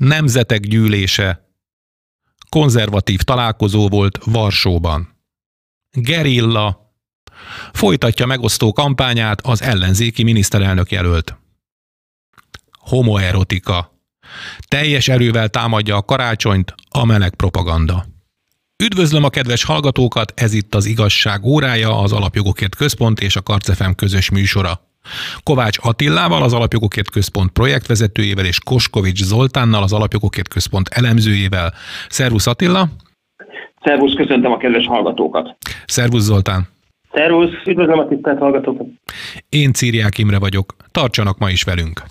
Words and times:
Nemzetek 0.00 0.60
gyűlése. 0.60 1.48
Konzervatív 2.48 3.20
találkozó 3.20 3.88
volt 3.88 4.18
Varsóban. 4.24 5.16
Gerilla. 5.90 6.94
Folytatja 7.72 8.26
megosztó 8.26 8.72
kampányát 8.72 9.40
az 9.40 9.62
ellenzéki 9.62 10.22
miniszterelnök 10.22 10.90
jelölt. 10.90 11.36
Homoerotika. 12.78 14.02
Teljes 14.68 15.08
erővel 15.08 15.48
támadja 15.48 15.96
a 15.96 16.02
karácsonyt 16.02 16.74
a 16.88 17.04
meleg 17.04 17.34
propaganda. 17.34 18.06
Üdvözlöm 18.82 19.24
a 19.24 19.30
kedves 19.30 19.64
hallgatókat, 19.64 20.32
ez 20.36 20.52
itt 20.52 20.74
az 20.74 20.84
Igazság 20.84 21.44
órája, 21.44 21.98
az 21.98 22.12
Alapjogokért 22.12 22.74
Központ 22.74 23.20
és 23.20 23.36
a 23.36 23.42
Karcefem 23.42 23.94
közös 23.94 24.30
műsora. 24.30 24.89
Kovács 25.42 25.78
Attillával, 25.80 26.42
az 26.42 26.52
Alapjogokért 26.52 27.10
Központ 27.10 27.50
projektvezetőjével 27.50 28.44
és 28.44 28.58
Koskovics 28.60 29.22
Zoltánnal, 29.22 29.82
az 29.82 29.92
Alapjogokért 29.92 30.48
Központ 30.48 30.88
elemzőjével. 30.88 31.72
Szervusz 32.08 32.46
Attila! 32.46 32.88
Szervusz, 33.82 34.14
köszöntöm 34.14 34.52
a 34.52 34.56
kedves 34.56 34.86
hallgatókat! 34.86 35.56
Szervusz 35.86 36.22
Zoltán! 36.22 36.68
Szervusz, 37.12 37.52
üdvözlöm 37.66 37.98
a 37.98 38.08
tisztelt 38.08 38.38
hallgatókat! 38.38 38.86
Én 39.48 39.72
Círiák 39.72 40.18
Imre 40.18 40.38
vagyok, 40.38 40.74
tartsanak 40.90 41.38
ma 41.38 41.50
is 41.50 41.62
velünk! 41.62 42.02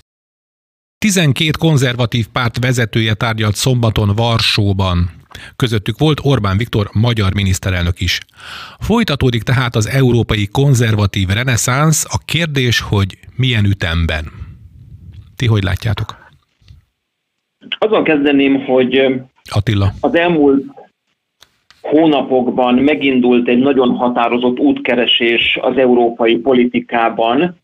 12 0.97 1.51
konzervatív 1.59 2.27
párt 2.27 2.59
vezetője 2.59 3.13
tárgyalt 3.13 3.55
szombaton 3.55 4.15
Varsóban. 4.15 5.18
Közöttük 5.55 5.97
volt 5.97 6.19
Orbán 6.23 6.57
Viktor 6.57 6.89
magyar 6.93 7.33
miniszterelnök 7.33 7.99
is. 7.99 8.19
Folytatódik 8.79 9.43
tehát 9.43 9.75
az 9.75 9.87
európai 9.87 10.47
konzervatív 10.47 11.27
reneszánsz, 11.27 12.05
a 12.09 12.17
kérdés, 12.25 12.79
hogy 12.79 13.17
milyen 13.35 13.65
ütemben. 13.65 14.25
Ti 15.35 15.45
hogy 15.45 15.63
látjátok? 15.63 16.17
Azon 17.77 18.03
kezdeném, 18.03 18.65
hogy 18.65 19.01
Attila. 19.43 19.91
az 19.99 20.15
elmúlt 20.15 20.65
hónapokban 21.81 22.75
megindult 22.75 23.47
egy 23.47 23.57
nagyon 23.57 23.95
határozott 23.95 24.59
útkeresés 24.59 25.57
az 25.61 25.77
európai 25.77 26.37
politikában, 26.37 27.57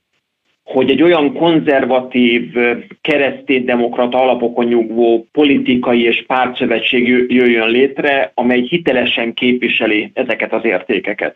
hogy 0.65 0.89
egy 0.89 1.01
olyan 1.01 1.33
konzervatív, 1.33 2.53
kereszténydemokrata 3.01 4.21
alapokon 4.21 4.65
nyugvó 4.65 5.27
politikai 5.31 6.03
és 6.03 6.23
pártszövetség 6.27 7.07
jöjjön 7.27 7.69
létre, 7.69 8.31
amely 8.33 8.61
hitelesen 8.61 9.33
képviseli 9.33 10.11
ezeket 10.13 10.53
az 10.53 10.65
értékeket. 10.65 11.35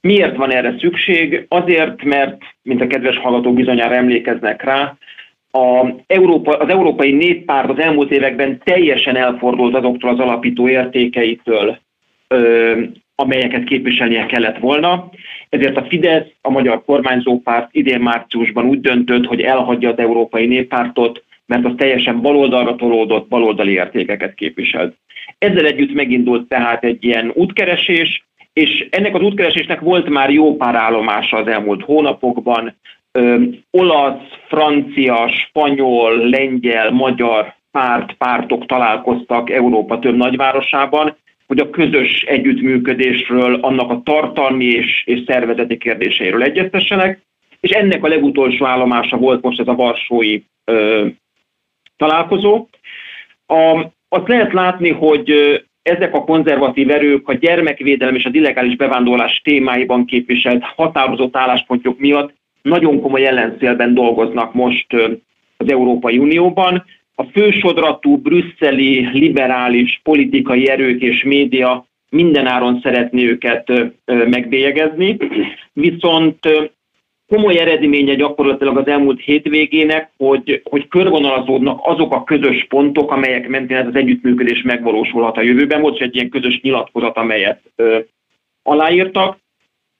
Miért 0.00 0.36
van 0.36 0.52
erre 0.52 0.74
szükség? 0.78 1.46
Azért, 1.48 2.02
mert, 2.02 2.42
mint 2.62 2.80
a 2.80 2.86
kedves 2.86 3.18
hallgatók 3.18 3.54
bizonyára 3.54 3.94
emlékeznek 3.94 4.62
rá, 4.62 4.96
a 5.50 5.86
Európa, 6.06 6.52
az 6.52 6.68
Európai 6.68 7.12
Néppárt 7.12 7.70
az 7.70 7.78
elmúlt 7.78 8.10
években 8.10 8.60
teljesen 8.64 9.16
elfordult 9.16 9.74
azoktól 9.74 10.10
az 10.10 10.18
alapító 10.18 10.68
értékeitől, 10.68 11.78
amelyeket 13.16 13.64
képviselnie 13.64 14.26
kellett 14.26 14.58
volna. 14.58 15.10
Ezért 15.48 15.76
a 15.76 15.84
Fidesz, 15.88 16.26
a 16.40 16.50
magyar 16.50 16.84
kormányzópárt 16.84 17.68
idén 17.72 18.00
márciusban 18.00 18.64
úgy 18.64 18.80
döntött, 18.80 19.26
hogy 19.26 19.40
elhagyja 19.40 19.90
az 19.90 19.98
Európai 19.98 20.46
Néppártot, 20.46 21.24
mert 21.46 21.64
az 21.64 21.72
teljesen 21.76 22.20
baloldalra 22.20 22.76
tolódott, 22.76 23.28
baloldali 23.28 23.72
értékeket 23.72 24.34
képviselt. 24.34 24.96
Ezzel 25.38 25.66
együtt 25.66 25.94
megindult 25.94 26.48
tehát 26.48 26.84
egy 26.84 27.04
ilyen 27.04 27.30
útkeresés, 27.34 28.24
és 28.52 28.86
ennek 28.90 29.14
az 29.14 29.22
útkeresésnek 29.22 29.80
volt 29.80 30.08
már 30.08 30.30
jó 30.30 30.56
pár 30.56 30.74
állomása 30.74 31.36
az 31.36 31.46
elmúlt 31.46 31.82
hónapokban. 31.82 32.76
Ö, 33.12 33.42
olasz, 33.70 34.22
francia, 34.48 35.28
spanyol, 35.28 36.28
lengyel, 36.28 36.90
magyar 36.90 37.54
párt, 37.70 38.12
pártok 38.12 38.66
találkoztak 38.66 39.50
Európa 39.50 39.98
több 39.98 40.16
nagyvárosában, 40.16 41.16
hogy 41.46 41.58
a 41.58 41.70
közös 41.70 42.22
együttműködésről, 42.22 43.54
annak 43.54 43.90
a 43.90 44.00
tartalmi 44.04 44.64
és, 44.64 45.02
és 45.04 45.22
szervezeti 45.26 45.76
kérdéseiről 45.76 46.42
egyeztessenek, 46.42 47.20
és 47.60 47.70
ennek 47.70 48.04
a 48.04 48.08
legutolsó 48.08 48.66
állomása 48.66 49.16
volt 49.16 49.42
most 49.42 49.60
ez 49.60 49.68
a 49.68 49.74
Varsói 49.74 50.40
ö, 50.64 51.06
találkozó. 51.96 52.68
A, 53.46 53.86
azt 54.08 54.28
lehet 54.28 54.52
látni, 54.52 54.90
hogy 54.90 55.32
ezek 55.82 56.14
a 56.14 56.24
konzervatív 56.24 56.90
erők 56.90 57.28
a 57.28 57.34
gyermekvédelem 57.34 58.14
és 58.14 58.24
a 58.24 58.30
illegális 58.32 58.76
bevándorlás 58.76 59.40
témáiban 59.44 60.04
képviselt 60.04 60.62
határozott 60.62 61.36
álláspontjuk 61.36 61.98
miatt 61.98 62.34
nagyon 62.62 63.00
komoly 63.00 63.26
ellenszélben 63.26 63.94
dolgoznak 63.94 64.54
most 64.54 64.92
az 65.56 65.70
Európai 65.70 66.18
Unióban 66.18 66.84
a 67.14 67.22
fősodratú 67.22 68.16
brüsszeli 68.16 69.08
liberális 69.12 70.00
politikai 70.02 70.68
erők 70.68 71.02
és 71.02 71.22
média 71.22 71.86
mindenáron 72.10 72.80
szeretné 72.82 73.24
őket 73.24 73.72
megbélyegezni, 74.04 75.16
viszont 75.72 76.38
komoly 77.28 77.58
eredménye 77.58 78.14
gyakorlatilag 78.14 78.76
az 78.76 78.86
elmúlt 78.86 79.20
hétvégének, 79.20 80.10
hogy, 80.16 80.60
hogy 80.64 80.88
körvonalazódnak 80.88 81.80
azok 81.82 82.14
a 82.14 82.24
közös 82.24 82.66
pontok, 82.68 83.10
amelyek 83.10 83.48
mentén 83.48 83.76
ez 83.76 83.86
az 83.86 83.94
együttműködés 83.94 84.62
megvalósulhat 84.62 85.36
a 85.36 85.42
jövőben. 85.42 85.80
Volt 85.80 86.00
egy 86.00 86.14
ilyen 86.14 86.28
közös 86.28 86.60
nyilatkozat, 86.60 87.16
amelyet 87.16 87.60
aláírtak, 88.62 89.38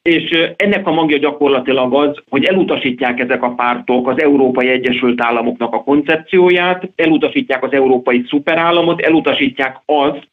és 0.08 0.30
ennek 0.56 0.86
a 0.86 0.92
magja 0.92 1.18
gyakorlatilag 1.18 1.94
az, 1.94 2.22
hogy 2.28 2.44
elutasítják 2.44 3.20
ezek 3.20 3.42
a 3.42 3.54
pártok 3.54 4.08
az 4.08 4.20
Európai 4.22 4.68
Egyesült 4.68 5.22
Államoknak 5.22 5.72
a 5.72 5.82
koncepcióját, 5.82 6.88
elutasítják 6.96 7.62
az 7.62 7.72
európai 7.72 8.24
szuperállamot, 8.28 9.00
elutasítják 9.00 9.80
azt, 9.84 10.28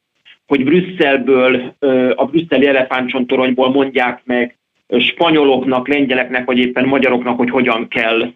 hogy 0.48 0.64
Brüsszelből, 0.64 1.76
a 2.16 2.26
brüsszeli 2.26 2.68
elefántcsontoronyból 2.68 3.70
mondják 3.70 4.22
meg 4.24 4.58
spanyoloknak, 5.00 5.88
lengyeleknek, 5.88 6.46
vagy 6.46 6.58
éppen 6.58 6.86
magyaroknak, 6.86 7.38
hogy 7.38 7.50
hogyan 7.50 7.88
kell 7.88 8.34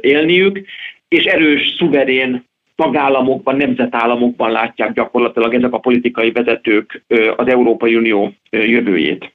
élniük, 0.00 0.60
és 1.08 1.24
erős, 1.24 1.74
szuverén 1.78 2.47
tagállamokban, 2.82 3.56
nemzetállamokban 3.56 4.50
látják 4.50 4.92
gyakorlatilag 4.92 5.54
ezek 5.54 5.72
a 5.72 5.78
politikai 5.78 6.30
vezetők 6.30 7.04
az 7.36 7.48
Európai 7.48 7.96
Unió 7.96 8.32
jövőjét. 8.50 9.32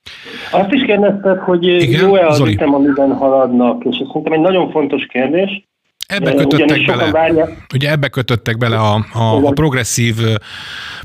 Azt 0.52 0.72
is 0.72 0.84
kérdezted, 0.86 1.38
hogy 1.38 1.64
jó-e 2.02 2.28
az 2.28 2.40
ütem, 2.40 2.74
amiben 2.74 3.14
haladnak, 3.14 3.84
és 3.84 3.98
ez 3.98 4.08
szerintem 4.08 4.34
egy 4.34 4.40
nagyon 4.40 4.72
fontos 4.72 5.06
kérdés. 5.06 5.64
Ebbe 6.08 6.34
kötöttek 6.34 6.86
bele, 6.86 7.58
ugye 7.74 7.92
ebbe 7.92 8.08
kötöttek 8.08 8.58
bele 8.58 8.78
a, 8.78 9.06
a, 9.12 9.48
a 9.48 9.52
progresszív, 9.52 10.16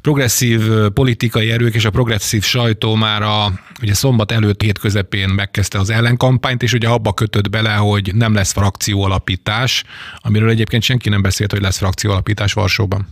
progresszív 0.02 0.60
politikai 0.94 1.50
erők 1.50 1.74
és 1.74 1.84
a 1.84 1.90
progresszív 1.90 2.42
sajtó 2.42 2.94
már 2.94 3.22
a 3.22 3.52
ugye 3.82 3.94
szombat 3.94 4.32
előtt 4.32 4.62
hét 4.62 4.78
közepén 4.78 5.28
megkezdte 5.28 5.78
az 5.78 5.90
ellenkampányt, 5.90 6.62
és 6.62 6.72
ugye 6.72 6.88
abba 6.88 7.12
kötött 7.12 7.50
bele, 7.50 7.74
hogy 7.74 8.14
nem 8.14 8.34
lesz 8.34 8.52
frakcióalapítás, 8.52 9.84
amiről 10.16 10.50
egyébként 10.50 10.82
senki 10.82 11.08
nem 11.08 11.22
beszélt, 11.22 11.52
hogy 11.52 11.62
lesz 11.62 11.78
frakcióalapítás 11.78 12.52
Varsóban. 12.52 13.06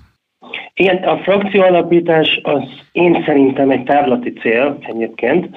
Igen, 0.78 0.96
a 0.96 1.16
frakcióalapítás 1.16 2.40
az 2.42 2.62
én 2.92 3.22
szerintem 3.26 3.70
egy 3.70 3.82
távlati 3.82 4.32
cél 4.32 4.78
egyébként, 4.80 5.56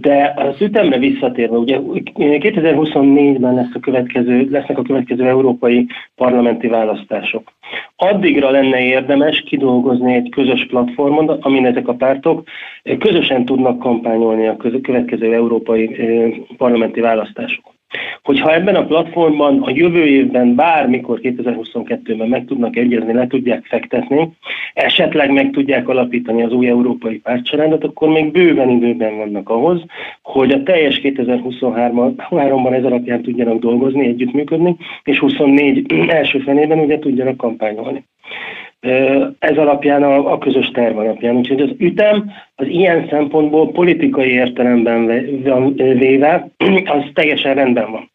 de 0.00 0.34
az 0.36 0.60
ütemre 0.62 0.98
visszatérve, 0.98 1.56
ugye 1.56 1.78
2024-ben 2.14 3.54
lesz 3.54 3.74
a 3.74 3.80
következő, 3.80 4.48
lesznek 4.50 4.78
a 4.78 4.82
következő 4.82 5.26
európai 5.26 5.86
parlamenti 6.14 6.66
választások. 6.66 7.52
Addigra 7.96 8.50
lenne 8.50 8.80
érdemes 8.80 9.40
kidolgozni 9.40 10.14
egy 10.14 10.28
közös 10.30 10.66
platformon, 10.66 11.28
amin 11.28 11.66
ezek 11.66 11.88
a 11.88 11.94
pártok 11.94 12.48
közösen 12.98 13.44
tudnak 13.44 13.78
kampányolni 13.78 14.46
a 14.46 14.56
következő 14.82 15.34
európai 15.34 15.86
parlamenti 16.56 17.00
választásokon. 17.00 17.77
Hogyha 18.22 18.54
ebben 18.54 18.74
a 18.74 18.84
platformban 18.84 19.62
a 19.62 19.70
jövő 19.70 20.06
évben 20.06 20.54
bármikor 20.54 21.18
2022-ben 21.22 22.28
meg 22.28 22.44
tudnak 22.44 22.76
egyezni, 22.76 23.12
le 23.12 23.26
tudják 23.26 23.64
fektetni, 23.64 24.28
esetleg 24.74 25.32
meg 25.32 25.50
tudják 25.50 25.88
alapítani 25.88 26.42
az 26.42 26.52
új 26.52 26.68
európai 26.68 27.18
pártcsaládot, 27.18 27.84
akkor 27.84 28.08
még 28.08 28.32
bőven 28.32 28.70
időben 28.70 29.16
vannak 29.16 29.48
ahhoz, 29.48 29.82
hogy 30.22 30.52
a 30.52 30.62
teljes 30.62 31.00
2023-ban 31.02 32.72
ez 32.72 32.84
alapján 32.84 33.22
tudjanak 33.22 33.58
dolgozni, 33.58 34.06
együttműködni, 34.06 34.76
és 35.04 35.18
24 35.18 35.92
első 36.08 36.38
fenében 36.38 36.78
ugye 36.78 36.98
tudjanak 36.98 37.36
kampányolni 37.36 38.04
ez 39.38 39.56
alapján, 39.56 40.02
a, 40.02 40.32
a 40.32 40.38
közös 40.38 40.70
terv 40.70 40.98
alapján. 40.98 41.36
Úgyhogy 41.36 41.60
az 41.60 41.70
ütem 41.78 42.30
az 42.54 42.66
ilyen 42.66 43.06
szempontból 43.10 43.72
politikai 43.72 44.30
értelemben 44.30 45.06
véve, 45.98 46.48
az 46.96 47.02
teljesen 47.14 47.54
rendben 47.54 47.90
van. 47.90 48.10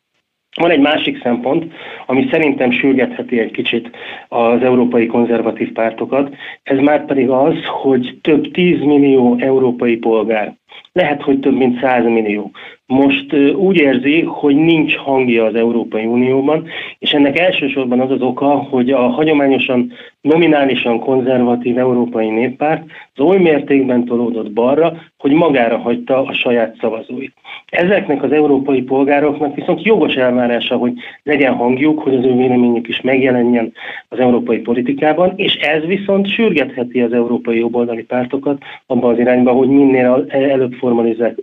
Van 0.55 0.71
egy 0.71 0.79
másik 0.79 1.21
szempont, 1.21 1.73
ami 2.05 2.27
szerintem 2.31 2.71
sürgetheti 2.71 3.39
egy 3.39 3.51
kicsit 3.51 3.89
az 4.27 4.61
európai 4.61 5.05
konzervatív 5.05 5.71
pártokat, 5.71 6.35
ez 6.63 6.79
már 6.79 7.05
pedig 7.05 7.29
az, 7.29 7.55
hogy 7.65 8.17
több 8.21 8.51
10 8.51 8.79
millió 8.79 9.35
európai 9.39 9.97
polgár, 9.97 10.53
lehet, 10.91 11.21
hogy 11.21 11.39
több 11.39 11.57
mint 11.57 11.79
100 11.79 12.03
millió, 12.03 12.51
most 12.85 13.33
úgy 13.55 13.77
érzi, 13.77 14.21
hogy 14.21 14.55
nincs 14.55 14.95
hangja 14.95 15.45
az 15.45 15.55
Európai 15.55 16.05
Unióban, 16.05 16.67
és 16.99 17.11
ennek 17.11 17.39
elsősorban 17.39 17.99
az 17.99 18.11
az 18.11 18.21
oka, 18.21 18.47
hogy 18.47 18.91
a 18.91 19.07
hagyományosan 19.07 19.91
nominálisan 20.23 20.99
konzervatív 20.99 21.77
európai 21.77 22.29
néppárt 22.29 22.83
az 23.15 23.25
oly 23.25 23.37
mértékben 23.37 24.05
tolódott 24.05 24.51
balra, 24.51 24.93
hogy 25.17 25.31
magára 25.31 25.77
hagyta 25.77 26.25
a 26.25 26.33
saját 26.33 26.75
szavazóit. 26.79 27.33
Ezeknek 27.69 28.23
az 28.23 28.31
európai 28.31 28.81
polgároknak 28.81 29.55
viszont 29.55 29.83
jogos 29.83 30.13
elvárása, 30.15 30.75
hogy 30.75 30.93
legyen 31.23 31.53
hangjuk, 31.53 31.99
hogy 31.99 32.15
az 32.15 32.25
ő 32.25 32.35
véleményük 32.35 32.87
is 32.87 33.01
megjelenjen 33.01 33.73
az 34.09 34.19
európai 34.19 34.57
politikában, 34.57 35.33
és 35.35 35.55
ez 35.55 35.83
viszont 35.83 36.27
sürgetheti 36.29 37.01
az 37.01 37.13
európai 37.13 37.57
jobboldali 37.57 38.03
pártokat 38.03 38.63
abban 38.85 39.13
az 39.13 39.19
irányba, 39.19 39.51
hogy 39.51 39.69
minél 39.69 40.25
előbb 40.29 40.73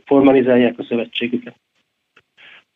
formalizálják 0.04 0.74
a 0.78 0.84
szövetségüket. 0.88 1.54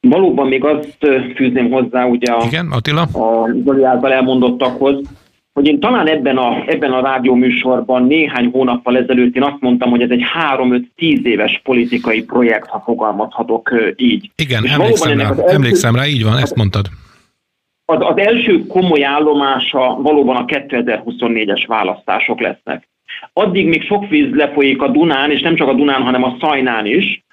Valóban 0.01 0.49
még 0.49 0.65
azt 0.65 1.07
fűzném 1.35 1.71
hozzá 1.71 2.05
ugye 2.05 2.33
a, 2.33 2.45
Igen, 2.47 2.67
Attila? 2.71 3.03
a 3.03 3.51
Zoli 3.65 3.83
által 3.85 4.13
elmondottakhoz, 4.13 5.01
hogy 5.55 5.67
én 5.67 5.81
talán 5.81 6.07
ebben 6.07 6.37
a, 6.37 6.63
ebben 6.67 6.93
a 6.93 7.01
rádióműsorban 7.01 8.07
néhány 8.07 8.51
hónappal 8.53 8.97
ezelőtt 8.97 9.37
én 9.37 9.43
azt 9.43 9.61
mondtam, 9.61 9.91
hogy 9.91 10.03
ez 10.03 10.11
egy 10.11 10.25
3-5-10 10.57 11.25
éves 11.25 11.61
politikai 11.65 12.25
projekt, 12.25 12.69
ha 12.69 12.83
fogalmazhatok 12.85 13.75
így. 13.97 14.31
Igen, 14.37 14.65
És 14.65 14.73
emlékszem 14.73 15.19
rá, 15.19 15.29
első, 15.29 15.43
emlékszem 15.43 15.95
rá, 15.95 16.07
így 16.07 16.25
van, 16.25 16.37
ezt 16.37 16.57
mondtad. 16.57 16.87
Az, 17.85 17.97
az 18.01 18.19
első 18.19 18.67
komoly 18.67 19.05
állomása 19.05 19.99
valóban 20.03 20.37
a 20.37 20.45
2024-es 20.45 21.65
választások 21.67 22.41
lesznek. 22.41 22.89
Addig 23.33 23.67
még 23.67 23.83
sok 23.83 24.09
víz 24.09 24.35
lefolyik 24.35 24.83
a 24.83 24.89
Dunán, 24.89 25.31
és 25.31 25.41
nem 25.41 25.57
csak 25.57 25.69
a 25.69 25.75
Dunán, 25.75 26.03
hanem 26.03 26.25
a 26.25 26.37
Szajnán 26.41 26.87
is, 26.87 27.24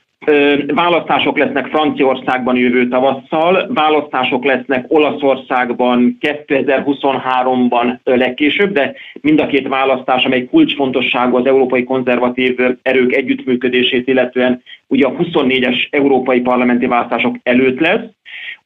Választások 0.67 1.37
lesznek 1.37 1.67
Franciaországban 1.67 2.55
jövő 2.55 2.87
tavasszal, 2.87 3.69
választások 3.73 4.43
lesznek 4.43 4.85
Olaszországban 4.87 6.17
2023-ban 6.21 7.97
legkésőbb, 8.03 8.73
de 8.73 8.95
mind 9.21 9.39
a 9.39 9.47
két 9.47 9.67
választás, 9.67 10.23
amely 10.25 10.45
kulcsfontosságú 10.45 11.35
az 11.35 11.45
európai 11.45 11.83
konzervatív 11.83 12.57
erők 12.81 13.13
együttműködését, 13.13 14.07
illetően 14.07 14.63
ugye 14.87 15.05
a 15.05 15.11
24-es 15.11 15.87
európai 15.89 16.39
parlamenti 16.39 16.85
választások 16.85 17.35
előtt 17.43 17.79
lesz. 17.79 18.03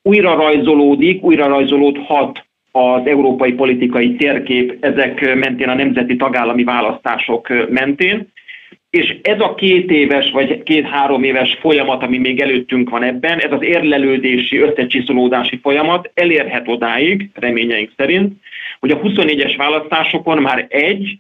Újra 0.02 0.36
rajzolódik, 0.36 1.24
újra 1.24 1.48
rajzolódhat 1.48 2.46
az 2.72 3.02
európai 3.06 3.54
politikai 3.54 4.16
térkép 4.16 4.78
ezek 4.80 5.36
mentén, 5.36 5.70
a 5.70 5.74
nemzeti 5.74 6.16
tagállami 6.16 6.64
választások 6.64 7.70
mentén 7.70 8.34
és 8.96 9.18
ez 9.22 9.40
a 9.40 9.56
két 9.56 9.92
éves 9.92 10.32
vagy 10.32 10.64
két-három 10.64 11.24
éves 11.24 11.58
folyamat, 11.60 12.04
ami 12.04 12.18
még 12.18 12.42
előttünk 12.42 12.90
van 12.90 13.04
ebben, 13.04 13.40
ez 13.40 13.52
az 13.52 13.62
érlelődési, 13.62 14.58
összecsiszolódási 14.58 15.60
folyamat 15.62 16.12
elérhet 16.14 16.68
odáig, 16.68 17.30
reményeink 17.34 17.92
szerint, 17.98 18.34
hogy 18.80 18.92
a 18.92 19.00
24-es 19.00 19.54
választásokon 19.58 20.42
már 20.42 20.66
egy, 20.70 21.20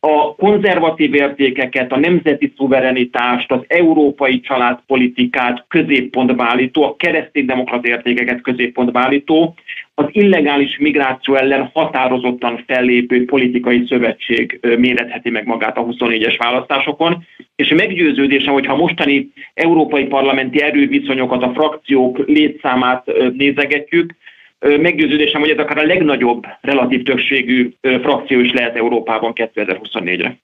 a 0.00 0.34
konzervatív 0.34 1.14
értékeket, 1.14 1.92
a 1.92 1.98
nemzeti 1.98 2.52
szuverenitást, 2.56 3.52
az 3.52 3.60
európai 3.66 4.40
családpolitikát 4.40 5.64
középpontba 5.68 6.44
állító, 6.44 6.82
a 6.82 6.96
kereszténydemokrat 6.96 7.86
értékeket 7.86 8.40
középpontba 8.40 9.00
állító, 9.00 9.54
az 9.94 10.06
illegális 10.10 10.78
migráció 10.78 11.34
ellen 11.34 11.70
határozottan 11.72 12.64
fellépő 12.66 13.24
politikai 13.24 13.84
szövetség 13.88 14.60
méretheti 14.78 15.30
meg 15.30 15.46
magát 15.46 15.76
a 15.76 15.84
24-es 15.84 16.34
választásokon, 16.38 17.26
és 17.56 17.68
meggyőződésem, 17.68 18.52
hogyha 18.52 18.76
mostani 18.76 19.32
európai 19.54 20.04
parlamenti 20.04 20.62
erőviszonyokat, 20.62 21.42
a 21.42 21.52
frakciók 21.54 22.18
létszámát 22.26 23.04
nézegetjük, 23.36 24.14
meggyőződésem, 24.58 25.40
hogy 25.40 25.50
ez 25.50 25.58
akár 25.58 25.78
a 25.78 25.86
legnagyobb 25.86 26.46
relatív 26.60 27.02
többségű 27.02 27.72
frakció 27.80 28.40
is 28.40 28.52
lehet 28.52 28.76
Európában 28.76 29.32
2024-re. 29.34 30.38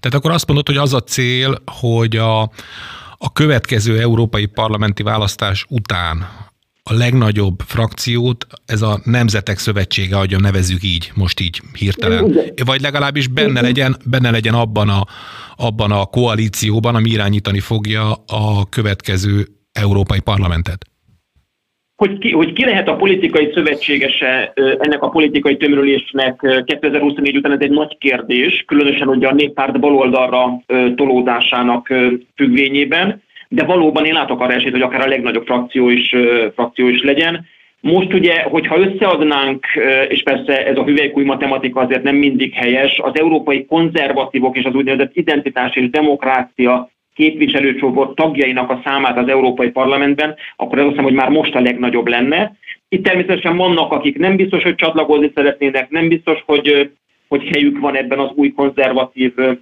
Tehát 0.00 0.16
akkor 0.16 0.30
azt 0.30 0.46
mondod, 0.46 0.66
hogy 0.66 0.76
az 0.76 0.94
a 0.94 1.00
cél, 1.00 1.54
hogy 1.80 2.16
a, 2.16 2.40
a 3.18 3.32
következő 3.32 4.00
európai 4.00 4.46
parlamenti 4.46 5.02
választás 5.02 5.66
után 5.68 6.16
a 6.90 6.94
legnagyobb 6.94 7.60
frakciót, 7.66 8.46
ez 8.66 8.82
a 8.82 9.00
Nemzetek 9.04 9.58
Szövetsége, 9.58 10.16
ahogy 10.16 10.40
nevezzük 10.40 10.82
így, 10.82 11.10
most 11.14 11.40
így 11.40 11.60
hirtelen. 11.78 12.36
Vagy 12.64 12.80
legalábbis 12.80 13.28
benne 13.28 13.60
legyen, 13.60 13.96
benne 14.10 14.30
legyen 14.30 14.54
abban 14.54 14.88
a, 14.88 15.02
abban 15.56 15.90
a 15.90 16.04
koalícióban, 16.04 16.94
ami 16.94 17.10
irányítani 17.10 17.60
fogja 17.60 18.12
a 18.26 18.68
következő 18.68 19.46
európai 19.72 20.20
parlamentet. 20.20 20.84
Hogy 21.96 22.18
ki, 22.18 22.30
hogy 22.30 22.52
ki 22.52 22.64
lehet 22.64 22.88
a 22.88 22.96
politikai 22.96 23.50
szövetségese 23.54 24.52
ennek 24.54 25.02
a 25.02 25.08
politikai 25.08 25.56
tömörülésnek 25.56 26.40
2024 26.64 27.36
után, 27.36 27.52
ez 27.52 27.60
egy 27.60 27.70
nagy 27.70 27.98
kérdés, 27.98 28.64
különösen 28.66 29.08
ugye 29.08 29.28
a 29.28 29.34
néppárt 29.34 29.80
baloldalra 29.80 30.62
tolódásának 30.94 31.92
függvényében, 32.34 33.22
de 33.48 33.64
valóban 33.64 34.04
én 34.04 34.12
látok 34.12 34.40
arra 34.40 34.52
esélyt, 34.52 34.72
hogy 34.72 34.82
akár 34.82 35.00
a 35.00 35.08
legnagyobb 35.08 35.46
frakció 35.46 35.88
is, 35.88 36.14
frakció 36.54 36.88
is 36.88 37.02
legyen. 37.02 37.46
Most 37.80 38.12
ugye, 38.12 38.42
hogyha 38.42 38.78
összeadnánk, 38.78 39.66
és 40.08 40.22
persze 40.22 40.66
ez 40.66 40.76
a 40.76 40.84
hüvelykúj 40.84 41.24
matematika 41.24 41.80
azért 41.80 42.02
nem 42.02 42.16
mindig 42.16 42.52
helyes, 42.52 42.98
az 42.98 43.18
európai 43.18 43.66
konzervatívok 43.66 44.56
és 44.56 44.64
az 44.64 44.74
úgynevezett 44.74 45.16
identitás 45.16 45.76
és 45.76 45.90
demokrácia 45.90 46.90
képviselőcsoport 47.14 48.14
tagjainak 48.14 48.70
a 48.70 48.80
számát 48.84 49.18
az 49.18 49.28
Európai 49.28 49.70
Parlamentben, 49.70 50.34
akkor 50.56 50.78
azt 50.78 50.88
hiszem, 50.88 51.04
hogy 51.04 51.12
már 51.12 51.28
most 51.28 51.54
a 51.54 51.60
legnagyobb 51.60 52.06
lenne. 52.06 52.56
Itt 52.88 53.04
természetesen 53.04 53.56
vannak, 53.56 53.92
akik 53.92 54.18
nem 54.18 54.36
biztos, 54.36 54.62
hogy 54.62 54.74
csatlakozni 54.74 55.30
szeretnének, 55.34 55.90
nem 55.90 56.08
biztos, 56.08 56.42
hogy, 56.46 56.90
hogy 57.28 57.48
helyük 57.52 57.78
van 57.78 57.96
ebben 57.96 58.18
az 58.18 58.30
új 58.34 58.52
konzervatív 58.52 59.32
ö, 59.36 59.52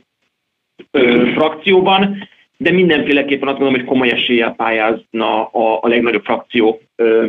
frakcióban, 1.34 2.28
de 2.62 2.70
mindenféleképpen 2.70 3.48
azt 3.48 3.58
mondom, 3.58 3.78
hogy 3.78 3.88
komoly 3.88 4.10
eséllyel 4.10 4.54
pályázna 4.54 5.44
a, 5.44 5.78
a 5.82 5.88
legnagyobb 5.88 6.24
frakció 6.24 6.80
ö, 6.96 7.26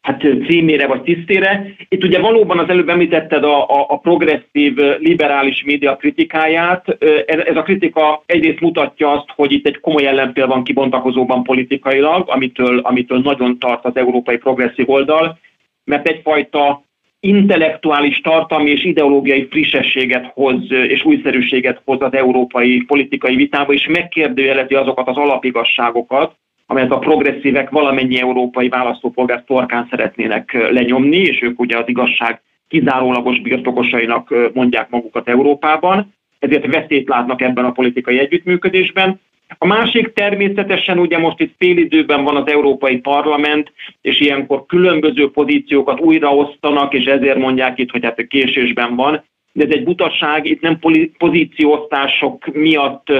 hát 0.00 0.20
címére 0.46 0.86
vagy 0.86 1.02
tisztére. 1.02 1.66
Itt 1.88 2.04
ugye 2.04 2.20
valóban 2.20 2.58
az 2.58 2.68
előbb 2.68 2.88
említetted 2.88 3.44
a, 3.44 3.68
a, 3.68 3.86
a 3.88 3.98
progresszív 3.98 4.76
liberális 4.98 5.64
média 5.64 5.96
kritikáját. 5.96 7.04
Ez, 7.26 7.38
ez 7.38 7.56
a 7.56 7.62
kritika 7.62 8.22
egyrészt 8.26 8.60
mutatja 8.60 9.10
azt, 9.10 9.26
hogy 9.34 9.52
itt 9.52 9.66
egy 9.66 9.80
komoly 9.80 10.06
ellenfél 10.06 10.46
van 10.46 10.64
kibontakozóban 10.64 11.42
politikailag, 11.42 12.28
amitől, 12.28 12.78
amitől 12.78 13.18
nagyon 13.18 13.58
tart 13.58 13.84
az 13.84 13.96
európai 13.96 14.36
progresszív 14.36 14.90
oldal, 14.90 15.38
mert 15.84 16.08
egyfajta 16.08 16.82
intellektuális 17.20 18.20
tartalmi 18.20 18.70
és 18.70 18.84
ideológiai 18.84 19.46
frissességet 19.50 20.30
hoz 20.34 20.70
és 20.70 21.04
újszerűséget 21.04 21.80
hoz 21.84 22.02
az 22.02 22.12
európai 22.12 22.80
politikai 22.86 23.36
vitába, 23.36 23.72
és 23.72 23.86
megkérdőjelezi 23.86 24.74
azokat 24.74 25.08
az 25.08 25.16
alapigasságokat, 25.16 26.36
amelyet 26.66 26.92
a 26.92 26.98
progresszívek 26.98 27.70
valamennyi 27.70 28.20
európai 28.20 28.68
választópolgár 28.68 29.44
torkán 29.46 29.86
szeretnének 29.90 30.52
lenyomni, 30.70 31.16
és 31.16 31.42
ők 31.42 31.60
ugye 31.60 31.78
az 31.78 31.88
igazság 31.88 32.42
kizárólagos 32.68 33.40
birtokosainak 33.40 34.34
mondják 34.54 34.90
magukat 34.90 35.28
Európában, 35.28 36.14
ezért 36.38 36.66
veszélyt 36.66 37.08
látnak 37.08 37.40
ebben 37.40 37.64
a 37.64 37.72
politikai 37.72 38.18
együttműködésben. 38.18 39.20
A 39.58 39.66
másik 39.66 40.12
természetesen 40.12 40.98
ugye 40.98 41.18
most 41.18 41.40
itt 41.40 41.54
félidőben 41.58 42.24
van 42.24 42.36
az 42.36 42.46
Európai 42.46 42.98
Parlament, 42.98 43.72
és 44.00 44.20
ilyenkor 44.20 44.66
különböző 44.66 45.30
pozíciókat 45.30 46.00
újraosztanak, 46.00 46.94
és 46.94 47.04
ezért 47.04 47.38
mondják 47.38 47.78
itt, 47.78 47.90
hogy 47.90 48.04
hát 48.04 48.26
késésben 48.26 48.96
van. 48.96 49.24
De 49.52 49.64
ez 49.64 49.70
egy 49.70 49.84
butaság, 49.84 50.46
itt 50.46 50.60
nem 50.60 50.78
pozícióosztások 51.18 52.46
miatt 52.52 53.12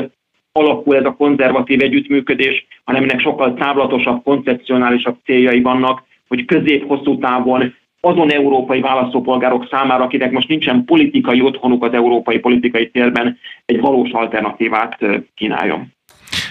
alakul 0.52 0.96
ez 0.96 1.04
a 1.04 1.14
konzervatív 1.14 1.82
együttműködés, 1.82 2.66
hanem 2.84 3.02
ennek 3.02 3.20
sokkal 3.20 3.54
távlatosabb, 3.54 4.22
koncepcionálisabb 4.22 5.16
céljai 5.24 5.60
vannak, 5.60 6.02
hogy 6.28 6.44
közép-hosszú 6.44 7.18
távon 7.18 7.74
azon 8.00 8.32
európai 8.32 8.80
választópolgárok 8.80 9.68
számára, 9.70 10.04
akinek 10.04 10.30
most 10.30 10.48
nincsen 10.48 10.84
politikai 10.84 11.40
otthonuk 11.40 11.84
az 11.84 11.92
európai 11.92 12.38
politikai 12.38 12.90
térben, 12.90 13.38
egy 13.64 13.80
valós 13.80 14.10
alternatívát 14.10 14.98
kínáljon. 15.34 15.96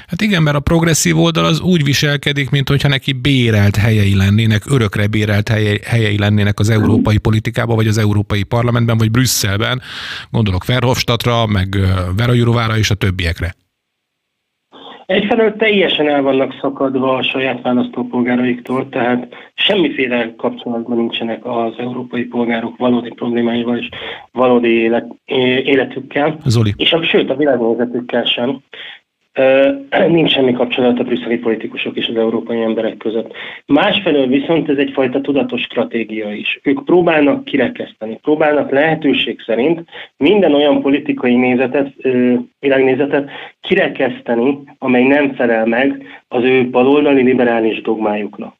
Hát 0.08 0.22
igen, 0.22 0.44
mert 0.44 0.56
a 0.56 0.60
progresszív 0.60 1.18
oldal 1.18 1.46
az 1.46 1.62
úgy 1.62 1.84
viselkedik, 1.84 2.50
mintha 2.50 2.88
neki 2.88 3.14
bérelt 3.14 3.76
helyei 3.76 4.16
lennének, 4.16 4.62
örökre 4.70 5.08
bérelt 5.08 5.50
helyei, 5.50 5.80
helyei 5.84 6.18
lennének 6.18 6.60
az 6.60 6.70
európai 6.70 7.18
politikában, 7.18 7.76
vagy 7.76 7.88
az 7.88 7.98
európai 7.98 8.44
parlamentben, 8.44 8.98
vagy 8.98 9.12
Brüsszelben. 9.12 9.82
Gondolok 10.32 10.66
Verhofstadtra, 10.66 11.46
meg 11.46 11.68
Vera 12.18 12.34
Jurovára 12.34 12.78
és 12.78 12.90
a 12.90 12.96
többiekre. 12.96 13.54
Egyfelől 15.06 15.56
teljesen 15.56 16.08
el 16.10 16.22
vannak 16.22 16.58
szakadva 16.62 17.16
a 17.16 17.24
saját 17.24 17.62
választópolgáraiktól, 17.62 18.90
tehát 18.90 19.28
semmiféle 19.54 20.34
kapcsolatban 20.38 20.98
nincsenek 20.98 21.46
az 21.46 21.74
európai 21.78 22.24
polgárok 22.24 22.78
valódi 22.78 23.10
problémáival 23.10 23.78
és 23.78 23.90
valódi 24.32 24.70
élet, 24.70 25.06
életükkel. 25.64 26.38
Zoli. 26.46 26.74
És 26.78 26.94
a, 26.94 27.04
sőt, 27.04 27.30
a 27.30 27.36
világnézetükkel 27.36 28.24
sem. 28.24 28.62
nincs 30.08 30.32
semmi 30.32 30.54
kapcsolat 30.54 31.00
a 31.00 31.04
brüsszeli 31.04 31.38
politikusok 31.38 31.98
és 31.98 32.08
az 32.08 32.16
európai 32.16 32.62
emberek 32.62 32.98
között. 32.98 33.34
Másfelől 33.66 34.28
viszont 34.28 34.70
ez 34.70 34.78
egyfajta 34.78 35.22
tudatos 35.22 35.62
stratégia 35.62 36.32
is. 36.32 36.60
Ők 36.64 36.86
próbálnak 36.86 37.44
kirekeszteni, 37.44 38.20
próbálnak 38.22 38.72
lehetőség 38.72 39.42
szerint 39.46 39.84
minden 40.18 40.54
olyan 40.54 40.82
politikai 40.82 41.36
nézetet, 41.36 41.94
világnézetet 42.60 43.30
kirekeszteni, 43.62 44.60
amely 44.78 45.04
nem 45.04 45.34
felel 45.34 45.66
meg 45.66 46.04
az 46.28 46.44
ő 46.44 46.70
baloldali 46.70 47.22
liberális 47.22 47.82
dogmájuknak. 47.82 48.56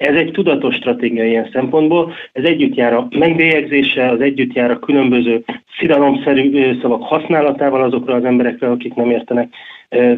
Ez 0.00 0.14
egy 0.14 0.30
tudatos 0.30 0.74
stratégia 0.74 1.24
ilyen 1.24 1.48
szempontból, 1.52 2.12
ez 2.32 2.44
együtt 2.44 2.74
jár 2.74 2.92
a 2.92 3.08
megbélyegzése, 3.10 4.08
az 4.08 4.20
együtt 4.20 4.52
jár 4.52 4.70
a 4.70 4.78
különböző 4.78 5.44
szidalomszerű 5.78 6.78
szavak 6.80 7.02
használatával 7.02 7.82
azokra 7.82 8.14
az 8.14 8.24
emberekre, 8.24 8.70
akik 8.70 8.94
nem 8.94 9.10
értenek 9.10 9.54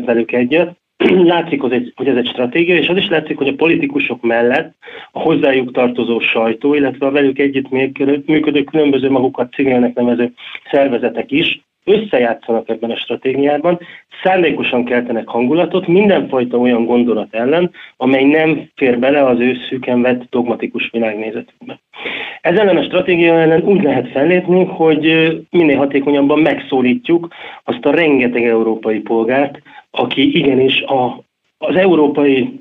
velük 0.05 0.33
egyet. 0.33 0.77
Látszik, 1.33 1.61
hogy 1.61 2.09
ez 2.09 2.17
egy 2.17 2.27
stratégia, 2.27 2.77
és 2.77 2.89
az 2.89 2.97
is 2.97 3.09
látszik, 3.09 3.37
hogy 3.37 3.49
a 3.49 3.55
politikusok 3.55 4.23
mellett 4.23 4.75
a 5.13 5.21
hozzájuk 5.21 5.73
tartozó 5.73 6.21
sajtó, 6.21 6.75
illetve 6.75 7.07
a 7.07 7.11
velük 7.11 7.39
együtt 7.39 7.71
működő 8.27 8.65
különböző 8.65 9.11
magukat 9.11 9.53
civilnek 9.53 9.95
nevező 9.95 10.33
szervezetek 10.71 11.31
is 11.31 11.61
összejátszanak 11.85 12.69
ebben 12.69 12.91
a 12.91 12.97
stratégiában, 12.97 13.81
szándékosan 14.23 14.85
keltenek 14.85 15.29
hangulatot 15.29 15.87
mindenfajta 15.87 16.57
olyan 16.59 16.85
gondolat 16.85 17.35
ellen, 17.35 17.71
amely 17.97 18.25
nem 18.25 18.69
fér 18.75 18.99
bele 18.99 19.25
az 19.27 19.39
ő 19.39 19.57
szűken 19.69 20.03
vett 20.03 20.23
dogmatikus 20.31 20.91
világnézetükbe. 20.93 21.81
Ez 22.41 22.59
ellen 22.59 22.77
a 22.77 22.83
stratégia 22.83 23.35
ellen 23.35 23.63
úgy 23.63 23.83
lehet 23.83 24.09
fellépni, 24.09 24.65
hogy 24.65 25.05
minél 25.51 25.77
hatékonyabban 25.77 26.39
megszólítjuk 26.39 27.29
azt 27.65 27.85
a 27.85 27.91
rengeteg 27.91 28.45
európai 28.45 28.99
polgárt, 28.99 29.63
aki 29.91 30.37
igenis 30.39 30.81
a, 30.81 31.25
az 31.59 31.77
európai 31.77 32.61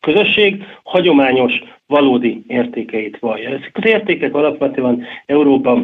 közösség 0.00 0.62
hagyományos, 0.82 1.62
valódi 1.86 2.42
értékeit 2.46 3.18
vallja. 3.18 3.48
Ezek 3.48 3.70
az 3.72 3.86
értékek 3.86 4.34
alapvetően 4.34 5.06
Európa 5.26 5.82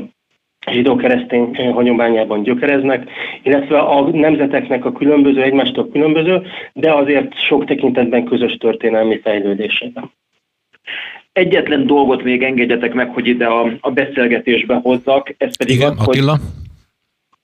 zsidó-keresztény 0.70 1.72
hagyományában 1.72 2.42
gyökereznek, 2.42 3.10
illetve 3.42 3.78
a 3.78 4.10
nemzeteknek 4.10 4.84
a 4.84 4.92
különböző, 4.92 5.42
egymástól 5.42 5.90
különböző, 5.90 6.42
de 6.72 6.92
azért 6.92 7.34
sok 7.38 7.64
tekintetben 7.64 8.24
közös 8.24 8.56
történelmi 8.56 9.18
fejlődésében. 9.18 10.10
Egyetlen 11.32 11.86
dolgot 11.86 12.22
még 12.22 12.42
engedjetek 12.42 12.94
meg, 12.94 13.10
hogy 13.14 13.26
ide 13.26 13.46
a, 13.46 13.72
a 13.80 13.90
beszélgetésbe 13.90 14.74
hozzak, 14.74 15.34
ez 15.38 15.56
pedig 15.56 15.76
Igen, 15.76 15.92
az, 15.98 16.06
Attila? 16.06 16.30
hogy 16.30 16.40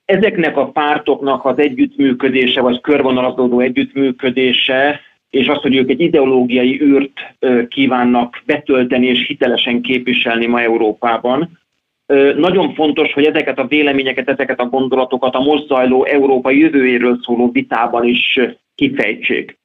ezeknek 0.05 0.57
a 0.57 0.67
pártoknak 0.67 1.45
az 1.45 1.59
együttműködése, 1.59 2.61
vagy 2.61 2.81
körvonalazódó 2.81 3.61
együttműködése, 3.61 5.01
és 5.31 5.49
az, 5.49 5.61
hogy 5.61 5.77
ők 5.77 5.91
egy 5.91 6.01
ideológiai 6.01 6.81
űrt 6.83 7.37
kívánnak 7.69 8.43
betölteni 8.47 9.07
és 9.07 9.27
hitelesen 9.27 9.81
képviselni 9.81 10.47
ma 10.47 10.61
Európában, 10.61 11.59
nagyon 12.37 12.75
fontos, 12.75 13.13
hogy 13.13 13.25
ezeket 13.25 13.59
a 13.59 13.67
véleményeket, 13.67 14.29
ezeket 14.29 14.61
a 14.61 14.67
gondolatokat 14.67 15.35
a 15.35 15.41
most 15.41 15.67
zajló 15.67 16.05
Európa 16.05 16.51
jövőjéről 16.51 17.19
szóló 17.23 17.51
vitában 17.51 18.05
is 18.05 18.41
kifejtsék. 18.75 19.59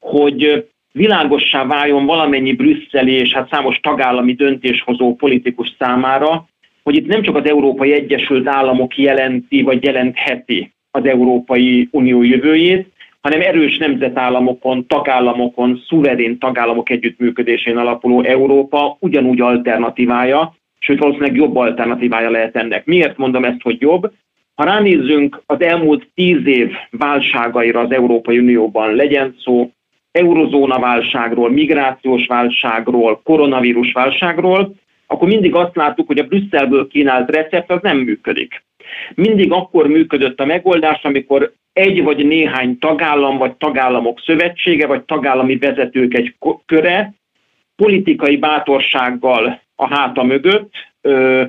Hogy 0.00 0.66
világossá 0.92 1.66
váljon 1.66 2.06
valamennyi 2.06 2.52
brüsszeli 2.52 3.12
és 3.12 3.32
hát 3.32 3.48
számos 3.50 3.80
tagállami 3.80 4.32
döntéshozó 4.34 5.14
politikus 5.14 5.74
számára, 5.78 6.48
hogy 6.82 6.94
itt 6.94 7.06
nem 7.06 7.22
csak 7.22 7.36
az 7.36 7.48
Európai 7.48 7.92
Egyesült 7.92 8.48
Államok 8.48 8.98
jelenti 8.98 9.62
vagy 9.62 9.84
jelentheti 9.84 10.72
az 10.90 11.04
Európai 11.04 11.88
Unió 11.90 12.22
jövőjét, 12.22 12.86
hanem 13.20 13.40
erős 13.40 13.78
nemzetállamokon, 13.78 14.86
tagállamokon, 14.86 15.82
szuverén 15.86 16.38
tagállamok 16.38 16.90
együttműködésén 16.90 17.76
alapuló 17.76 18.22
Európa 18.22 18.96
ugyanúgy 19.00 19.40
alternatívája, 19.40 20.54
sőt 20.82 20.98
valószínűleg 20.98 21.36
jobb 21.36 21.56
alternatívája 21.56 22.30
lehet 22.30 22.56
ennek. 22.56 22.84
Miért 22.84 23.16
mondom 23.16 23.44
ezt, 23.44 23.62
hogy 23.62 23.80
jobb? 23.80 24.12
Ha 24.54 24.64
ránézzünk 24.64 25.42
az 25.46 25.60
elmúlt 25.60 26.08
tíz 26.14 26.46
év 26.46 26.70
válságaira 26.90 27.80
az 27.80 27.92
Európai 27.92 28.38
Unióban, 28.38 28.94
legyen 28.94 29.36
szó 29.44 29.70
eurozóna 30.10 30.78
válságról, 30.78 31.50
migrációs 31.50 32.26
válságról, 32.26 33.20
koronavírus 33.24 33.92
válságról, 33.92 34.74
akkor 35.06 35.28
mindig 35.28 35.54
azt 35.54 35.76
láttuk, 35.76 36.06
hogy 36.06 36.18
a 36.18 36.26
Brüsszelből 36.26 36.88
kínált 36.88 37.30
recept 37.30 37.70
az 37.70 37.78
nem 37.82 37.98
működik. 37.98 38.64
Mindig 39.14 39.52
akkor 39.52 39.86
működött 39.86 40.40
a 40.40 40.44
megoldás, 40.44 41.02
amikor 41.02 41.52
egy 41.72 42.02
vagy 42.02 42.26
néhány 42.26 42.78
tagállam, 42.78 43.38
vagy 43.38 43.52
tagállamok 43.52 44.20
szövetsége, 44.20 44.86
vagy 44.86 45.02
tagállami 45.02 45.56
vezetők 45.56 46.14
egy 46.14 46.34
köre 46.66 47.14
politikai 47.76 48.36
bátorsággal 48.36 49.61
a 49.82 49.94
háta 49.94 50.22
mögött 50.22 50.72
ö, 51.00 51.44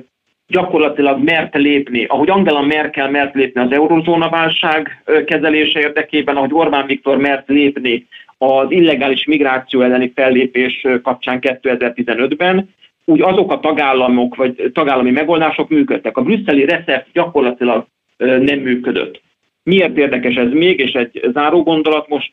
gyakorlatilag 0.46 1.22
mert 1.22 1.54
lépni, 1.54 2.04
ahogy 2.04 2.30
Angela 2.30 2.60
Merkel 2.60 3.10
mert 3.10 3.34
lépni 3.34 3.60
az 3.60 3.72
eurozóna 3.72 4.28
válság 4.28 5.02
kezelése 5.26 5.80
érdekében, 5.80 6.36
ahogy 6.36 6.52
Orbán 6.52 6.86
Viktor 6.86 7.16
mert 7.16 7.48
lépni 7.48 8.06
az 8.38 8.66
illegális 8.70 9.24
migráció 9.24 9.80
elleni 9.80 10.12
fellépés 10.14 10.86
kapcsán 11.02 11.38
2015-ben, 11.40 12.74
úgy 13.04 13.22
azok 13.22 13.52
a 13.52 13.60
tagállamok 13.60 14.34
vagy 14.34 14.70
tagállami 14.74 15.10
megoldások 15.10 15.68
működtek. 15.68 16.16
A 16.16 16.22
brüsszeli 16.22 16.64
recept 16.64 17.06
gyakorlatilag 17.12 17.86
nem 18.16 18.58
működött. 18.58 19.20
Miért 19.62 19.96
érdekes 19.96 20.34
ez 20.34 20.50
még, 20.50 20.78
és 20.78 20.92
egy 20.92 21.30
záró 21.32 21.62
gondolat 21.62 22.08
most 22.08 22.32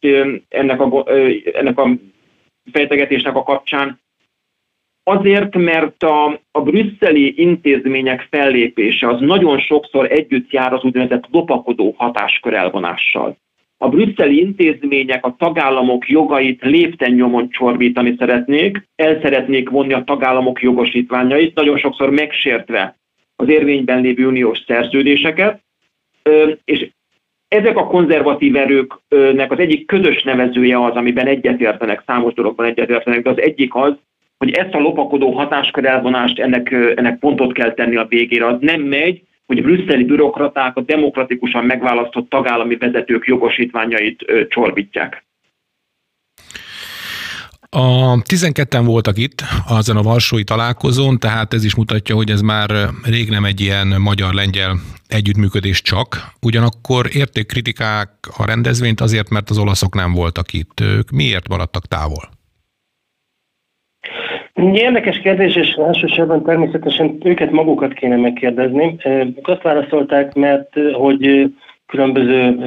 ennek 0.50 0.82
a, 0.82 1.06
ennek 1.54 1.80
a 1.80 1.90
fejtegetésnek 2.72 3.36
a 3.36 3.44
kapcsán, 3.44 4.00
Azért, 5.04 5.56
mert 5.56 6.04
a, 6.04 6.40
a 6.52 6.62
brüsszeli 6.62 7.42
intézmények 7.42 8.28
fellépése 8.30 9.08
az 9.08 9.20
nagyon 9.20 9.60
sokszor 9.60 10.12
együtt 10.12 10.52
jár 10.52 10.74
az 10.74 10.84
úgynevezett 10.84 11.24
lopakodó 11.32 11.94
hatáskör 11.98 12.54
elvonással. 12.54 13.38
A 13.78 13.90
brüsszeli 13.90 14.40
intézmények 14.40 15.26
a 15.26 15.36
tagállamok 15.38 16.10
jogait 16.10 16.62
lépten 16.62 17.12
nyomon 17.12 17.50
csorbítani 17.50 18.16
szeretnék, 18.18 18.88
el 18.96 19.20
szeretnék 19.22 19.70
vonni 19.70 19.94
a 19.94 20.04
tagállamok 20.04 20.62
jogosítványait, 20.62 21.56
nagyon 21.56 21.78
sokszor 21.78 22.10
megsértve 22.10 22.96
az 23.36 23.50
érvényben 23.50 24.02
lévő 24.02 24.28
uniós 24.28 24.64
szerződéseket, 24.68 25.62
és 26.64 26.90
ezek 27.48 27.78
a 27.78 27.88
konzervatív 27.88 28.56
erőknek 28.56 29.52
az 29.52 29.60
egyik 29.60 29.86
közös 29.86 30.24
nevezője 30.24 30.84
az, 30.84 30.96
amiben 30.96 31.28
egyetértenek, 31.28 32.04
számos 32.06 32.34
dologban 32.34 32.66
egyetértenek, 32.66 33.22
de 33.22 33.30
az 33.30 33.40
egyik 33.40 33.76
az, 33.76 33.94
hogy 34.42 34.52
ezt 34.52 34.74
a 34.74 34.80
lopakodó 34.80 35.32
hatáskör 35.32 35.86
elvonást 35.86 36.40
ennek, 36.40 36.72
ennek 36.96 37.20
pontot 37.20 37.54
kell 37.54 37.74
tenni 37.74 37.96
a 37.96 38.06
végére. 38.10 38.48
Az 38.48 38.58
nem 38.60 38.82
megy, 38.82 39.24
hogy 39.46 39.58
a 39.58 39.62
brüsszeli 39.62 40.04
bürokraták 40.04 40.76
a 40.76 40.82
demokratikusan 40.82 41.66
megválasztott 41.66 42.30
tagállami 42.30 42.76
vezetők 42.76 43.26
jogosítványait 43.26 44.26
csorbítják. 44.50 45.26
A 47.70 48.16
12-en 48.22 48.82
voltak 48.86 49.18
itt 49.18 49.44
azon 49.68 49.98
a 49.98 50.02
Varsói 50.02 50.44
találkozón, 50.44 51.20
tehát 51.20 51.54
ez 51.54 51.64
is 51.64 51.76
mutatja, 51.76 52.16
hogy 52.16 52.30
ez 52.30 52.42
már 52.42 52.70
rég 53.04 53.30
nem 53.30 53.46
egy 53.46 53.62
ilyen 53.62 53.88
magyar-lengyel 53.88 54.76
együttműködés 55.08 55.82
csak. 55.82 56.34
Ugyanakkor 56.42 57.10
érték 57.14 57.48
kritikák 57.48 58.10
a 58.38 58.46
rendezvényt 58.46 59.02
azért, 59.02 59.30
mert 59.30 59.50
az 59.50 59.58
olaszok 59.58 59.96
nem 59.96 60.14
voltak 60.14 60.54
itt. 60.54 60.80
Ők 60.80 61.10
miért 61.10 61.48
maradtak 61.48 61.86
távol? 61.86 62.40
Érdekes 64.54 65.20
kérdés, 65.20 65.56
és 65.56 65.72
elsősorban 65.72 66.44
természetesen 66.44 67.18
őket 67.24 67.52
magukat 67.52 67.94
kéne 67.94 68.16
megkérdezni. 68.16 68.96
Ők 69.04 69.48
azt 69.48 69.62
válaszolták, 69.62 70.34
mert 70.34 70.70
hogy 70.94 71.52
különböző 71.86 72.58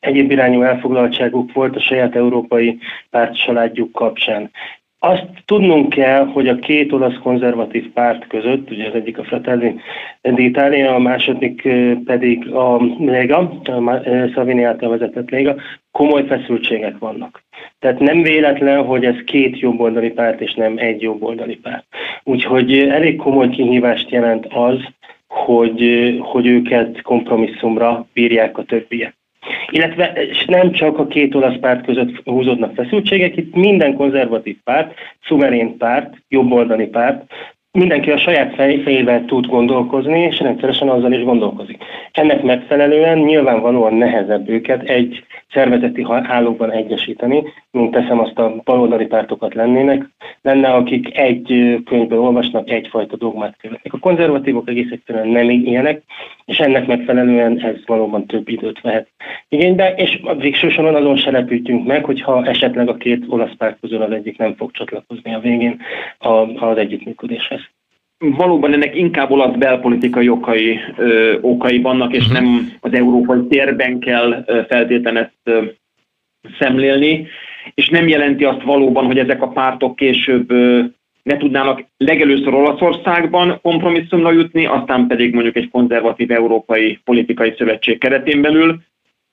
egyéb 0.00 0.30
irányú 0.30 0.62
elfoglaltságuk 0.62 1.52
volt 1.52 1.76
a 1.76 1.80
saját 1.80 2.16
európai 2.16 2.78
pártcsaládjuk 3.10 3.92
kapcsán. 3.92 4.50
Azt 5.06 5.26
tudnunk 5.44 5.88
kell, 5.88 6.26
hogy 6.26 6.48
a 6.48 6.56
két 6.56 6.92
olasz 6.92 7.18
konzervatív 7.22 7.90
párt 7.92 8.26
között, 8.26 8.70
ugye 8.70 8.88
az 8.88 8.94
egyik 8.94 9.18
a 9.18 9.24
Fratelli 9.24 9.80
d'Italia, 10.22 10.94
a 10.94 10.98
második 10.98 11.68
pedig 12.04 12.50
a 12.52 12.80
Lega, 12.98 13.38
a 13.64 14.02
Savini 14.34 14.62
által 14.62 14.90
vezetett 14.90 15.30
Lega, 15.30 15.54
komoly 15.92 16.26
feszültségek 16.26 16.98
vannak. 16.98 17.42
Tehát 17.78 17.98
nem 17.98 18.22
véletlen, 18.22 18.84
hogy 18.84 19.04
ez 19.04 19.16
két 19.24 19.58
jobboldali 19.58 20.10
párt, 20.10 20.40
és 20.40 20.54
nem 20.54 20.74
egy 20.76 21.02
jobboldali 21.02 21.56
párt. 21.56 21.84
Úgyhogy 22.22 22.78
elég 22.78 23.16
komoly 23.16 23.48
kihívást 23.48 24.10
jelent 24.10 24.46
az, 24.50 24.78
hogy, 25.28 26.14
hogy 26.20 26.46
őket 26.46 27.02
kompromisszumra 27.02 28.06
bírják 28.12 28.58
a 28.58 28.64
többiek. 28.64 29.16
Illetve 29.70 30.18
nem 30.46 30.72
csak 30.72 30.98
a 30.98 31.06
két 31.06 31.34
olasz 31.34 31.58
párt 31.60 31.84
között 31.84 32.20
húzódnak 32.24 32.74
feszültségek, 32.74 33.36
itt 33.36 33.54
minden 33.54 33.94
konzervatív 33.94 34.56
párt, 34.64 34.94
szuverén 35.26 35.76
párt, 35.76 36.14
jobboldali 36.28 36.86
párt 36.86 37.32
mindenki 37.78 38.10
a 38.10 38.18
saját 38.18 38.54
fejével 38.54 39.24
tud 39.24 39.46
gondolkozni, 39.46 40.20
és 40.20 40.40
rendszeresen 40.40 40.88
azzal 40.88 41.12
is 41.12 41.24
gondolkozik. 41.24 41.84
Ennek 42.12 42.42
megfelelően 42.42 43.18
nyilvánvalóan 43.18 43.94
nehezebb 43.94 44.48
őket 44.48 44.82
egy 44.82 45.24
szervezeti 45.52 46.06
hálóban 46.22 46.72
egyesíteni, 46.72 47.42
mint 47.70 47.90
teszem 47.90 48.18
azt 48.18 48.38
a 48.38 48.54
baloldali 48.64 49.06
pártokat 49.06 49.54
lennének, 49.54 50.08
lenne, 50.42 50.68
akik 50.68 51.18
egy 51.18 51.78
könyvből 51.84 52.18
olvasnak, 52.18 52.70
egyfajta 52.70 53.16
dogmát 53.16 53.56
követnek. 53.60 53.92
A 53.92 53.98
konzervatívok 53.98 54.68
egész 54.68 54.90
egyszerűen 54.90 55.28
nem 55.28 55.50
ilyenek, 55.50 56.02
és 56.44 56.58
ennek 56.58 56.86
megfelelően 56.86 57.60
ez 57.60 57.76
valóban 57.86 58.26
több 58.26 58.48
időt 58.48 58.80
vehet 58.80 59.08
igénybe, 59.48 59.94
és 59.96 60.20
a 60.22 60.34
végső 60.34 60.68
soron 60.68 60.94
azon 60.94 61.16
se 61.16 61.30
lepítjünk 61.30 61.86
meg, 61.86 62.04
hogyha 62.04 62.44
esetleg 62.44 62.88
a 62.88 62.96
két 62.96 63.24
olasz 63.28 63.56
párt 63.58 63.80
közül 63.80 64.02
az 64.02 64.10
egyik 64.10 64.38
nem 64.38 64.54
fog 64.54 64.70
csatlakozni 64.70 65.34
a 65.34 65.40
végén 65.40 65.80
az 66.58 66.76
együttműködéshez 66.76 67.63
valóban 68.18 68.72
ennek 68.72 68.96
inkább 68.96 69.30
olasz 69.30 69.56
belpolitikai 69.56 70.28
okai, 70.28 70.78
ö, 70.96 71.38
okai 71.40 71.80
vannak, 71.80 72.12
és 72.12 72.26
uh-huh. 72.26 72.40
nem 72.40 72.72
az 72.80 72.92
európai 72.92 73.46
térben 73.46 73.98
kell 73.98 74.44
feltétlenül 74.68 75.20
ezt 75.20 75.38
ö, 75.42 75.62
szemlélni, 76.58 77.26
és 77.74 77.88
nem 77.88 78.08
jelenti 78.08 78.44
azt 78.44 78.62
valóban, 78.62 79.06
hogy 79.06 79.18
ezek 79.18 79.42
a 79.42 79.48
pártok 79.48 79.96
később 79.96 80.50
ö, 80.50 80.80
ne 81.24 81.36
tudnának 81.36 81.84
legelőször 81.96 82.54
Olaszországban 82.54 83.58
kompromisszumra 83.62 84.32
jutni, 84.32 84.66
aztán 84.66 85.06
pedig 85.06 85.34
mondjuk 85.34 85.56
egy 85.56 85.70
konzervatív 85.70 86.30
európai 86.30 86.98
politikai 87.04 87.54
szövetség 87.58 87.98
keretén 87.98 88.42
belül. 88.42 88.80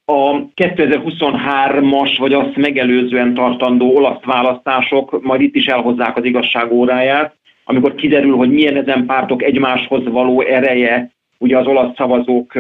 A 0.06 0.48
2023-as 0.56 2.16
vagy 2.18 2.34
azt 2.34 2.56
megelőzően 2.56 3.34
tartandó 3.34 3.96
olasz 3.96 4.24
választások 4.24 5.22
majd 5.22 5.42
itt 5.42 5.56
is 5.56 5.66
elhozzák 5.66 6.18
az 6.18 6.24
igazság 6.24 6.72
óráját, 6.72 7.36
amikor 7.64 7.96
kiderül, 7.96 8.36
hogy 8.36 8.50
milyen 8.50 8.76
ezen 8.76 9.06
pártok 9.06 9.44
egymáshoz 9.44 10.04
való 10.04 10.42
ereje, 10.42 11.12
ugye 11.38 11.58
az 11.58 11.66
olasz 11.66 11.96
szavazók 11.96 12.54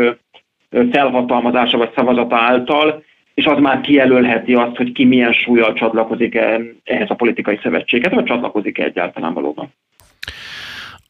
felhatalmazása 0.91 1.77
vagy 1.77 1.91
szavazata 1.95 2.35
által, 2.35 3.03
és 3.33 3.45
az 3.45 3.59
már 3.59 3.81
kijelölheti 3.81 4.53
azt, 4.53 4.75
hogy 4.75 4.91
ki 4.91 5.05
milyen 5.05 5.33
súlyjal 5.33 5.73
csatlakozik 5.73 6.35
ehhez 6.83 7.09
a 7.09 7.15
politikai 7.15 7.59
szövetséget, 7.61 8.13
vagy 8.13 8.23
csatlakozik 8.23 8.77
-e 8.77 8.83
egyáltalán 8.83 9.33
valóban. 9.33 9.73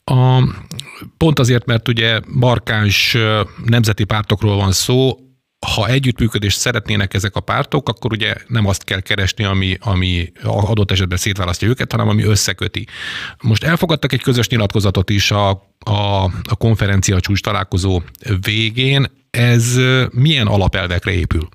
A, 0.04 0.44
pont 1.18 1.40
azért, 1.40 1.66
mert 1.66 1.88
ugye 1.88 2.20
markáns 2.40 3.18
nemzeti 3.66 4.04
pártokról 4.04 4.56
van 4.56 4.72
szó, 4.72 5.10
ha 5.68 5.88
együttműködést 5.88 6.58
szeretnének 6.58 7.14
ezek 7.14 7.36
a 7.36 7.40
pártok, 7.40 7.90
akkor 7.90 8.12
ugye 8.12 8.34
nem 8.48 8.68
azt 8.68 8.84
kell 8.84 9.00
keresni, 9.00 9.44
ami, 9.44 9.78
ami 9.80 10.32
adott 10.44 10.92
esetben 10.92 11.18
szétválasztja 11.18 11.68
őket, 11.68 11.92
hanem 11.92 12.10
ami 12.10 12.24
összeköti. 12.24 12.86
Most 13.44 13.64
elfogadtak 13.64 14.14
egy 14.14 14.22
közös 14.22 14.50
nyilatkozatot 14.50 15.10
is 15.10 15.32
a, 15.32 15.50
a, 15.50 16.24
a 16.50 16.56
konferencia 16.58 17.20
csúcs 17.20 17.42
találkozó 17.42 18.00
végén. 18.46 19.06
Ez 19.30 19.80
milyen 20.12 20.48
alapelvekre 20.48 21.12
épül? 21.12 21.48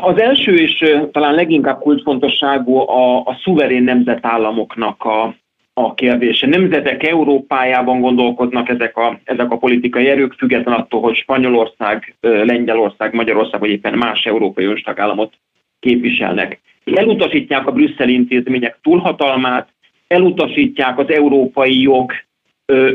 Az 0.00 0.20
első 0.20 0.54
és 0.54 0.84
talán 1.12 1.34
leginkább 1.34 1.80
kulcsfontosságú 1.80 2.76
a, 2.76 3.18
a 3.18 3.38
szuverén 3.42 3.82
nemzetállamoknak 3.82 5.04
a, 5.04 5.34
a 5.78 5.94
kérdése. 5.94 6.46
Nemzetek 6.46 7.02
Európájában 7.02 8.00
gondolkodnak 8.00 8.68
ezek 8.68 8.96
a, 8.96 9.20
ezek 9.24 9.50
a 9.50 9.56
politikai 9.56 10.08
erők, 10.08 10.32
független 10.32 10.74
attól, 10.74 11.00
hogy 11.00 11.16
Spanyolország, 11.16 12.14
Lengyelország, 12.20 13.14
Magyarország 13.14 13.60
vagy 13.60 13.70
éppen 13.70 13.98
más 13.98 14.24
európai 14.24 14.64
önstagállamot 14.64 15.32
képviselnek. 15.80 16.60
Elutasítják 16.84 17.66
a 17.66 17.72
brüsszeli 17.72 18.12
intézmények 18.12 18.78
túlhatalmát, 18.82 19.68
elutasítják 20.06 20.98
az 20.98 21.10
európai 21.10 21.80
jog 21.80 22.12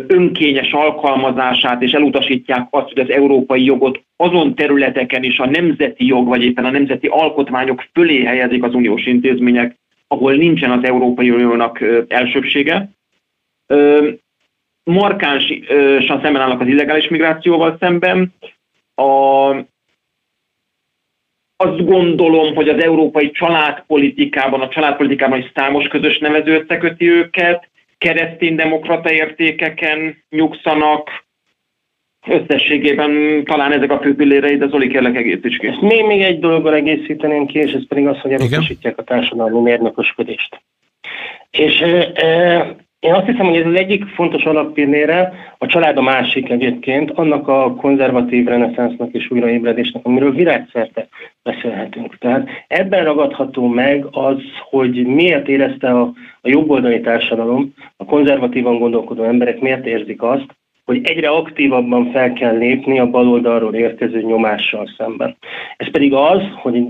önkényes 0.07 0.71
alkalmazását, 0.71 1.81
és 1.81 1.91
elutasítják 1.91 2.67
azt, 2.69 2.88
hogy 2.88 3.00
az 3.00 3.09
európai 3.09 3.63
jogot 3.63 4.03
azon 4.15 4.55
területeken 4.55 5.23
is 5.23 5.39
a 5.39 5.50
nemzeti 5.50 6.05
jog, 6.05 6.27
vagy 6.27 6.43
éppen 6.43 6.65
a 6.65 6.71
nemzeti 6.71 7.07
alkotmányok 7.07 7.85
fölé 7.93 8.23
helyezik 8.23 8.63
az 8.63 8.73
uniós 8.73 9.05
intézmények, 9.05 9.79
ahol 10.11 10.33
nincsen 10.33 10.71
az 10.71 10.83
Európai 10.83 11.29
Uniónak 11.29 11.83
elsőbsége. 12.07 12.89
Markánsan 14.83 16.21
szemben 16.21 16.41
állnak 16.41 16.61
az 16.61 16.67
illegális 16.67 17.07
migrációval 17.07 17.77
szemben. 17.79 18.33
A, 18.95 19.49
azt 21.55 21.85
gondolom, 21.85 22.55
hogy 22.55 22.69
az 22.69 22.83
európai 22.83 23.31
családpolitikában, 23.31 24.61
a 24.61 24.69
családpolitikában 24.69 25.39
is 25.39 25.51
számos 25.53 25.87
közös 25.87 26.17
nevező 26.17 26.59
összeköti 26.59 27.09
őket, 27.09 27.69
kereszténydemokrata 27.97 29.11
értékeken 29.11 30.24
nyugszanak, 30.29 31.25
összességében 32.27 33.44
talán 33.44 33.72
ezek 33.72 33.92
a 33.92 34.00
fő 34.00 34.16
pillérei, 34.16 34.57
de 34.57 34.68
Zoli 34.68 34.88
kérlek 34.88 35.16
egész 35.16 35.57
ki. 35.57 35.70
Még, 35.81 36.05
még 36.05 36.22
egy 36.22 36.40
dologgal 36.40 36.74
egészíteném 36.74 37.46
ki, 37.46 37.60
és 37.60 37.72
ez 37.72 37.88
pedig 37.88 38.07
az, 38.07 38.20
hogy 38.20 38.31
elutasítják 38.31 38.98
a 38.98 39.03
társadalmi 39.03 39.60
mérnökösködést. 39.60 40.62
És 41.51 41.81
e, 41.81 42.12
e, 42.14 42.75
én 43.00 43.14
azt 43.14 43.25
hiszem, 43.25 43.46
hogy 43.46 43.57
ez 43.57 43.66
az 43.66 43.75
egyik 43.75 44.05
fontos 44.05 44.44
alappillére, 44.44 45.34
a 45.57 45.66
család 45.66 45.98
a 45.98 46.01
másik 46.01 46.50
egyébként, 46.50 47.12
annak 47.12 47.48
a 47.48 47.75
konzervatív 47.75 48.46
reneszánsznak 48.46 49.14
és 49.14 49.31
újraébredésnek, 49.31 50.05
amiről 50.05 50.31
virágszerte 50.31 51.07
beszélhetünk. 51.44 52.18
Tehát 52.18 52.50
ebben 52.68 53.03
ragadható 53.03 53.68
meg 53.68 54.05
az, 54.12 54.38
hogy 54.70 55.05
miért 55.05 55.48
érezte 55.48 55.90
a, 55.90 56.01
a 56.42 56.50
jobboldali 56.50 57.01
társadalom, 57.01 57.74
a 57.98 58.05
konzervatívan 58.05 58.79
gondolkodó 58.79 59.24
emberek 59.24 59.60
miért 59.60 59.86
érzik 59.86 60.22
azt, 60.22 60.55
hogy 60.85 61.00
egyre 61.03 61.29
aktívabban 61.29 62.11
fel 62.11 62.33
kell 62.33 62.57
lépni 62.57 63.00
a 63.00 63.09
baloldalról 63.09 63.74
érkező 63.74 64.22
nyomással 64.22 64.89
szemben. 64.98 65.37
Ez 65.77 65.91
pedig 65.91 66.13
az, 66.13 66.41
hogy 66.55 66.83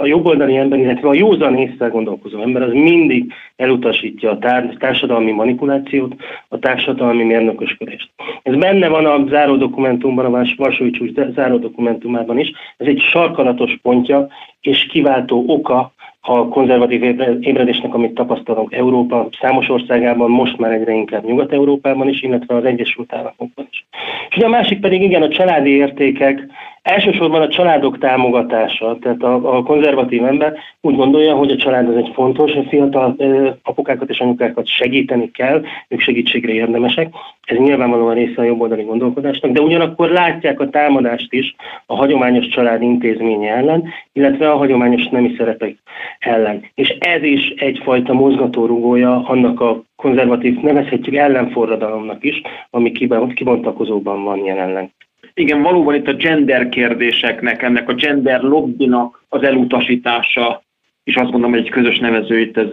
a 0.00 0.06
jobboldali 0.06 0.56
ember, 0.56 0.78
illetve 0.78 1.08
a 1.08 1.14
józan 1.14 1.56
észre 1.56 1.86
gondolkozó 1.86 2.40
ember 2.40 2.62
az 2.62 2.72
mindig 2.72 3.32
elutasítja 3.56 4.30
a 4.30 4.38
társadalmi 4.78 5.32
manipulációt, 5.32 6.14
a 6.48 6.58
társadalmi 6.58 7.24
mérnökösködést. 7.24 8.10
Ez 8.42 8.54
benne 8.54 8.88
van 8.88 9.06
a 9.06 9.28
záró 9.28 9.56
dokumentumban, 9.56 10.34
a 10.34 10.44
Varsói 10.56 10.90
Csúcs 10.90 11.12
záró 11.34 11.56
dokumentumában 11.56 12.38
is. 12.38 12.52
Ez 12.76 12.86
egy 12.86 13.00
sarkalatos 13.00 13.78
pontja 13.82 14.28
és 14.60 14.86
kiváltó 14.86 15.44
oka 15.46 15.92
a 16.24 16.48
konzervatív 16.48 17.02
ébredésnek, 17.40 17.94
amit 17.94 18.14
tapasztalunk 18.14 18.72
Európa 18.72 19.28
számos 19.40 19.68
országában, 19.68 20.30
most 20.30 20.58
már 20.58 20.72
egyre 20.72 20.92
inkább 20.92 21.24
Nyugat-Európában 21.24 22.08
is, 22.08 22.22
illetve 22.22 22.54
az 22.54 22.64
Egyesült 22.64 23.12
Államokban 23.12 23.68
is. 23.70 23.86
És 24.28 24.36
ugye 24.36 24.46
a 24.46 24.48
másik 24.48 24.80
pedig 24.80 25.02
igen, 25.02 25.22
a 25.22 25.28
családi 25.28 25.70
értékek, 25.70 26.46
Elsősorban 26.82 27.40
a 27.42 27.48
családok 27.48 27.98
támogatása, 27.98 28.98
tehát 29.00 29.22
a, 29.22 29.56
a 29.56 29.62
konzervatív 29.62 30.24
ember 30.24 30.54
úgy 30.80 30.96
gondolja, 30.96 31.34
hogy 31.34 31.50
a 31.50 31.56
család 31.56 31.88
az 31.88 31.96
egy 31.96 32.10
fontos, 32.14 32.52
a 32.52 32.62
fiatal 32.68 33.16
apukákat 33.62 34.08
és 34.08 34.20
anyukákat 34.20 34.66
segíteni 34.66 35.30
kell, 35.30 35.62
ők 35.88 36.00
segítségre 36.00 36.52
érdemesek. 36.52 37.14
Ez 37.46 37.56
nyilvánvalóan 37.56 38.14
része 38.14 38.40
a 38.40 38.44
jobboldali 38.44 38.82
gondolkodásnak, 38.82 39.52
de 39.52 39.60
ugyanakkor 39.60 40.10
látják 40.10 40.60
a 40.60 40.70
támadást 40.70 41.32
is 41.32 41.54
a 41.86 41.96
hagyományos 41.96 42.46
család 42.46 42.82
intézménye 42.82 43.54
ellen, 43.54 43.84
illetve 44.12 44.50
a 44.50 44.56
hagyományos 44.56 45.08
nemi 45.08 45.34
szerepek 45.36 45.76
ellen. 46.18 46.64
És 46.74 46.88
ez 46.88 47.22
is 47.22 47.48
egyfajta 47.48 48.12
mozgatórugója 48.12 49.24
annak 49.26 49.60
a 49.60 49.82
konzervatív, 49.96 50.60
nevezhetjük 50.60 51.14
ellenforradalomnak 51.14 52.24
is, 52.24 52.42
ami 52.70 52.92
kibontakozóban 53.34 54.24
van 54.24 54.44
jelenleg. 54.44 54.90
Igen, 55.34 55.62
valóban 55.62 55.94
itt 55.94 56.06
a 56.06 56.14
gender 56.14 56.68
kérdéseknek, 56.68 57.62
ennek 57.62 57.88
a 57.88 57.94
gender 57.94 58.40
lobbynak 58.40 59.24
az 59.28 59.42
elutasítása, 59.42 60.62
és 61.04 61.14
azt 61.14 61.30
gondolom, 61.30 61.50
hogy 61.50 61.64
egy 61.64 61.70
közös 61.70 61.98
nevező 61.98 62.40
itt, 62.40 62.56
ez, 62.56 62.68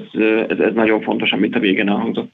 ez, 0.47 0.59
ez 0.59 0.73
nagyon 0.73 1.01
fontos, 1.01 1.31
amit 1.31 1.55
a 1.55 1.59
végén 1.59 1.89
elhangzott. 1.89 2.31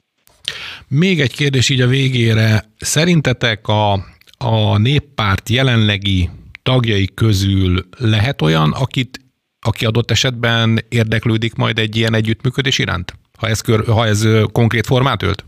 Még 0.88 1.20
egy 1.20 1.36
kérdés 1.36 1.70
így 1.70 1.80
a 1.80 1.86
végére. 1.86 2.60
Szerintetek 2.76 3.68
a, 3.68 3.92
a 4.38 4.78
néppárt 4.78 5.48
jelenlegi 5.48 6.28
tagjai 6.62 7.08
közül 7.14 7.78
lehet 7.98 8.42
olyan, 8.42 8.72
akit, 8.80 9.18
aki 9.66 9.84
adott 9.84 10.10
esetben 10.10 10.78
érdeklődik 10.88 11.54
majd 11.54 11.78
egy 11.78 11.96
ilyen 11.96 12.14
együttműködés 12.14 12.78
iránt? 12.78 13.12
Ha 13.38 13.46
ez, 13.46 13.60
kör, 13.60 13.84
ha 13.86 14.06
ez 14.06 14.28
konkrét 14.52 14.86
formát 14.86 15.22
ölt? 15.22 15.44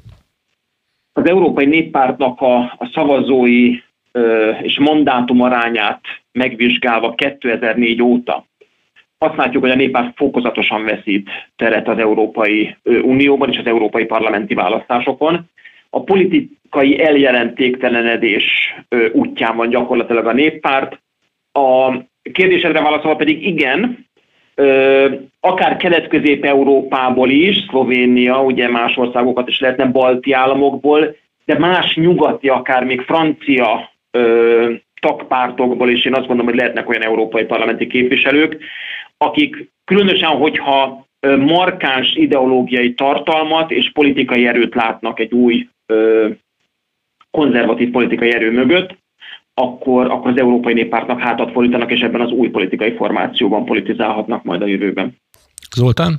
Az 1.13 1.29
Európai 1.29 1.67
Néppártnak 1.67 2.41
a, 2.41 2.57
a 2.59 2.91
szavazói 2.95 3.71
és 4.63 4.79
mandátum 4.79 5.43
arányát 5.43 6.01
megvizsgálva 6.33 7.15
2004 7.15 8.03
óta 8.03 8.47
azt 9.19 9.37
látjuk, 9.37 9.63
hogy 9.63 9.73
a 9.73 9.77
néppárt 9.77 10.17
fokozatosan 10.17 10.85
veszít 10.85 11.31
teret 11.57 11.89
az 11.89 11.99
Európai 11.99 12.77
Unióban 12.85 13.51
és 13.51 13.59
az 13.59 13.67
európai 13.67 14.05
parlamenti 14.05 14.55
választásokon. 14.55 15.51
A 15.91 16.03
politikai 16.03 17.01
eljelentéktelenedés 17.03 18.75
útján 19.13 19.57
van 19.57 19.69
gyakorlatilag 19.69 20.27
a 20.27 20.33
néppárt. 20.33 21.01
A 21.53 21.93
kérdésedre 22.33 22.81
válaszolva 22.81 23.17
pedig 23.17 23.47
igen, 23.47 24.07
akár 25.41 25.77
Kelet-Közép-Európából 25.77 27.31
is, 27.31 27.65
Szlovénia, 27.69 28.43
ugye 28.43 28.69
más 28.69 28.97
országokat 28.97 29.49
is 29.49 29.61
lehetne, 29.61 29.87
balti 29.87 30.33
államokból, 30.33 31.17
de 31.45 31.59
más 31.59 31.95
nyugati, 31.95 32.49
akár 32.49 32.85
még 32.85 33.01
francia 33.01 33.91
ö, 34.19 34.73
tagpártokból, 35.01 35.91
és 35.91 36.05
én 36.05 36.15
azt 36.15 36.27
gondolom, 36.27 36.47
hogy 36.47 36.61
lehetnek 36.61 36.89
olyan 36.89 37.03
európai 37.03 37.45
parlamenti 37.45 37.87
képviselők, 37.87 38.59
akik 39.19 39.71
különösen, 39.85 40.29
hogyha 40.29 41.07
markáns 41.39 42.13
ideológiai 42.15 42.95
tartalmat 42.95 43.71
és 43.71 43.93
politikai 43.93 44.47
erőt 44.47 44.75
látnak 44.75 45.21
egy 45.21 45.33
új 45.33 45.69
ö, 45.87 46.29
konzervatív 47.31 47.91
politikai 47.91 48.33
erő 48.33 48.51
mögött, 48.51 48.97
akkor, 49.55 50.11
akkor 50.11 50.31
az 50.31 50.39
Európai 50.39 50.73
Néppártnak 50.73 51.21
hátat 51.21 51.53
fordítanak, 51.53 51.91
és 51.91 52.01
ebben 52.01 52.21
az 52.21 52.31
új 52.31 52.49
politikai 52.49 52.95
formációban 52.97 53.65
politizálhatnak 53.65 54.45
majd 54.45 54.63
a 54.63 54.67
jövőben. 54.67 55.17
Zoltán? 55.77 56.19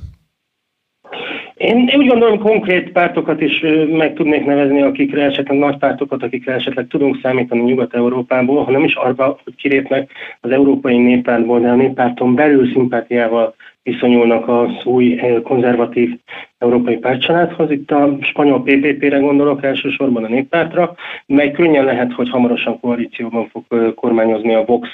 Én, 1.60 1.88
én 1.88 1.98
úgy 1.98 2.06
gondolom, 2.06 2.38
konkrét 2.38 2.92
pártokat 2.92 3.40
is 3.40 3.64
meg 3.90 4.14
tudnék 4.14 4.44
nevezni, 4.44 4.82
akikre 4.82 5.24
esetleg 5.24 5.58
nagy 5.58 5.78
pártokat, 5.78 6.22
akikre 6.22 6.52
esetleg 6.52 6.86
tudunk 6.86 7.18
számítani 7.22 7.62
Nyugat-Európából, 7.62 8.64
ha 8.64 8.70
nem 8.70 8.84
is 8.84 8.94
arra, 8.94 9.38
hogy 9.44 9.54
kilépnek 9.54 10.10
az 10.40 10.50
európai 10.50 10.98
néppártból, 10.98 11.60
de 11.60 11.68
a 11.68 11.74
néppárton 11.74 12.34
belül 12.34 12.72
szimpátiával 12.72 13.54
viszonyulnak 13.82 14.48
az 14.48 14.84
új 14.84 15.18
eh, 15.18 15.40
konzervatív 15.42 16.18
európai 16.58 16.96
pártcsaládhoz. 16.96 17.70
Itt 17.70 17.90
a 17.90 18.16
spanyol 18.20 18.62
PPP-re 18.62 19.18
gondolok 19.18 19.64
elsősorban 19.64 20.24
a 20.24 20.28
néppártra, 20.28 20.94
mely 21.26 21.50
könnyen 21.50 21.84
lehet, 21.84 22.12
hogy 22.12 22.30
hamarosan 22.30 22.80
koalícióban 22.80 23.48
fog 23.48 23.64
eh, 23.68 23.92
kormányozni 23.94 24.54
a 24.54 24.64
vox 24.64 24.88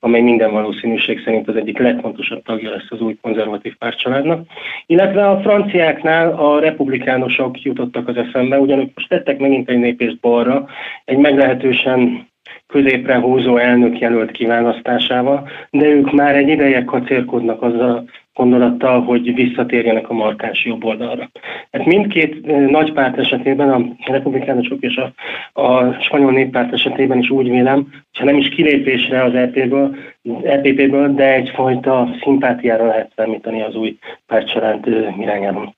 amely 0.00 0.20
minden 0.20 0.52
valószínűség 0.52 1.22
szerint 1.24 1.48
az 1.48 1.56
egyik 1.56 1.78
legfontosabb 1.78 2.42
tagja 2.42 2.70
lesz 2.70 2.86
az 2.88 3.00
új 3.00 3.16
konzervatív 3.22 3.76
pártcsaládnak. 3.76 4.46
Illetve 4.86 5.28
a 5.28 5.40
franciáknál 5.40 6.32
a 6.32 6.60
republikánusok 6.60 7.62
jutottak 7.62 8.08
az 8.08 8.16
eszembe, 8.16 8.58
ugyanúgy 8.58 8.90
most 8.94 9.08
tettek 9.08 9.38
megint 9.38 9.68
egy 9.68 9.78
népést 9.78 10.20
balra, 10.20 10.68
egy 11.04 11.18
meglehetősen 11.18 12.26
középre 12.66 13.18
húzó 13.18 13.56
elnök 13.56 13.98
jelölt 13.98 14.30
kiválasztásával, 14.30 15.48
de 15.70 15.86
ők 15.86 16.12
már 16.12 16.36
egy 16.36 16.48
ideje 16.48 16.84
kacérkodnak 16.84 17.62
azzal 17.62 18.08
gondolattal, 18.38 19.02
hogy 19.02 19.34
visszatérjenek 19.34 20.08
a 20.08 20.12
markáns 20.14 20.64
jobb 20.64 20.84
oldalra. 20.84 21.30
Hát 21.72 21.84
mindkét 21.84 22.46
nagy 22.70 22.92
párt 22.92 23.18
esetében, 23.18 23.70
a 23.70 24.12
republikánusok 24.12 24.82
és 24.82 24.96
a, 24.96 25.12
a 25.60 25.92
spanyol 26.00 26.32
néppárt 26.32 26.72
esetében 26.72 27.18
is 27.18 27.30
úgy 27.30 27.48
vélem, 27.48 27.88
ha 28.18 28.24
nem 28.24 28.36
is 28.36 28.48
kilépésre 28.48 29.22
az 29.22 29.34
EP-ből, 29.34 29.96
EPP-ből, 30.42 31.14
de 31.14 31.32
egyfajta 31.32 32.08
szimpátiára 32.22 32.86
lehet 32.86 33.12
számítani 33.16 33.62
az 33.62 33.74
új 33.74 33.98
pártcsalád 34.26 34.86
irányában. 35.18 35.76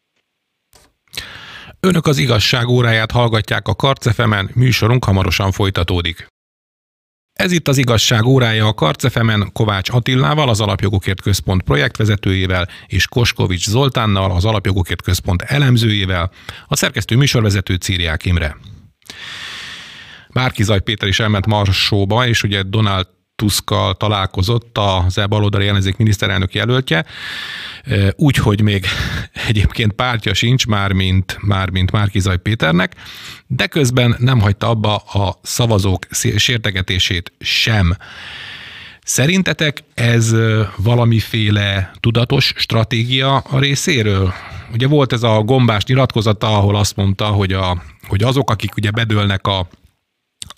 Önök 1.80 2.06
az 2.06 2.18
igazság 2.18 2.68
óráját 2.68 3.10
hallgatják 3.10 3.68
a 3.68 3.74
Karcefemen, 3.74 4.50
műsorunk 4.54 5.04
hamarosan 5.04 5.50
folytatódik. 5.50 6.26
Ez 7.40 7.52
itt 7.52 7.68
az 7.68 7.78
igazság 7.78 8.24
órája 8.24 8.66
a 8.66 8.74
Karcefemen 8.74 9.50
Kovács 9.52 9.90
Attillával, 9.90 10.48
az 10.48 10.60
Alapjogokért 10.60 11.20
Központ 11.20 11.62
projektvezetőjével, 11.62 12.68
és 12.86 13.06
Koskovics 13.06 13.68
Zoltánnal, 13.68 14.30
az 14.30 14.44
Alapjogokért 14.44 15.02
Központ 15.02 15.42
elemzőjével, 15.42 16.30
a 16.66 16.76
szerkesztő 16.76 17.16
műsorvezető 17.16 17.74
Círiák 17.74 18.24
Imre. 18.24 18.56
Márkizaj 20.28 20.80
Péter 20.80 21.08
is 21.08 21.20
elment 21.20 21.46
Marsóba, 21.46 22.26
és 22.26 22.42
ugye 22.42 22.62
Donald 22.62 23.06
Tuskkal 23.40 23.94
találkozott 23.94 24.78
az 24.78 25.20
baloldali 25.28 25.66
ellenzék 25.66 25.96
miniszterelnök 25.96 26.54
jelöltje, 26.54 27.04
úgy, 28.16 28.36
hogy 28.36 28.62
még 28.62 28.86
egyébként 29.48 29.92
pártja 29.92 30.34
sincs, 30.34 30.66
már 30.66 30.92
mint, 30.92 31.38
már 31.40 31.70
mint 31.70 31.90
Márkizaj 31.90 32.38
Péternek, 32.38 32.94
de 33.46 33.66
közben 33.66 34.16
nem 34.18 34.40
hagyta 34.40 34.68
abba 34.68 34.96
a 34.96 35.38
szavazók 35.42 36.06
sértegetését 36.36 37.32
sem. 37.40 37.96
Szerintetek 39.02 39.84
ez 39.94 40.34
valamiféle 40.76 41.90
tudatos 42.00 42.52
stratégia 42.56 43.36
a 43.36 43.58
részéről? 43.58 44.32
Ugye 44.72 44.86
volt 44.86 45.12
ez 45.12 45.22
a 45.22 45.42
gombás 45.42 45.84
nyilatkozata, 45.84 46.46
ahol 46.46 46.76
azt 46.76 46.96
mondta, 46.96 47.26
hogy, 47.26 47.52
a, 47.52 47.82
hogy 48.08 48.22
azok, 48.22 48.50
akik 48.50 48.76
ugye 48.76 48.90
bedőlnek 48.90 49.46
a 49.46 49.68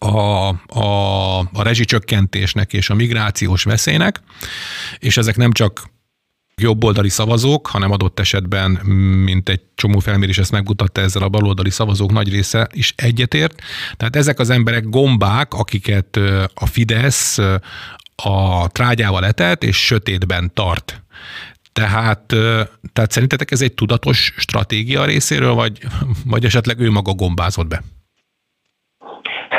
a, 0.02 0.48
a, 0.66 1.38
a 1.38 1.62
rezsicsökkentésnek 1.62 2.72
és 2.72 2.90
a 2.90 2.94
migrációs 2.94 3.62
veszélynek, 3.62 4.20
és 4.98 5.16
ezek 5.16 5.36
nem 5.36 5.52
csak 5.52 5.90
jobboldali 6.56 7.08
szavazók, 7.08 7.66
hanem 7.66 7.90
adott 7.90 8.20
esetben, 8.20 8.70
mint 9.24 9.48
egy 9.48 9.60
csomó 9.74 9.98
felmérés 9.98 10.38
ezt 10.38 10.50
megmutatta 10.50 11.00
ezzel 11.00 11.22
a 11.22 11.28
baloldali 11.28 11.70
szavazók 11.70 12.12
nagy 12.12 12.30
része 12.30 12.68
is 12.72 12.94
egyetért. 12.96 13.62
Tehát 13.96 14.16
ezek 14.16 14.38
az 14.38 14.50
emberek 14.50 14.88
gombák, 14.88 15.54
akiket 15.54 16.16
a 16.54 16.66
Fidesz 16.66 17.38
a 18.16 18.68
trágyával 18.68 19.24
etett 19.24 19.64
és 19.64 19.76
sötétben 19.76 20.50
tart. 20.54 21.02
Tehát, 21.72 22.34
tehát 22.92 23.10
szerintetek 23.10 23.50
ez 23.50 23.62
egy 23.62 23.72
tudatos 23.72 24.34
stratégia 24.36 25.04
részéről, 25.04 25.54
vagy, 25.54 25.78
vagy 26.24 26.44
esetleg 26.44 26.80
ő 26.80 26.90
maga 26.90 27.12
gombázott 27.12 27.66
be? 27.66 27.82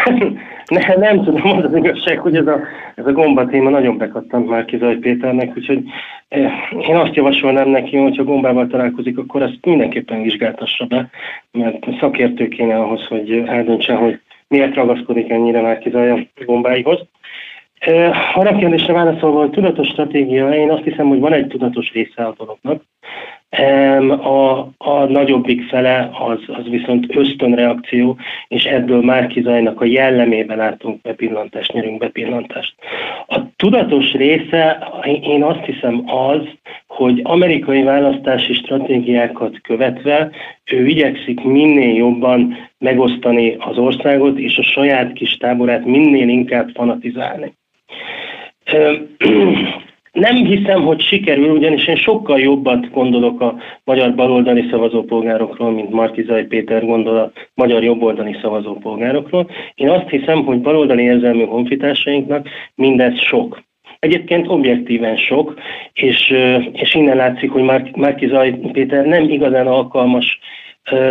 Ne, 0.68 0.96
nem 0.96 1.24
tudom, 1.24 1.58
az 1.58 1.64
az 1.64 1.76
igazság, 1.76 2.20
hogy 2.20 2.36
ez 2.36 2.48
a, 2.48 2.60
ez 2.96 3.06
a 3.06 3.12
gomba 3.12 3.46
téma 3.46 3.70
nagyon 3.70 3.98
bekattant 3.98 4.48
már 4.48 4.66
Kizaj 4.66 4.96
Péternek, 4.96 5.58
úgyhogy 5.58 5.84
eh, 6.28 6.52
én 6.88 6.96
azt 6.96 7.16
javasolnám 7.16 7.70
neki, 7.70 7.98
hogy 7.98 8.18
ha 8.18 8.24
gombával 8.24 8.68
találkozik, 8.68 9.18
akkor 9.18 9.42
ezt 9.42 9.58
mindenképpen 9.66 10.22
vizsgáltassa 10.22 10.86
be, 10.86 11.10
mert 11.52 11.86
szakértő 12.00 12.48
kéne 12.48 12.76
ahhoz, 12.76 13.06
hogy 13.06 13.44
eldöntse, 13.46 13.94
hogy 13.94 14.20
miért 14.48 14.76
ragaszkodik 14.76 15.30
ennyire 15.30 15.62
már 15.62 15.78
Kizaj 15.78 16.12
a 16.12 16.20
gombáihoz. 16.46 17.00
Arra 18.34 18.56
kérdésre 18.56 18.94
válaszolva, 18.94 19.40
hogy 19.40 19.50
tudatos 19.50 19.88
stratégia, 19.88 20.50
én 20.54 20.70
azt 20.70 20.84
hiszem, 20.84 21.08
hogy 21.08 21.20
van 21.20 21.34
egy 21.34 21.48
tudatos 21.48 21.92
része 21.92 22.24
a 22.24 22.36
dolognak. 22.38 22.84
A, 24.24 24.60
a 24.78 25.06
nagyobbik 25.08 25.68
fele 25.68 26.10
az, 26.28 26.40
az 26.48 26.70
viszont 26.70 27.16
ösztönreakció, 27.16 28.18
és 28.48 28.64
ebből 28.64 29.02
már 29.02 29.28
kizajnak 29.28 29.82
a 29.82 29.86
jellemében 29.86 30.58
látunk 30.58 31.02
bepillantást, 31.02 31.74
nyerünk 31.74 32.00
bepillantást. 32.00 32.76
A 33.28 33.40
tudatos 33.56 34.12
része, 34.12 34.88
én 35.22 35.44
azt 35.44 35.66
hiszem 35.66 36.04
az, 36.06 36.42
hogy 36.88 37.20
amerikai 37.24 37.84
választási 37.84 38.54
stratégiákat 38.54 39.62
követve 39.62 40.30
ő 40.72 40.88
igyekszik 40.88 41.44
minél 41.44 41.96
jobban 41.96 42.58
megosztani 42.78 43.56
az 43.60 43.78
országot, 43.78 44.40
és 44.40 44.58
a 44.58 44.64
saját 44.64 45.14
kis 45.14 45.38
táborát 45.38 45.86
minél 45.86 46.28
inkább 46.28 46.70
fanatizálni. 46.74 47.54
Nem 50.12 50.36
hiszem, 50.36 50.84
hogy 50.84 51.02
sikerül, 51.02 51.50
ugyanis 51.50 51.88
én 51.88 51.96
sokkal 51.96 52.40
jobbat 52.40 52.92
gondolok 52.92 53.42
a 53.42 53.56
magyar 53.84 54.16
baloldali 54.16 54.68
szavazópolgárokról, 54.70 55.72
mint 55.72 55.90
Markizai 55.90 56.44
Péter 56.44 56.86
gondol 56.86 57.18
a 57.18 57.32
magyar 57.54 57.84
jobboldali 57.84 58.38
szavazópolgárokról. 58.42 59.50
Én 59.76 59.90
azt 59.90 60.10
hiszem, 60.10 60.46
hogy 60.46 60.62
baloldali 60.62 61.04
érzelmű 61.04 61.46
honfitársainknak 61.46 62.48
mindez 62.76 63.20
sok. 63.20 63.64
Egyébként 64.00 64.48
objektíven 64.48 65.18
sok, 65.18 65.60
és, 65.94 66.34
és 66.74 66.96
innen 66.96 67.16
látszik, 67.16 67.52
hogy 67.52 67.64
Márkizaj 67.96 68.60
Péter 68.72 69.06
nem 69.06 69.30
igazán 69.30 69.68
alkalmas 69.68 70.40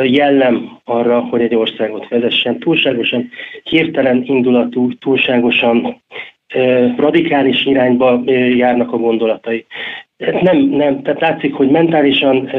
jellem 0.04 0.78
arra, 0.84 1.20
hogy 1.20 1.40
egy 1.40 1.54
országot 1.54 2.08
vezessen. 2.08 2.58
Túlságosan 2.58 3.30
hirtelen 3.62 4.22
indulatú, 4.26 4.98
túlságosan 4.98 6.02
radikális 6.96 7.64
irányba 7.64 8.22
járnak 8.56 8.92
a 8.92 8.96
gondolatai. 8.96 9.66
Nem, 10.40 10.58
nem, 10.58 11.02
tehát 11.02 11.20
látszik, 11.20 11.54
hogy 11.54 11.68
mentálisan 11.68 12.50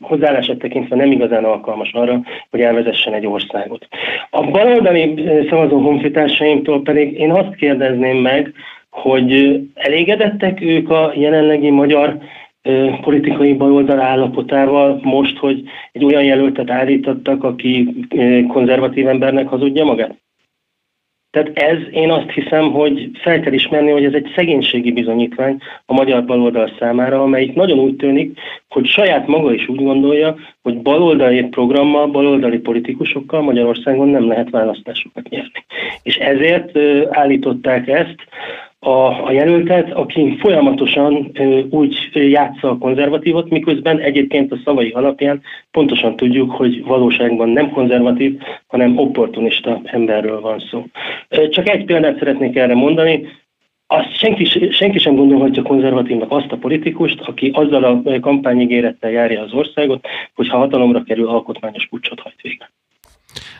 hozzáállását 0.00 0.58
tekintve 0.58 0.96
nem 0.96 1.10
igazán 1.10 1.44
alkalmas 1.44 1.92
arra, 1.92 2.20
hogy 2.50 2.60
elvezessen 2.60 3.12
egy 3.12 3.26
országot. 3.26 3.88
A 4.30 4.50
baloldali 4.50 5.14
szavazó 5.48 5.78
honfitársaimtól 5.78 6.82
pedig 6.82 7.18
én 7.18 7.30
azt 7.30 7.54
kérdezném 7.54 8.16
meg, 8.16 8.52
hogy 8.90 9.60
elégedettek 9.74 10.60
ők 10.60 10.90
a 10.90 11.12
jelenlegi 11.14 11.70
magyar 11.70 12.18
politikai 13.00 13.54
baloldal 13.54 14.00
állapotával 14.00 15.00
most, 15.02 15.38
hogy 15.38 15.62
egy 15.92 16.04
olyan 16.04 16.24
jelöltet 16.24 16.70
állítottak, 16.70 17.44
aki 17.44 17.94
konzervatív 18.48 19.08
embernek 19.08 19.48
hazudja 19.48 19.84
magát? 19.84 20.14
Tehát 21.32 21.58
ez, 21.58 21.78
én 21.90 22.10
azt 22.10 22.30
hiszem, 22.30 22.70
hogy 22.70 23.10
fel 23.14 23.40
kell 23.40 23.52
ismerni, 23.52 23.90
hogy 23.90 24.04
ez 24.04 24.12
egy 24.12 24.32
szegénységi 24.34 24.92
bizonyítvány 24.92 25.58
a 25.86 25.94
magyar 25.94 26.24
baloldal 26.24 26.72
számára, 26.78 27.22
amelyik 27.22 27.54
nagyon 27.54 27.78
úgy 27.78 27.96
tűnik, 27.96 28.38
hogy 28.68 28.86
saját 28.86 29.26
maga 29.26 29.52
is 29.52 29.68
úgy 29.68 29.82
gondolja, 29.82 30.36
hogy 30.62 30.82
baloldali 30.82 31.42
programmal, 31.42 32.06
baloldali 32.06 32.58
politikusokkal 32.58 33.42
Magyarországon 33.42 34.08
nem 34.08 34.28
lehet 34.28 34.50
választásokat 34.50 35.28
nyerni. 35.28 35.64
És 36.02 36.16
ezért 36.16 36.78
állították 37.10 37.88
ezt 37.88 38.16
a, 38.84 39.26
a 39.26 39.32
jelöltet, 39.32 39.92
aki 39.92 40.36
folyamatosan 40.40 41.30
ö, 41.32 41.60
úgy 41.70 42.10
játsza 42.12 42.70
a 42.70 42.78
konzervatívot, 42.78 43.50
miközben 43.50 43.98
egyébként 43.98 44.52
a 44.52 44.58
szavai 44.64 44.90
alapján 44.90 45.42
pontosan 45.70 46.16
tudjuk, 46.16 46.50
hogy 46.50 46.84
valóságban 46.84 47.48
nem 47.48 47.70
konzervatív, 47.70 48.40
hanem 48.66 48.98
opportunista 48.98 49.80
emberről 49.84 50.40
van 50.40 50.58
szó. 50.70 50.84
Csak 51.48 51.68
egy 51.68 51.84
példát 51.84 52.18
szeretnék 52.18 52.56
erre 52.56 52.74
mondani, 52.74 53.26
azt 53.86 54.16
senki, 54.16 54.44
senki 54.70 54.98
sem 54.98 55.14
gondolhatja 55.14 55.62
konzervatívnak 55.62 56.30
azt 56.30 56.52
a 56.52 56.56
politikust, 56.56 57.20
aki 57.20 57.50
azzal 57.54 57.84
a 57.84 58.20
kampányigérettel 58.20 59.10
járja 59.10 59.42
az 59.42 59.52
országot, 59.52 60.06
hogy 60.34 60.48
ha 60.48 60.58
hatalomra 60.58 61.02
kerül, 61.02 61.28
alkotmányos 61.28 61.86
pucsot 61.86 62.20
hajt 62.20 62.40
végre. 62.42 62.70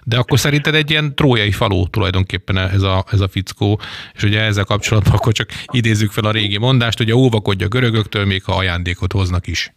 De 0.04 0.16
akkor 0.16 0.38
szerinted 0.38 0.74
egy 0.74 0.90
ilyen 0.90 1.14
trójai 1.14 1.50
faló 1.50 1.87
tulajdonképpen 1.87 2.58
ez 2.58 2.82
a, 2.82 3.04
ez 3.12 3.20
a 3.20 3.28
fickó, 3.28 3.80
és 4.14 4.22
ugye 4.22 4.40
ezzel 4.40 4.64
kapcsolatban 4.64 5.12
akkor 5.12 5.32
csak 5.32 5.48
idézzük 5.72 6.11
fel 6.11 6.24
a 6.24 6.30
régi 6.30 6.58
mondást, 6.58 6.98
hogy 6.98 7.12
óvakodja 7.12 7.68
görögöktől, 7.68 8.24
még 8.24 8.44
ha 8.44 8.56
ajándékot 8.56 9.12
hoznak 9.12 9.46
is. 9.46 9.72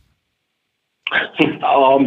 A, 1.60 2.02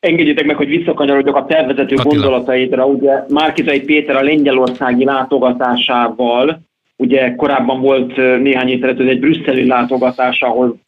engedjétek 0.00 0.46
meg, 0.46 0.56
hogy 0.56 0.68
visszakanyarodjak 0.68 1.36
a 1.36 1.46
tervezető 1.46 1.94
Attila. 1.94 2.02
gondolataidra. 2.02 2.86
Ugye 2.86 3.24
Márkizai 3.28 3.80
Péter 3.80 4.16
a 4.16 4.22
lengyelországi 4.22 5.04
látogatásával, 5.04 6.60
ugye 6.96 7.34
korábban 7.34 7.80
volt 7.80 8.16
néhány 8.16 8.66
héttel 8.66 9.08
egy 9.08 9.20
brüsszeli 9.20 9.66
látogatás, 9.66 10.42
ahol 10.42 10.80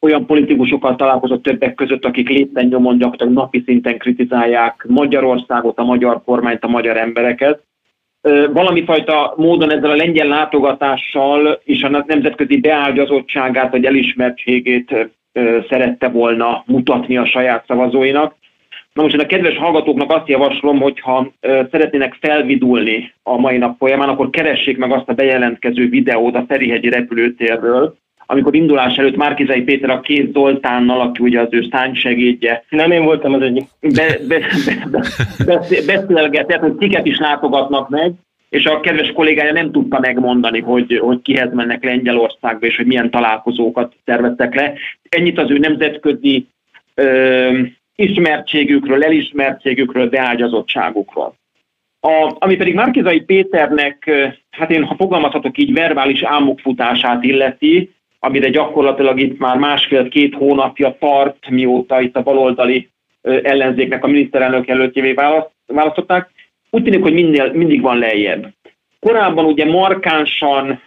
olyan 0.00 0.26
politikusokkal 0.26 0.96
találkozott 0.96 1.42
többek 1.42 1.74
között, 1.74 2.04
akik 2.04 2.28
lépten 2.28 2.66
nyomon 2.66 2.98
gyakorlatilag 2.98 3.32
napi 3.32 3.62
szinten 3.66 3.98
kritizálják 3.98 4.84
Magyarországot, 4.88 5.78
a 5.78 5.84
magyar 5.84 6.22
kormányt, 6.24 6.64
a 6.64 6.68
magyar 6.68 6.96
embereket. 6.96 7.62
Valami 8.52 8.84
fajta 8.84 9.34
módon 9.36 9.72
ezzel 9.72 9.90
a 9.90 9.96
lengyel 9.96 10.26
látogatással 10.26 11.60
és 11.64 11.82
a 11.82 12.04
nemzetközi 12.06 12.60
beágyazottságát 12.60 13.70
vagy 13.70 13.84
elismertségét 13.84 15.10
szerette 15.68 16.08
volna 16.08 16.62
mutatni 16.66 17.16
a 17.16 17.26
saját 17.26 17.64
szavazóinak. 17.66 18.36
Na 18.92 19.02
most 19.02 19.14
én 19.14 19.20
a 19.20 19.26
kedves 19.26 19.56
hallgatóknak 19.56 20.12
azt 20.12 20.28
javaslom, 20.28 20.80
hogy 20.80 21.00
ha 21.00 21.32
szeretnének 21.40 22.16
felvidulni 22.20 23.12
a 23.22 23.38
mai 23.38 23.56
nap 23.56 23.78
folyamán, 23.78 24.08
akkor 24.08 24.30
keressék 24.30 24.78
meg 24.78 24.92
azt 24.92 25.08
a 25.08 25.14
bejelentkező 25.14 25.88
videót 25.88 26.34
a 26.34 26.44
Ferihegyi 26.48 26.88
repülőtérről, 26.88 27.96
amikor 28.30 28.54
indulás 28.54 28.96
előtt 28.96 29.16
Márkizai 29.16 29.62
Péter 29.62 29.90
a 29.90 30.00
két 30.00 30.32
Zoltánnal, 30.32 31.00
aki 31.00 31.22
ugye 31.22 31.40
az 31.40 31.48
ő 31.50 31.68
segédje. 31.92 32.64
Nem 32.68 32.90
én 32.90 33.04
voltam 33.04 33.34
az 33.34 33.42
egyik. 33.42 33.64
Be, 33.80 34.18
be, 34.28 34.38
be, 34.66 34.88
be, 35.46 35.60
beszélgetett, 35.86 36.60
hogy 36.60 36.76
kiket 36.78 37.06
is 37.06 37.18
látogatnak 37.18 37.88
meg, 37.88 38.12
és 38.48 38.64
a 38.64 38.80
kedves 38.80 39.12
kollégája 39.12 39.52
nem 39.52 39.72
tudta 39.72 39.98
megmondani, 39.98 40.60
hogy, 40.60 40.98
hogy 40.98 41.22
kihez 41.22 41.52
mennek 41.52 41.84
Lengyelországba, 41.84 42.66
és 42.66 42.76
hogy 42.76 42.86
milyen 42.86 43.10
találkozókat 43.10 43.94
terveztek 44.04 44.54
le. 44.54 44.72
Ennyit 45.08 45.38
az 45.38 45.50
ő 45.50 45.58
nemzetközi 45.58 46.46
ö, 46.94 47.58
ismertségükről, 47.96 49.04
elismertségükről, 49.04 50.08
beágyazottságukról. 50.08 51.34
A, 52.00 52.36
ami 52.38 52.56
pedig 52.56 52.74
Márkizai 52.74 53.20
Péternek, 53.20 54.10
hát 54.50 54.70
én 54.70 54.84
ha 54.84 54.94
fogalmazhatok 54.94 55.58
így, 55.58 55.72
verbális 55.72 56.22
álmokfutását 56.22 57.24
illeti, 57.24 57.90
amire 58.20 58.48
gyakorlatilag 58.48 59.20
itt 59.20 59.38
már 59.38 59.56
másfél-két 59.56 60.34
hónapja 60.34 60.96
tart, 61.00 61.48
mióta 61.50 62.00
itt 62.00 62.16
a 62.16 62.22
baloldali 62.22 62.90
ellenzéknek 63.22 64.04
a 64.04 64.06
miniszterelnök 64.06 64.66
jelöltjévé 64.66 65.14
választották, 65.66 66.30
úgy 66.70 66.82
tűnik, 66.82 67.02
hogy 67.02 67.12
minél, 67.12 67.52
mindig 67.52 67.80
van 67.80 67.98
lejjebb. 67.98 68.52
Korábban 69.00 69.44
ugye 69.44 69.64
markánsan 69.64 70.82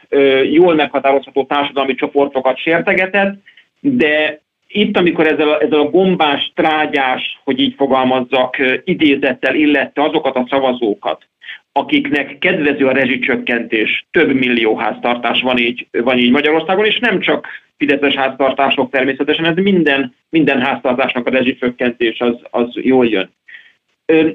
jól 0.51 0.75
meghatározható 0.75 1.45
társadalmi 1.45 1.95
csoportokat 1.95 2.57
sértegetett, 2.57 3.35
de 3.79 4.41
itt, 4.67 4.97
amikor 4.97 5.27
ezzel 5.27 5.49
a, 5.49 5.61
ezzel 5.61 5.79
a 5.79 5.89
gombás, 5.89 6.51
trágyás, 6.55 7.39
hogy 7.43 7.59
így 7.59 7.73
fogalmazzak, 7.77 8.57
idézettel 8.83 9.55
illette 9.55 10.03
azokat 10.03 10.35
a 10.35 10.47
szavazókat, 10.49 11.27
akiknek 11.71 12.37
kedvező 12.37 12.87
a 12.87 12.91
rezsicsökkentés, 12.91 14.05
több 14.11 14.33
millió 14.33 14.75
háztartás 14.75 15.41
van 15.41 15.57
így, 15.57 15.87
van 15.91 16.17
így 16.17 16.31
Magyarországon, 16.31 16.85
és 16.85 16.99
nem 16.99 17.19
csak 17.19 17.47
fideszes 17.77 18.15
háztartások 18.15 18.91
természetesen, 18.91 19.45
ez 19.45 19.55
minden, 19.55 20.15
minden 20.29 20.61
háztartásnak 20.61 21.27
a 21.27 21.29
rezsicsökkentés 21.29 22.19
az, 22.19 22.35
az 22.49 22.69
jól 22.73 23.07
jön. 23.07 23.29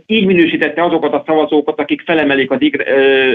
Így 0.07 0.27
minősítette 0.27 0.85
azokat 0.85 1.13
a 1.13 1.23
szavazókat, 1.27 1.81
akik 1.81 2.03
felemelik 2.03 2.51
az, 2.51 2.59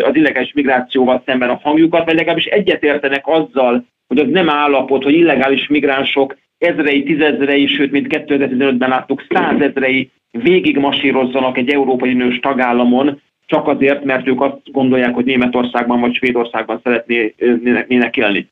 az 0.04 0.16
illegális 0.16 0.54
migrációval 0.54 1.24
szemben 1.26 1.50
a 1.50 1.60
hangjukat, 1.64 2.06
vagy 2.06 2.16
legalábbis 2.16 2.46
egyetértenek 2.46 3.28
azzal, 3.28 3.86
hogy 4.08 4.18
az 4.18 4.28
nem 4.30 4.50
állapot, 4.50 5.04
hogy 5.04 5.14
illegális 5.14 5.68
migránsok 5.68 6.38
ezrei, 6.58 7.04
tízezrei, 7.04 7.68
sőt, 7.68 7.92
mint 7.92 8.08
2015-ben 8.10 8.90
láttuk, 8.90 9.26
százezrei 9.30 10.10
végig 10.32 10.78
masírozzanak 10.78 11.58
egy 11.58 11.70
Európai 11.70 12.14
Uniós 12.14 12.40
tagállamon, 12.40 13.22
csak 13.52 13.68
azért, 13.68 14.04
mert 14.04 14.28
ők 14.28 14.42
azt 14.42 14.72
gondolják, 14.72 15.14
hogy 15.14 15.26
Németországban 15.26 16.00
vagy 16.00 16.16
Svédországban 16.16 16.82
szeretnének 16.84 18.18
élni. 18.18 18.50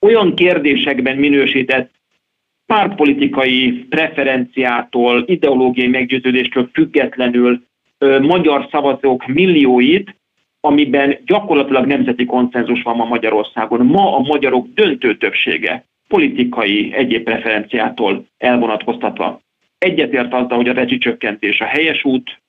Olyan 0.00 0.34
kérdésekben 0.34 1.16
minősített 1.16 1.90
pártpolitikai 2.66 3.86
preferenciától, 3.88 5.24
ideológiai 5.26 5.88
meggyőződéstől 5.88 6.68
függetlenül 6.72 7.62
ö, 7.98 8.20
magyar 8.20 8.68
szavazók 8.70 9.26
millióit, 9.26 10.14
amiben 10.60 11.18
gyakorlatilag 11.24 11.86
nemzeti 11.86 12.24
konszenzus 12.24 12.82
van 12.82 12.96
ma 12.96 13.04
Magyarországon. 13.04 13.86
Ma 13.86 14.16
a 14.16 14.20
magyarok 14.20 14.66
döntő 14.74 15.16
többsége 15.16 15.84
politikai 16.08 16.92
egyéb 16.92 17.22
preferenciától 17.22 18.26
elvonatkoztatva 18.38 19.40
egyetért 19.78 20.32
azzal, 20.32 20.56
hogy 20.56 20.68
a 20.68 20.72
rezsicsökkentés 20.72 21.60
a 21.60 21.64
helyes 21.64 22.04
út, 22.04 22.40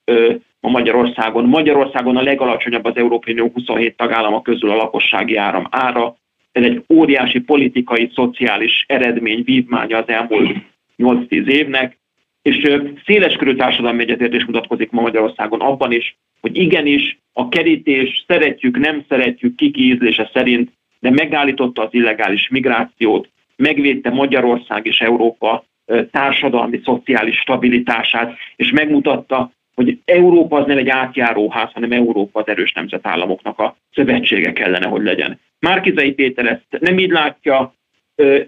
ma 0.60 0.70
Magyarországon. 0.70 1.44
Magyarországon 1.44 2.16
a 2.16 2.22
legalacsonyabb 2.22 2.84
az 2.84 2.96
Európai 2.96 3.32
Unió 3.32 3.50
27 3.54 3.96
tagállama 3.96 4.42
közül 4.42 4.70
a 4.70 4.76
lakossági 4.76 5.36
áram 5.36 5.66
ára. 5.70 6.16
Ez 6.52 6.62
egy 6.62 6.84
óriási 6.88 7.40
politikai, 7.40 8.10
szociális 8.14 8.84
eredmény, 8.88 9.42
vívmánya 9.44 9.98
az 9.98 10.08
elmúlt 10.08 10.56
8-10 10.98 11.46
évnek, 11.46 11.98
és 12.42 12.80
széleskörű 13.04 13.54
társadalmi 13.54 14.02
egyetértés 14.02 14.44
mutatkozik 14.44 14.90
ma 14.90 15.00
Magyarországon 15.00 15.60
abban 15.60 15.92
is, 15.92 16.18
hogy 16.40 16.56
igenis 16.56 17.18
a 17.32 17.48
kerítés 17.48 18.24
szeretjük, 18.26 18.78
nem 18.78 19.04
szeretjük, 19.08 19.54
kiki 19.54 19.92
ízlése 19.92 20.30
szerint, 20.32 20.70
de 21.00 21.10
megállította 21.10 21.82
az 21.82 21.88
illegális 21.94 22.48
migrációt, 22.48 23.28
megvédte 23.56 24.10
Magyarország 24.10 24.86
és 24.86 25.00
Európa 25.00 25.64
társadalmi, 26.10 26.80
szociális 26.84 27.36
stabilitását, 27.36 28.36
és 28.56 28.70
megmutatta, 28.70 29.50
hogy 29.84 29.98
Európa 30.04 30.56
az 30.56 30.66
nem 30.66 30.78
egy 30.78 30.88
átjáróház, 30.88 31.72
hanem 31.72 31.92
Európa 31.92 32.40
az 32.40 32.48
erős 32.48 32.72
nemzetállamoknak 32.72 33.58
a 33.58 33.76
szövetsége 33.94 34.52
kellene, 34.52 34.86
hogy 34.86 35.02
legyen. 35.02 35.40
Márkizai 35.58 36.12
Péter 36.12 36.46
ezt 36.46 36.82
nem 36.82 36.98
így 36.98 37.10
látja, 37.10 37.74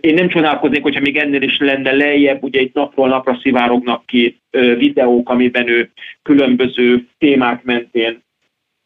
én 0.00 0.14
nem 0.14 0.28
csodálkoznék, 0.28 0.82
hogyha 0.82 1.00
még 1.00 1.16
ennél 1.16 1.42
is 1.42 1.58
lenne 1.58 1.92
lejjebb, 1.92 2.42
ugye 2.42 2.60
itt 2.60 2.74
napról 2.74 3.08
napra 3.08 3.38
szivárognak 3.42 4.06
ki 4.06 4.40
videók, 4.76 5.28
amiben 5.28 5.68
ő 5.68 5.90
különböző 6.22 7.06
témák 7.18 7.62
mentén 7.62 8.22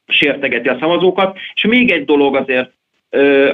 sértegeti 0.06 0.68
a 0.68 0.76
szavazókat. 0.80 1.38
És 1.54 1.62
még 1.62 1.90
egy 1.90 2.04
dolog 2.04 2.36
azért, 2.36 2.72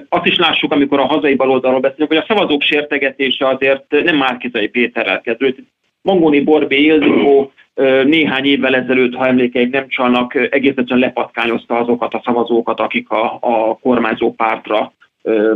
azt 0.09 0.27
is 0.27 0.37
lássuk, 0.37 0.73
amikor 0.73 1.01
a 1.01 1.07
hazai 1.07 1.35
baloldalról 1.35 1.81
beszélünk, 1.81 2.11
hogy 2.11 2.23
a 2.27 2.35
szavazók 2.35 2.63
sértegetése 2.63 3.49
azért 3.49 3.85
nem 3.89 4.17
Márkizai 4.17 4.69
Péterrel 4.69 5.21
kezdődött. 5.21 5.67
Mangoni 6.03 6.41
Borbé 6.41 6.83
Ildikó 6.83 7.53
néhány 8.05 8.45
évvel 8.45 8.75
ezelőtt, 8.75 9.15
ha 9.15 9.27
emlékeik 9.27 9.71
nem 9.71 9.89
csalnak, 9.89 10.35
egész 10.35 10.77
egyszerűen 10.77 10.99
lepatkányozta 10.99 11.79
azokat 11.79 12.15
a 12.15 12.23
szavazókat, 12.25 12.81
akik 12.81 13.11
a, 13.11 13.39
a 13.41 13.79
kormányzó 13.83 14.33
pártra, 14.33 14.93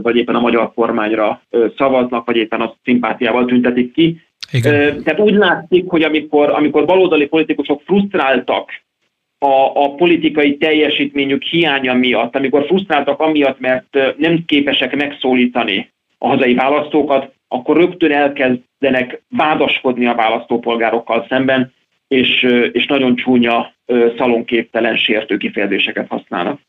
vagy 0.02 0.16
éppen 0.16 0.34
a 0.34 0.40
magyar 0.40 0.72
kormányra 0.74 1.42
szavaznak, 1.76 2.26
vagy 2.26 2.36
éppen 2.36 2.60
a 2.60 2.74
szimpátiával 2.84 3.44
tüntetik 3.44 3.92
ki. 3.92 4.20
Igen. 4.52 5.02
Tehát 5.02 5.20
úgy 5.20 5.34
látszik, 5.34 5.84
hogy 5.88 6.02
amikor, 6.02 6.50
amikor 6.50 6.84
baloldali 6.84 7.26
politikusok 7.26 7.82
frusztráltak 7.84 8.70
a, 9.38 9.84
a 9.84 9.94
politikai 9.94 10.56
teljesítményük 10.56 11.42
hiánya 11.42 11.94
miatt, 11.94 12.36
amikor 12.36 12.64
frusztráltak 12.64 13.20
amiatt, 13.20 13.60
mert 13.60 13.98
nem 14.16 14.44
képesek 14.46 14.96
megszólítani 14.96 15.90
a 16.18 16.28
hazai 16.28 16.54
választókat, 16.54 17.32
akkor 17.48 17.76
rögtön 17.76 18.12
elkezdenek 18.12 19.22
vádaskodni 19.28 20.06
a 20.06 20.14
választópolgárokkal 20.14 21.26
szemben, 21.28 21.72
és, 22.08 22.46
és 22.72 22.86
nagyon 22.86 23.16
csúnya, 23.16 23.72
szalonképtelen 24.18 24.96
sértő 24.96 25.36
kifejezéseket 25.36 26.08
használnak. 26.08 26.60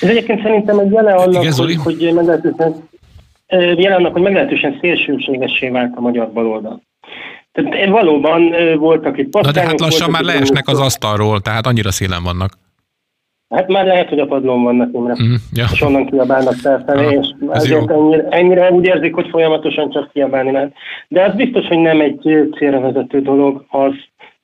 Ez 0.00 0.08
egyébként 0.08 0.42
szerintem 0.42 0.78
egy 0.78 0.92
jele 0.92 1.14
annak, 1.14 1.42
Igen, 1.42 1.52
hogy, 1.52 1.76
hogy 1.76 2.12
meglehetősen, 2.14 2.88
jele 3.76 3.94
annak, 3.94 4.12
hogy 4.12 4.22
meglehetősen 4.22 4.78
szélsőségessé 4.80 5.68
vált 5.68 5.96
a 5.96 6.00
magyar 6.00 6.32
baloldal. 6.32 6.82
Tehát 7.52 7.88
valóban 7.88 8.54
voltak 8.78 9.18
itt 9.18 9.32
Na 9.32 9.50
de 9.50 9.60
hát 9.60 9.80
lassan 9.80 10.10
már 10.10 10.22
leesnek 10.22 10.68
az 10.68 10.80
asztalról, 10.80 11.40
tehát 11.40 11.66
annyira 11.66 11.90
szélen 11.90 12.22
vannak. 12.22 12.52
Hát 13.52 13.68
már 13.68 13.86
lehet, 13.86 14.08
hogy 14.08 14.18
a 14.18 14.26
padlón 14.26 14.62
vannak 14.62 14.92
Imre, 14.92 15.14
mm, 15.22 15.34
ja. 15.52 15.64
és 15.72 15.80
onnan 15.80 16.06
kiabálnak 16.06 16.54
felfelé, 16.54 17.18
és 17.20 17.28
ezért 17.50 17.90
ennyire, 17.90 18.28
ennyire 18.28 18.70
úgy 18.70 18.84
érzik, 18.84 19.14
hogy 19.14 19.28
folyamatosan 19.30 19.90
csak 19.90 20.12
kiabálni 20.12 20.50
lehet. 20.50 20.72
De 21.08 21.24
az 21.24 21.34
biztos, 21.34 21.66
hogy 21.66 21.78
nem 21.78 22.00
egy 22.00 22.20
célra 22.58 22.80
vezető 22.80 23.20
dolog 23.20 23.64
az, 23.68 23.92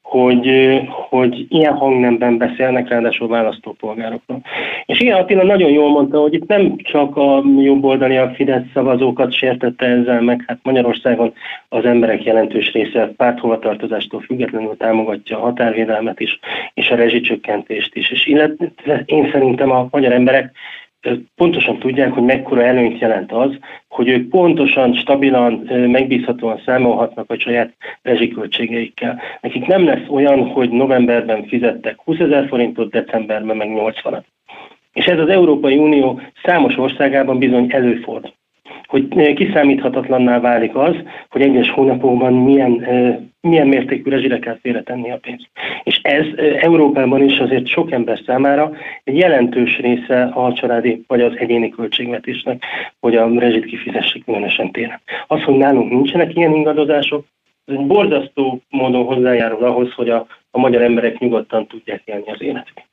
hogy, 0.09 0.81
hogy 1.09 1.47
ilyen 1.49 1.75
hangnemben 1.75 2.37
beszélnek, 2.37 2.89
ráadásul 2.89 3.29
választópolgárokról. 3.29 4.41
És 4.87 5.01
ilyen 5.01 5.17
Attila 5.17 5.43
nagyon 5.43 5.71
jól 5.71 5.91
mondta, 5.91 6.21
hogy 6.21 6.35
itt 6.35 6.47
nem 6.47 6.77
csak 6.77 7.17
a 7.17 7.43
jobboldali 7.59 8.17
a 8.17 8.33
Fidesz 8.35 8.65
szavazókat 8.75 9.33
sértette 9.33 9.87
ezzel 9.87 10.21
meg, 10.21 10.45
hát 10.47 10.59
Magyarországon 10.63 11.33
az 11.69 11.85
emberek 11.85 12.25
jelentős 12.25 12.73
része 12.73 13.13
párthovatartozástól 13.17 14.21
függetlenül 14.21 14.77
támogatja 14.77 15.39
a 15.39 15.43
határvédelmet 15.43 16.21
is, 16.21 16.39
és 16.75 16.91
a 16.91 16.97
rezsicsökkentést 16.97 17.95
is. 17.95 18.11
És 18.11 18.27
illetve 18.27 19.03
én 19.05 19.31
szerintem 19.33 19.71
a 19.71 19.87
magyar 19.91 20.13
emberek 20.13 20.53
pontosan 21.35 21.79
tudják, 21.79 22.13
hogy 22.13 22.23
mekkora 22.23 22.65
előnyt 22.65 22.99
jelent 22.99 23.33
az, 23.33 23.51
hogy 23.89 24.09
ők 24.09 24.29
pontosan, 24.29 24.95
stabilan, 24.95 25.53
megbízhatóan 25.87 26.63
számolhatnak 26.65 27.31
a 27.31 27.39
saját 27.39 27.73
rezsiköltségeikkel. 28.03 29.21
Nekik 29.41 29.67
nem 29.67 29.85
lesz 29.85 30.09
olyan, 30.09 30.49
hogy 30.49 30.71
novemberben 30.71 31.47
fizettek 31.47 31.97
20 32.05 32.19
ezer 32.19 32.49
forintot, 32.49 32.91
decemberben 32.91 33.57
meg 33.57 33.69
80-at. 33.71 34.23
És 34.93 35.05
ez 35.05 35.19
az 35.19 35.29
Európai 35.29 35.77
Unió 35.77 36.21
számos 36.43 36.77
országában 36.77 37.39
bizony 37.39 37.67
előfordul 37.73 38.37
hogy 38.87 39.35
kiszámíthatatlanná 39.35 40.41
válik 40.41 40.77
az, 40.77 40.95
hogy 41.29 41.43
egyes 41.43 41.71
hónapokban 41.71 42.33
milyen, 42.33 42.87
milyen 43.41 43.67
mértékű 43.67 44.11
rezsire 44.11 44.39
kell 44.39 44.59
félretenni 44.63 45.11
a 45.11 45.17
pénzt. 45.17 45.49
És 45.83 46.01
ez 46.03 46.27
Európában 46.61 47.23
is 47.23 47.39
azért 47.39 47.67
sok 47.67 47.93
ember 47.93 48.21
számára 48.27 48.73
egy 49.05 49.17
jelentős 49.17 49.79
része 49.79 50.23
a 50.23 50.53
családi 50.53 51.05
vagy 51.07 51.21
az 51.21 51.33
egyéni 51.37 51.69
költségvetésnek, 51.69 52.65
hogy 53.01 53.17
a 53.17 53.39
rezsit 53.39 53.65
kifizessék 53.65 54.25
különösen 54.25 54.71
téren. 54.71 55.01
Az, 55.27 55.43
hogy 55.43 55.57
nálunk 55.57 55.91
nincsenek 55.91 56.35
ilyen 56.35 56.55
ingadozások, 56.55 57.25
ez 57.65 57.75
egy 57.75 57.87
borzasztó 57.87 58.63
módon 58.71 59.05
hozzájárul 59.05 59.65
ahhoz, 59.65 59.93
hogy 59.93 60.09
a, 60.09 60.27
a 60.51 60.59
magyar 60.59 60.83
emberek 60.83 61.19
nyugodtan 61.19 61.67
tudják 61.67 62.03
élni 62.05 62.27
az 62.27 62.43
életüket. 62.43 62.87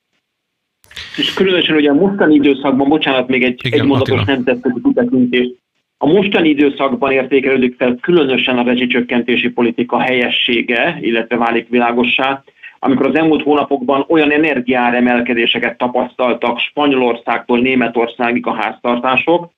És 1.18 1.34
különösen 1.34 1.76
ugye 1.76 1.90
a 1.90 1.94
mostani 1.94 2.36
időszakban, 2.36 2.90
bocsánat, 2.90 3.28
még 3.28 3.44
egy, 3.44 3.60
Igen, 3.64 3.80
egy 3.80 3.86
mondatos 3.86 4.24
nemzetközi 4.24 4.82
kitekintést, 4.84 5.56
a 5.98 6.08
mostani 6.08 6.50
időszakban 6.50 7.12
értékelődik 7.12 7.76
fel 7.78 7.98
különösen 8.02 8.58
a 8.58 8.64
rezsicsökkentési 8.64 9.50
politika 9.50 10.00
helyessége, 10.00 10.98
illetve 11.02 11.38
válik 11.38 11.70
világossá, 11.70 12.44
amikor 12.80 13.06
az 13.06 13.16
elmúlt 13.16 13.44
hónapokban 13.44 14.06
olyan 14.08 14.32
energiáremelkedéseket 14.32 15.78
tapasztaltak 15.78 16.60
Spanyolországtól 16.60 17.60
Németországig 17.60 18.48
a 18.48 18.54
háztartások, 18.54 19.52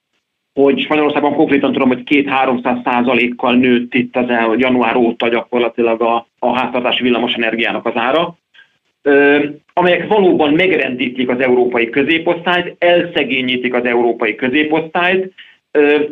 hogy 0.53 0.79
Spanyolországban 0.79 1.33
konkrétan 1.33 1.71
tudom, 1.71 1.87
hogy 1.87 2.03
2-300 2.05 2.83
százalékkal 2.83 3.55
nőtt 3.55 3.93
itt 3.93 4.15
az 4.15 4.29
el, 4.29 4.55
január 4.57 4.95
óta 4.95 5.27
gyakorlatilag 5.27 6.01
a, 6.01 6.27
a 6.39 6.57
háztartási 6.57 7.03
villamos 7.03 7.33
energiának 7.33 7.85
az 7.85 7.95
ára, 7.95 8.37
ö, 9.01 9.43
amelyek 9.73 10.07
valóban 10.07 10.53
megrendítik 10.53 11.29
az 11.29 11.39
európai 11.39 11.89
középosztályt, 11.89 12.75
elszegényítik 12.79 13.73
az 13.73 13.85
európai 13.85 14.35
középosztályt, 14.35 15.33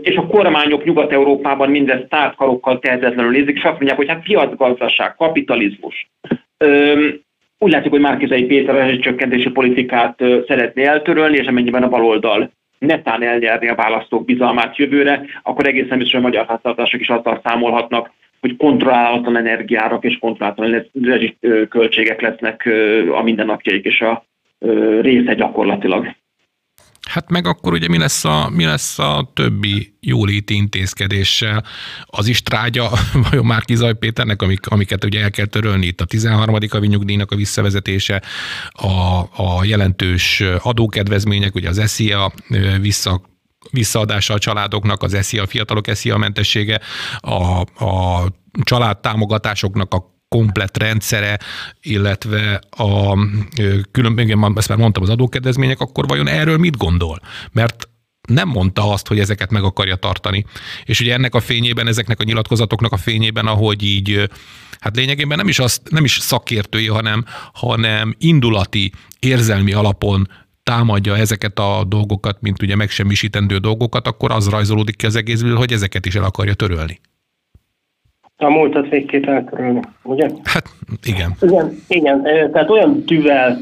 és 0.02 0.16
a 0.16 0.28
kormányok 0.28 0.86
Nyugat-Európában 0.86 1.70
mindezt 1.70 2.10
tártkarokkal 2.10 2.80
tehetetlenül 2.80 3.32
nézik, 3.32 3.58
és 3.58 3.64
azt 3.64 3.78
mondják, 3.78 3.98
hogy 3.98 4.08
hát 4.08 4.24
piacgazdaság, 4.24 5.16
kapitalizmus. 5.16 6.10
Úgy 7.58 7.72
látszik, 7.72 7.92
hogy 7.92 8.00
Márkizai 8.00 8.44
Péter 8.44 8.76
a 8.76 9.00
csökkentési 9.00 9.50
politikát 9.50 10.24
szeretné 10.48 10.84
eltörölni, 10.84 11.38
és 11.38 11.48
amennyiben 11.48 11.84
a 11.84 11.90
baloldal 11.90 12.52
netán 12.80 13.24
elnyerni 13.24 13.68
a 13.68 13.76
választók 13.76 14.26
bizalmát 14.26 14.78
jövőre, 14.78 15.26
akkor 15.44 15.68
egészen 15.68 15.98
biztos, 15.98 16.14
hogy 16.14 16.24
a 16.24 16.28
magyar 16.28 16.46
háztartások 16.46 17.00
is 17.00 17.10
azzal 17.10 17.42
számolhatnak, 17.44 18.12
hogy 18.40 18.58
kontrollálatlan 18.58 19.38
energiárak 19.38 20.04
és 20.04 20.18
kontrollálatlan 20.20 20.86
költségek 21.70 22.22
lesznek 22.22 22.70
a 23.12 23.22
mindennapjaik 23.22 23.86
és 23.86 24.02
a 24.02 24.26
része 25.02 25.34
gyakorlatilag. 25.34 26.16
Hát 27.06 27.30
meg 27.30 27.48
akkor 27.48 27.74
ugye 27.74 27.88
mi 27.88 27.98
lesz 27.98 28.26
a, 28.26 28.50
mi 28.50 28.66
lesz 28.66 29.00
a 29.00 29.32
többi 29.34 29.98
jóléti 30.00 30.56
intézkedéssel? 30.56 31.64
Az 32.06 32.28
is 32.28 32.42
trágya 32.42 32.92
vajon 33.30 33.46
már 33.46 33.66
Kizaj 33.66 33.94
Péternek, 33.94 34.42
amik, 34.42 34.68
amiket 34.68 35.04
ugye 35.04 35.22
el 35.22 35.32
kell 35.32 35.46
törölni, 35.46 35.86
itt 35.86 36.02
a 36.02 36.06
13. 36.06 36.58
havi 36.70 36.88
nyugdíjnak 36.88 37.32
a 37.32 37.36
visszavezetése, 37.36 38.22
a, 38.70 39.20
a 39.44 39.64
jelentős 39.64 40.44
adókedvezmények, 40.60 41.56
ugye 41.56 41.70
az 41.70 41.82
SZIA 41.86 42.34
vissza 42.80 43.22
visszaadása 43.72 44.34
a 44.34 44.40
családoknak, 44.40 45.04
az 45.04 45.14
ESZIA, 45.14 45.44
a 45.44 45.48
fiatalok 45.48 45.88
ESZIA 45.88 46.18
mentessége, 46.18 46.82
a, 47.20 47.60
a 47.86 48.24
családtámogatásoknak 48.64 49.94
a 49.94 50.15
komplett 50.36 50.78
rendszere, 50.78 51.40
illetve 51.82 52.62
a 52.70 53.18
különböző, 53.92 54.36
ezt 54.56 54.70
már 54.70 54.78
mondtam, 54.78 55.04
az 55.04 55.10
adókedvezmények, 55.10 55.80
akkor 55.80 56.08
vajon 56.08 56.28
erről 56.28 56.58
mit 56.58 56.78
gondol? 56.78 57.20
Mert 57.52 57.90
nem 58.28 58.48
mondta 58.48 58.92
azt, 58.92 59.08
hogy 59.08 59.20
ezeket 59.20 59.52
meg 59.52 59.64
akarja 59.64 59.96
tartani. 59.96 60.46
És 60.84 61.00
ugye 61.00 61.14
ennek 61.14 61.36
a 61.36 61.40
fényében, 61.40 61.88
ezeknek 61.88 62.20
a 62.20 62.24
nyilatkozatoknak 62.24 62.92
a 62.92 62.98
fényében, 62.98 63.48
ahogy 63.48 63.84
így, 63.84 64.30
hát 64.80 64.96
lényegében 64.96 65.38
nem 65.38 65.48
is, 65.48 65.60
azt, 65.60 65.82
nem 65.90 66.04
is 66.04 66.18
szakértői, 66.20 66.88
hanem, 66.88 67.26
hanem 67.54 68.16
indulati, 68.18 68.92
érzelmi 69.20 69.74
alapon 69.74 70.30
támadja 70.64 71.18
ezeket 71.18 71.60
a 71.60 71.84
dolgokat, 71.88 72.42
mint 72.42 72.62
ugye 72.62 72.76
megsemmisítendő 72.76 73.58
dolgokat, 73.58 74.08
akkor 74.08 74.32
az 74.32 74.48
rajzolódik 74.48 74.96
ki 74.96 75.06
az 75.06 75.16
egészből, 75.16 75.56
hogy 75.56 75.72
ezeket 75.72 76.06
is 76.06 76.16
el 76.16 76.24
akarja 76.24 76.54
törölni. 76.54 77.00
A 78.38 78.50
múltat 78.50 78.90
végképp 78.90 79.26
eltörölni, 79.26 79.80
ugye? 80.04 80.28
Hát 80.44 80.64
igen. 81.04 81.36
Igen, 81.42 81.78
igen. 81.88 82.24
tehát 82.52 82.70
olyan 82.70 83.04
tűvel 83.04 83.58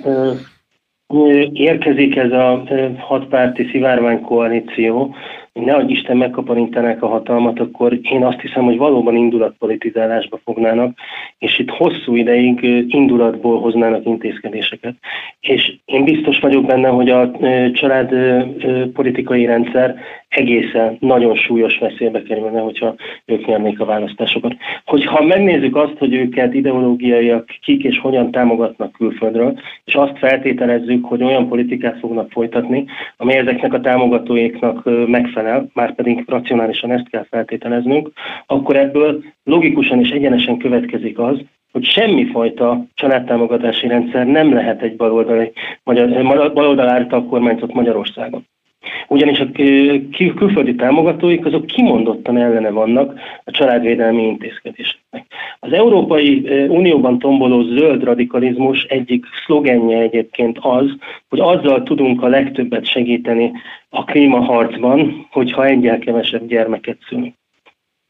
érkezik 1.53 2.15
ez 2.15 2.31
a 2.31 2.63
hatpárti 2.97 3.67
szivárványkoalíció, 3.71 5.15
nehogy 5.53 5.89
Isten 5.89 6.17
megkaparintanák 6.17 7.03
a 7.03 7.07
hatalmat, 7.07 7.59
akkor 7.59 7.99
én 8.01 8.25
azt 8.25 8.39
hiszem, 8.39 8.63
hogy 8.63 8.77
valóban 8.77 9.15
indulatpolitizálásba 9.15 10.39
fognának, 10.43 10.97
és 11.38 11.59
itt 11.59 11.69
hosszú 11.69 12.15
ideig 12.15 12.63
indulatból 12.88 13.59
hoznának 13.59 14.05
intézkedéseket. 14.05 14.95
És 15.39 15.73
én 15.86 16.03
biztos 16.03 16.39
vagyok 16.39 16.65
benne, 16.65 16.88
hogy 16.88 17.09
a 17.09 17.31
család 17.73 18.13
politikai 18.93 19.45
rendszer 19.45 19.95
egészen 20.35 20.97
nagyon 20.99 21.35
súlyos 21.35 21.77
veszélybe 21.77 22.23
kerülne, 22.23 22.59
hogyha 22.59 22.95
ők 23.25 23.45
nyernék 23.45 23.79
a 23.79 23.85
választásokat. 23.85 24.55
Hogyha 24.85 25.23
megnézzük 25.23 25.75
azt, 25.75 25.97
hogy 25.97 26.13
őket 26.13 26.53
ideológiaiak 26.53 27.45
kik 27.61 27.83
és 27.83 27.99
hogyan 27.99 28.31
támogatnak 28.31 28.91
külföldről, 28.91 29.59
és 29.83 29.93
azt 29.95 30.17
feltételezzük, 30.17 31.05
hogy 31.05 31.23
olyan 31.23 31.47
politikát 31.47 31.99
fognak 31.99 32.31
folytatni, 32.31 32.85
amely 33.17 33.37
ezeknek 33.37 33.73
a 33.73 33.81
támogatóiknak 33.81 34.89
megfelel, 35.07 35.69
már 35.73 35.95
pedig 35.95 36.23
racionálisan 36.27 36.91
ezt 36.91 37.09
kell 37.09 37.25
feltételeznünk, 37.29 38.11
akkor 38.45 38.75
ebből 38.75 39.23
logikusan 39.43 39.99
és 39.99 40.09
egyenesen 40.09 40.57
következik 40.57 41.19
az, 41.19 41.39
hogy 41.71 41.83
semmifajta 41.83 42.85
családtámogatási 42.93 43.87
rendszer 43.87 44.25
nem 44.25 44.53
lehet 44.53 44.81
egy 44.81 44.95
baloldali, 44.95 45.51
magyar, 45.83 46.53
baloldal 46.53 46.89
által 46.89 47.25
kormányzott 47.25 47.73
Magyarországon. 47.73 48.47
Ugyanis 49.07 49.39
a 49.39 49.51
külföldi 50.35 50.75
támogatóik 50.75 51.45
azok 51.45 51.65
kimondottan 51.65 52.37
ellene 52.37 52.69
vannak 52.69 53.19
a 53.43 53.51
családvédelmi 53.51 54.23
intézkedéseknek. 54.23 55.25
Az 55.59 55.73
Európai 55.73 56.47
Unióban 56.67 57.19
tomboló 57.19 57.61
zöld 57.61 58.03
radikalizmus 58.03 58.83
egyik 58.83 59.25
szlogenje 59.45 59.97
egyébként 59.97 60.57
az, 60.61 60.95
hogy 61.29 61.39
azzal 61.39 61.83
tudunk 61.83 62.23
a 62.23 62.27
legtöbbet 62.27 62.85
segíteni 62.85 63.51
a 63.89 64.03
klímaharcban, 64.03 65.27
hogyha 65.31 65.65
egyel 65.65 65.99
kevesebb 65.99 66.47
gyermeket 66.47 66.97
szülünk. 67.09 67.33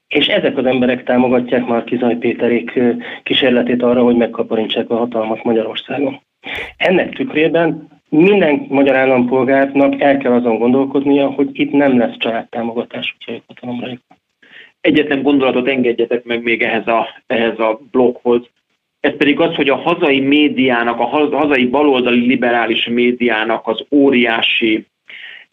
És 0.07 0.27
ezek 0.27 0.57
az 0.57 0.65
emberek 0.65 1.03
támogatják 1.03 1.67
már 1.67 1.83
Kizaj 1.83 2.15
Péterék 2.15 2.79
kísérletét 3.23 3.83
arra, 3.83 4.03
hogy 4.03 4.15
megkaparintsák 4.15 4.89
a 4.89 4.95
hatalmat 4.95 5.43
Magyarországon. 5.43 6.19
Ennek 6.77 7.15
tükrében 7.15 7.87
minden 8.13 8.65
magyar 8.69 8.95
állampolgárnak 8.95 10.01
el 10.01 10.17
kell 10.17 10.31
azon 10.31 10.57
gondolkodnia, 10.57 11.27
hogy 11.27 11.49
itt 11.53 11.71
nem 11.71 11.97
lesz 11.97 12.17
családtámogatás, 12.17 13.15
hogyha 13.17 13.31
ők 13.31 13.43
hatalomra 13.47 13.99
Egyetlen 14.81 15.21
gondolatot 15.21 15.67
engedjetek 15.67 16.23
meg 16.23 16.43
még 16.43 16.61
ehhez 16.61 16.87
a, 16.87 17.07
ehhez 17.27 17.59
a 17.59 17.79
blokkhoz. 17.91 18.49
Ez 18.99 19.17
pedig 19.17 19.39
az, 19.39 19.55
hogy 19.55 19.69
a 19.69 19.75
hazai 19.75 20.19
médiának, 20.19 20.99
a 20.99 21.05
hazai 21.05 21.67
baloldali 21.67 22.27
liberális 22.27 22.87
médiának 22.87 23.67
az 23.67 23.85
óriási 23.91 24.85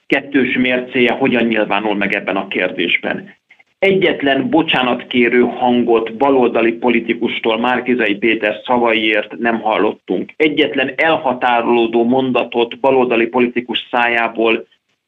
kettős 0.07 0.57
mércéje 0.57 1.13
hogyan 1.13 1.45
nyilvánul 1.45 1.95
meg 1.95 2.15
ebben 2.15 2.37
a 2.37 2.49
kérdésben. 2.49 3.35
Egyetlen 3.81 4.49
bocsánatkérő 4.49 5.41
hangot 5.41 6.17
baloldali 6.17 6.73
politikustól, 6.73 7.59
Márkizai 7.59 8.15
Péter 8.15 8.61
szavaiért 8.65 9.39
nem 9.39 9.61
hallottunk. 9.61 10.33
Egyetlen 10.37 10.93
elhatárolódó 10.97 12.05
mondatot 12.05 12.79
baloldali 12.79 13.27
politikus 13.27 13.89
szájából 13.91 14.67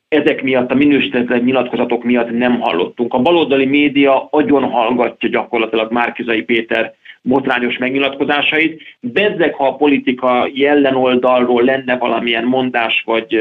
ezek 0.08 0.42
miatt, 0.42 0.70
a 0.70 0.74
minősítetlen 0.74 1.42
nyilatkozatok 1.42 2.04
miatt 2.04 2.30
nem 2.30 2.60
hallottunk. 2.60 3.14
A 3.14 3.18
baloldali 3.18 3.66
média 3.66 4.28
agyon 4.30 4.64
hallgatja 4.64 5.28
gyakorlatilag 5.28 5.92
Márkizai 5.92 6.42
Péter 6.42 6.94
botrányos 7.22 7.78
megnyilatkozásait. 7.78 8.82
Bezzeg, 9.00 9.54
ha 9.54 9.66
a 9.66 9.76
politika 9.76 10.48
jellenoldalról 10.52 11.62
lenne 11.62 11.96
valamilyen 11.96 12.44
mondás, 12.44 13.02
vagy, 13.06 13.38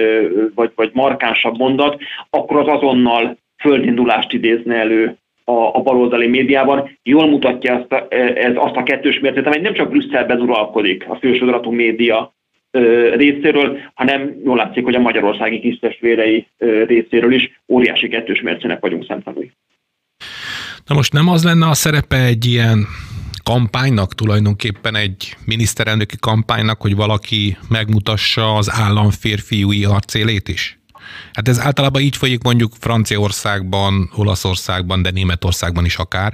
vagy, 0.56 0.72
vagy 0.76 0.90
markánsabb 0.94 1.58
mondat, 1.58 2.02
akkor 2.30 2.58
az 2.58 2.68
azonnal 2.68 3.38
földindulást 3.58 4.34
idézne 4.34 4.76
elő 4.76 5.16
a, 5.52 5.76
a 5.76 5.82
baloldali 5.82 6.28
médiában. 6.28 6.98
Jól 7.04 7.28
mutatja 7.28 7.76
azt 7.76 7.92
a, 7.92 8.08
ez 8.36 8.54
azt 8.56 8.76
a 8.76 8.84
kettős 8.84 9.20
mércét, 9.20 9.46
amely 9.46 9.62
nem 9.62 9.74
csak 9.74 9.90
Brüsszelben 9.90 10.42
uralkodik 10.42 11.06
a 11.08 11.16
fősodratú 11.16 11.72
média 11.72 12.34
részéről, 13.16 13.78
hanem 13.94 14.36
jól 14.44 14.56
látszik, 14.56 14.84
hogy 14.84 14.96
a 14.96 15.00
magyarországi 15.00 15.60
kisztestvérei 15.60 16.48
részéről 16.88 17.34
is 17.34 17.62
óriási 17.68 18.08
kettős 18.08 18.42
mércének 18.42 18.80
vagyunk 18.80 19.06
szemtanúi. 19.06 19.52
Na 20.86 20.96
most 20.96 21.14
nem 21.14 21.28
az 21.28 21.44
lenne 21.44 21.68
a 21.68 21.74
szerepe 21.74 22.26
egy 22.26 22.46
ilyen 22.46 22.86
kampánynak, 23.44 24.14
tulajdonképpen 24.14 24.96
egy 24.96 25.36
miniszterelnöki 25.46 26.16
kampánynak, 26.20 26.82
hogy 26.82 26.96
valaki 26.96 27.58
megmutassa 27.70 28.54
az 28.54 28.72
állam 28.74 29.10
férfiúi 29.10 29.86
arcélét 29.86 30.48
is? 30.48 30.81
Hát 31.34 31.48
ez 31.48 31.60
általában 31.60 32.02
így 32.02 32.18
folyik 32.18 32.44
mondjuk 32.44 32.72
Franciaországban, 32.80 34.10
Olaszországban, 34.16 35.02
de 35.02 35.12
Németországban 35.12 35.86
is 35.86 35.96
akár, 35.96 36.34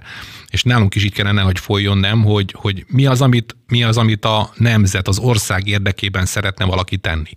és 0.50 0.64
nálunk 0.64 0.96
is 0.96 1.06
így 1.06 1.14
kellene, 1.14 1.42
hogy 1.42 1.60
folyjon, 1.60 1.98
nem, 1.98 2.24
hogy, 2.24 2.54
hogy 2.56 2.86
mi, 2.88 3.06
az, 3.06 3.22
amit, 3.22 3.56
mi 3.68 3.84
az, 3.84 3.98
amit 3.98 4.26
a 4.26 4.50
nemzet, 4.56 5.08
az 5.08 5.20
ország 5.20 5.68
érdekében 5.68 6.26
szeretne 6.26 6.66
valaki 6.66 6.98
tenni. 6.98 7.32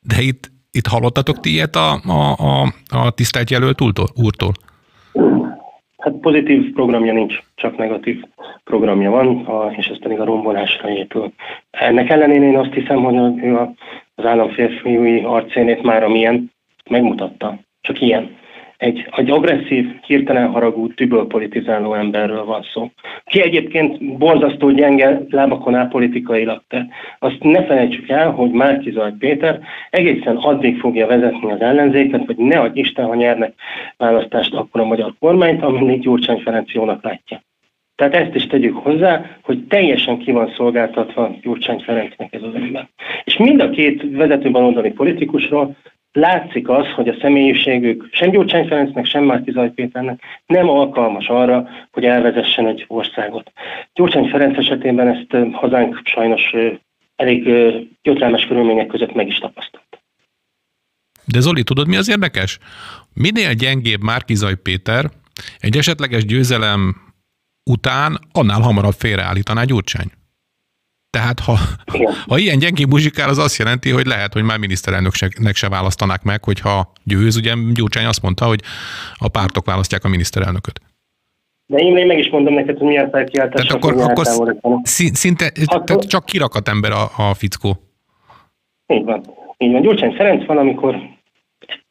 De 0.00 0.16
itt, 0.20 0.50
itt 0.70 0.86
hallottatok 0.86 1.40
ti 1.40 1.50
ilyet 1.50 1.76
a, 1.76 1.92
a, 1.92 2.32
a, 2.32 2.74
a 2.88 3.10
tisztelt 3.10 3.50
jelölt 3.50 3.80
úrtól? 4.14 4.52
Hát 5.98 6.14
pozitív 6.20 6.72
programja 6.72 7.12
nincs, 7.12 7.34
csak 7.54 7.76
negatív 7.76 8.22
programja 8.64 9.10
van, 9.10 9.46
és 9.76 9.86
ez 9.86 9.98
pedig 9.98 10.20
a 10.20 10.24
rombolásra 10.24 10.90
épül. 10.90 11.32
Ennek 11.70 12.10
ellenére 12.10 12.44
én 12.44 12.58
azt 12.58 12.72
hiszem, 12.72 13.02
hogy 13.02 13.44
ő 13.44 13.58
az 14.14 14.24
államférfiúi 14.24 15.22
arcénét 15.22 15.82
már 15.82 16.02
amilyen 16.02 16.52
megmutatta. 16.90 17.58
Csak 17.80 18.00
ilyen. 18.00 18.36
Egy, 18.76 19.08
egy 19.16 19.30
agresszív, 19.30 20.00
hirtelen 20.06 20.50
haragú, 20.50 20.94
tüböl 20.94 21.26
politizáló 21.26 21.94
emberről 21.94 22.44
van 22.44 22.62
szó. 22.72 22.90
Ki 23.24 23.42
egyébként 23.42 24.18
borzasztó 24.18 24.70
gyenge 24.70 25.20
lábakon 25.30 25.74
áll 25.74 25.88
politikailag, 25.88 26.62
de 26.68 26.88
azt 27.18 27.42
ne 27.42 27.64
felejtsük 27.64 28.08
el, 28.08 28.30
hogy 28.30 28.50
Márki 28.50 28.90
Zaj 28.90 29.12
Péter 29.18 29.60
egészen 29.90 30.36
addig 30.36 30.78
fogja 30.78 31.06
vezetni 31.06 31.52
az 31.52 31.60
ellenzéket, 31.60 32.24
hogy 32.26 32.36
ne 32.36 32.60
adj 32.60 32.80
Isten, 32.80 33.06
ha 33.06 33.14
nyernek 33.14 33.54
választást 33.96 34.54
akkor 34.54 34.80
a 34.80 34.84
magyar 34.84 35.14
kormányt, 35.20 35.62
amíg 35.62 36.00
Gyurcsány 36.00 36.40
Ferenc 36.40 36.72
jónak 36.72 37.02
látja. 37.02 37.42
Tehát 37.96 38.14
ezt 38.14 38.34
is 38.34 38.46
tegyük 38.46 38.76
hozzá, 38.76 39.24
hogy 39.42 39.64
teljesen 39.66 40.18
ki 40.18 40.32
van 40.32 40.52
szolgáltatva 40.56 41.36
Gyurcsány 41.42 41.78
Ferencnek 41.78 42.34
ez 42.34 42.42
az 42.42 42.54
ember. 42.54 42.88
És 43.24 43.36
mind 43.36 43.60
a 43.60 43.70
két 43.70 44.16
vezető 44.16 44.50
baloldali 44.50 44.90
politikusról 44.90 45.76
látszik 46.14 46.68
az, 46.68 46.86
hogy 46.94 47.08
a 47.08 47.16
személyiségük 47.20 48.08
sem 48.12 48.30
Gyurcsány 48.30 48.66
Ferencnek, 48.66 49.06
sem 49.06 49.24
Márki 49.24 49.50
Zaj 49.50 49.72
nem 50.46 50.68
alkalmas 50.68 51.28
arra, 51.28 51.68
hogy 51.92 52.04
elvezessen 52.04 52.66
egy 52.66 52.84
országot. 52.88 53.52
Gyurcsány 53.94 54.28
Ferenc 54.28 54.58
esetében 54.58 55.08
ezt 55.08 55.52
hazánk 55.52 56.00
sajnos 56.04 56.54
elég 57.16 57.44
gyötrelmes 58.02 58.46
körülmények 58.46 58.86
között 58.86 59.14
meg 59.14 59.26
is 59.26 59.38
tapasztalt. 59.38 60.02
De 61.24 61.40
Zoli, 61.40 61.62
tudod 61.62 61.88
mi 61.88 61.96
az 61.96 62.10
érdekes? 62.10 62.58
Minél 63.14 63.52
gyengébb 63.52 64.02
Márki 64.02 64.34
Zaj 64.34 64.54
Péter, 64.62 65.04
egy 65.58 65.76
esetleges 65.76 66.24
győzelem 66.24 66.94
után 67.70 68.18
annál 68.32 68.60
hamarabb 68.60 68.94
félreállítaná 68.98 69.64
Gyurcsány. 69.64 70.10
Tehát 71.14 71.40
ha, 71.40 71.56
ha 72.28 72.38
ilyen 72.38 72.58
gyengén 72.58 72.88
muzsikál, 72.88 73.28
az 73.28 73.38
azt 73.38 73.58
jelenti, 73.58 73.90
hogy 73.90 74.06
lehet, 74.06 74.32
hogy 74.32 74.42
már 74.42 74.58
miniszterelnöknek 74.58 75.54
se 75.54 75.68
választanák 75.68 76.22
meg, 76.22 76.44
hogyha 76.44 76.92
győz. 77.04 77.36
Ugye 77.36 77.52
Gyurcsány 77.74 78.04
azt 78.04 78.22
mondta, 78.22 78.44
hogy 78.44 78.60
a 79.18 79.28
pártok 79.28 79.66
választják 79.66 80.04
a 80.04 80.08
miniszterelnököt. 80.08 80.80
De 81.66 81.78
én 81.78 81.92
még 81.92 82.06
meg 82.06 82.18
is 82.18 82.28
mondom 82.30 82.54
neked, 82.54 82.78
hogy 82.78 82.86
milyen 82.86 83.10
felkiáltás. 83.10 83.66
Tehát 83.66 83.82
akkor, 83.82 84.02
akkor 84.02 84.26
szinte 85.12 85.52
akkor... 85.64 85.84
Tehát 85.84 86.08
csak 86.08 86.24
kirakat 86.24 86.68
ember 86.68 86.90
a, 86.92 87.02
a 87.16 87.34
fickó. 87.34 87.76
Így 88.86 89.04
van. 89.04 89.24
Így 89.58 89.72
van. 89.72 89.82
Gyurcsány 89.82 90.14
Ferenc 90.14 90.46
van, 90.46 90.58
amikor 90.58 90.96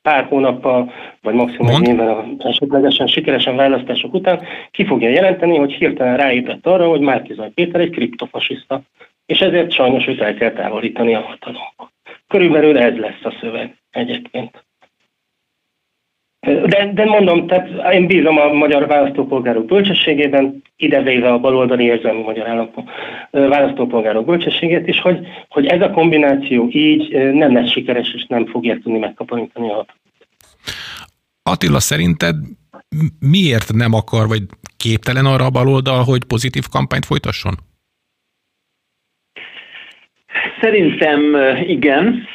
pár 0.02 0.26
hónappal, 0.26 0.92
vagy 1.22 1.34
maximum 1.34 1.82
egy 1.82 1.88
évvel 1.88 2.10
a 2.10 2.48
esetlegesen 2.48 3.08
sikeresen 3.08 3.56
választások 3.56 4.14
után 4.14 4.40
ki 4.72 4.86
fogja 4.86 5.10
jelenteni, 5.10 5.58
hogy 5.58 5.72
hirtelen 5.72 6.18
ráébredt 6.18 6.68
arra, 6.68 6.88
hogy 6.88 7.00
Márkizaj 7.00 7.50
Péter 7.50 7.82
egy 7.82 7.90
kriptofasiszta, 7.90 8.82
és 9.26 9.40
ezért 9.40 9.72
sajnos 9.72 10.08
őt 10.08 10.22
el 10.22 10.34
kell 10.34 10.52
távolítani 10.52 11.16
a 11.16 11.22
hatalomból. 11.22 11.92
Körülbelül 12.28 12.78
ez 12.78 12.96
lesz 12.96 13.24
a 13.24 13.38
szöveg 13.42 13.78
egyébként. 13.92 14.66
De, 16.44 16.92
de 16.94 17.06
mondom, 17.06 17.48
tehát 17.48 17.94
én 17.94 18.08
bízom 18.08 18.38
a 18.38 18.54
magyar 18.54 18.88
választópolgárok 18.88 19.66
bölcsességében, 19.66 20.62
idevéve 20.76 21.32
a 21.32 21.40
baloldali 21.40 21.84
érzelmi 21.84 22.22
magyar 22.22 22.48
állampol, 22.48 22.90
választópolgárok 23.32 24.26
bölcsességét 24.26 24.88
is, 24.88 25.00
hogy, 25.00 25.28
hogy 25.50 25.66
ez 25.66 25.82
a 25.82 25.92
kombináció 25.92 26.70
így 26.72 27.34
nem 27.34 27.54
lesz 27.54 27.70
sikeres, 27.70 28.14
és 28.14 28.26
nem 28.26 28.46
fogják 28.46 28.82
tudni 28.82 29.00
megkaparintani 29.00 29.70
a 29.70 29.86
Attila, 31.44 31.80
szerinted 31.80 32.36
miért 33.20 33.74
nem 33.74 33.94
akar, 33.94 34.28
vagy 34.28 34.42
képtelen 34.78 35.26
arra 35.26 35.46
a 35.46 35.50
baloldal, 35.50 36.04
hogy 36.04 36.24
pozitív 36.24 36.64
kampányt 36.72 37.06
folytasson? 37.06 37.54
Szerintem 40.62 41.38
igen, 41.68 42.28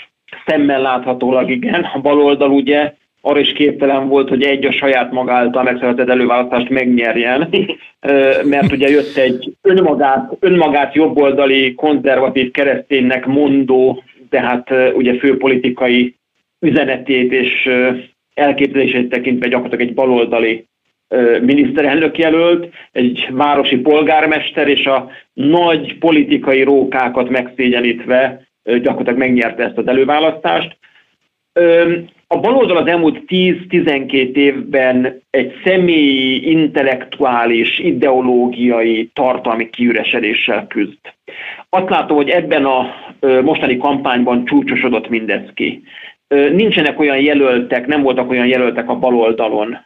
szemmel 0.47 0.81
láthatólag 0.81 1.51
igen. 1.51 1.83
A 1.95 2.01
baloldal 2.01 2.51
ugye 2.51 2.93
arra 3.21 3.39
is 3.39 3.53
képtelen 3.53 4.09
volt, 4.09 4.29
hogy 4.29 4.43
egy 4.43 4.67
a 4.67 4.73
saját 4.73 5.13
maga 5.13 5.33
által 5.33 5.63
megszervezett 5.63 6.09
előválasztást 6.09 6.69
megnyerjen, 6.69 7.49
mert 8.53 8.73
ugye 8.73 8.89
jött 8.89 9.17
egy 9.17 9.53
önmagát, 9.63 10.37
önmagát 10.41 10.95
jobboldali, 10.95 11.75
konzervatív 11.75 12.51
kereszténynek 12.51 13.27
mondó, 13.27 14.03
tehát 14.31 14.71
ugye 14.95 15.19
főpolitikai 15.19 16.15
üzenetét 16.61 17.33
és 17.33 17.69
elképzelését 18.35 19.09
tekintve 19.09 19.49
gyakorlatilag 19.49 19.89
egy 19.89 19.95
baloldali 19.95 20.67
miniszterelnök 21.41 22.19
jelölt, 22.19 22.73
egy 22.93 23.29
városi 23.31 23.77
polgármester, 23.77 24.69
és 24.69 24.87
a 24.87 25.11
nagy 25.33 25.99
politikai 25.99 26.63
rókákat 26.63 27.29
megszégyenítve 27.29 28.47
gyakorlatilag 28.63 29.19
megnyerte 29.19 29.65
ezt 29.65 29.79
az 29.79 29.87
előválasztást. 29.87 30.77
A 32.27 32.41
baloldal 32.41 32.77
az 32.77 32.87
elmúlt 32.87 33.23
10-12 33.27 34.35
évben 34.35 35.23
egy 35.31 35.53
személyi, 35.65 36.51
intellektuális, 36.51 37.79
ideológiai, 37.79 39.11
tartalmi 39.13 39.71
kiüresedéssel 39.71 40.67
küzd. 40.67 40.99
Azt 41.69 41.89
látom, 41.91 42.17
hogy 42.17 42.29
ebben 42.29 42.65
a 42.65 42.95
mostani 43.21 43.77
kampányban 43.77 44.45
csúcsosodott 44.45 45.09
mindez 45.09 45.43
ki. 45.55 45.83
Nincsenek 46.53 47.01
olyan 47.01 47.21
jelöltek, 47.21 47.87
nem 47.87 48.03
voltak 48.03 48.31
olyan 48.31 48.47
jelöltek 48.47 48.89
a 48.89 48.99
baloldalon, 48.99 49.79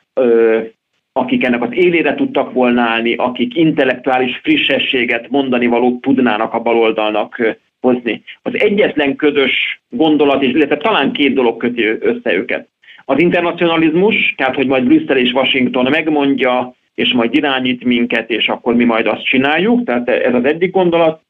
akik 1.13 1.45
ennek 1.45 1.63
az 1.63 1.73
élére 1.73 2.15
tudtak 2.15 2.53
volna 2.53 2.83
állni, 2.83 3.15
akik 3.15 3.57
intellektuális 3.57 4.37
frissességet 4.43 5.31
mondani 5.31 5.67
valót 5.67 6.01
tudnának 6.01 6.55
a 6.55 6.61
baloldalnak 6.61 7.57
hozni. 7.81 8.23
Az 8.43 8.53
egyetlen 8.61 9.17
közös 9.17 9.83
gondolat, 9.89 10.43
illetve 10.43 10.77
talán 10.77 11.13
két 11.13 11.35
dolog 11.35 11.57
köti 11.57 11.85
össze 12.01 12.35
őket. 12.35 12.69
Az 13.05 13.21
internacionalizmus, 13.21 14.35
tehát 14.37 14.55
hogy 14.55 14.67
majd 14.67 14.85
Brüsszel 14.85 15.17
és 15.17 15.33
Washington 15.33 15.91
megmondja, 15.91 16.75
és 16.95 17.13
majd 17.13 17.35
irányít 17.35 17.85
minket, 17.85 18.31
és 18.31 18.49
akkor 18.49 18.75
mi 18.75 18.85
majd 18.85 19.07
azt 19.07 19.25
csináljuk, 19.25 19.85
tehát 19.85 20.09
ez 20.09 20.35
az 20.35 20.45
egyik 20.45 20.71
gondolat. 20.71 21.23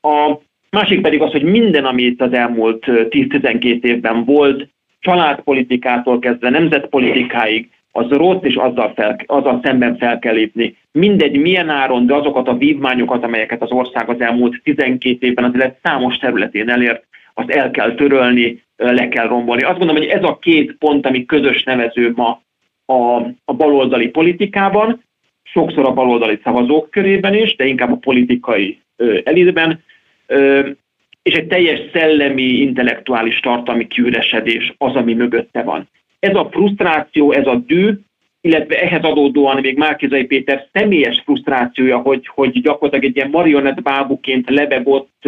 A 0.00 0.38
másik 0.70 1.00
pedig 1.00 1.22
az, 1.22 1.30
hogy 1.30 1.42
minden, 1.42 1.84
ami 1.84 2.02
itt 2.02 2.20
az 2.20 2.32
elmúlt 2.32 2.84
10-12 2.86 3.82
évben 3.82 4.24
volt, 4.24 4.68
családpolitikától 5.00 6.18
kezdve 6.18 6.50
nemzetpolitikáig, 6.50 7.68
az 7.92 8.08
rossz, 8.08 8.42
és 8.42 8.54
azzal, 8.54 8.92
fel, 8.94 9.16
azzal 9.26 9.60
szemben 9.62 9.96
fel 9.96 10.18
kell 10.18 10.34
lépni. 10.34 10.76
Mindegy, 10.92 11.36
milyen 11.36 11.68
áron, 11.68 12.06
de 12.06 12.14
azokat 12.14 12.48
a 12.48 12.56
vívmányokat, 12.56 13.24
amelyeket 13.24 13.62
az 13.62 13.70
ország 13.70 14.08
az 14.08 14.20
elmúlt 14.20 14.60
12 14.62 15.26
évben 15.26 15.44
az 15.44 15.54
élet 15.54 15.78
számos 15.82 16.16
területén 16.16 16.68
elért, 16.68 17.06
azt 17.34 17.50
el 17.50 17.70
kell 17.70 17.94
törölni, 17.94 18.62
le 18.76 19.08
kell 19.08 19.26
rombolni. 19.26 19.62
Azt 19.62 19.78
gondolom, 19.78 20.02
hogy 20.02 20.10
ez 20.10 20.24
a 20.24 20.38
két 20.38 20.76
pont, 20.78 21.06
ami 21.06 21.24
közös 21.24 21.62
nevező 21.62 22.12
ma 22.16 22.42
a, 22.84 23.16
a 23.44 23.54
baloldali 23.54 24.08
politikában, 24.08 25.02
sokszor 25.42 25.84
a 25.84 25.92
baloldali 25.92 26.38
szavazók 26.44 26.90
körében 26.90 27.34
is, 27.34 27.56
de 27.56 27.66
inkább 27.66 27.92
a 27.92 27.96
politikai 27.96 28.80
ö, 28.96 29.18
elitben, 29.24 29.82
ö, 30.26 30.68
és 31.22 31.34
egy 31.34 31.46
teljes 31.46 31.80
szellemi, 31.92 32.42
intellektuális 32.42 33.40
tartalmi 33.40 33.86
kiüresedés 33.86 34.74
az, 34.78 34.94
ami 34.94 35.14
mögötte 35.14 35.62
van. 35.62 35.88
Ez 36.20 36.34
a 36.34 36.48
frusztráció, 36.50 37.32
ez 37.32 37.46
a 37.46 37.54
dű, 37.54 37.92
illetve 38.40 38.80
ehhez 38.80 39.02
adódóan 39.02 39.60
még 39.60 39.76
Márkizai 39.76 40.24
Péter 40.24 40.68
személyes 40.72 41.20
frusztrációja, 41.24 41.98
hogy, 41.98 42.26
hogy 42.26 42.60
gyakorlatilag 42.60 43.04
egy 43.04 43.16
ilyen 43.16 43.30
marionett 43.30 43.82
bábuként 43.82 44.50
lebegott 44.50 45.24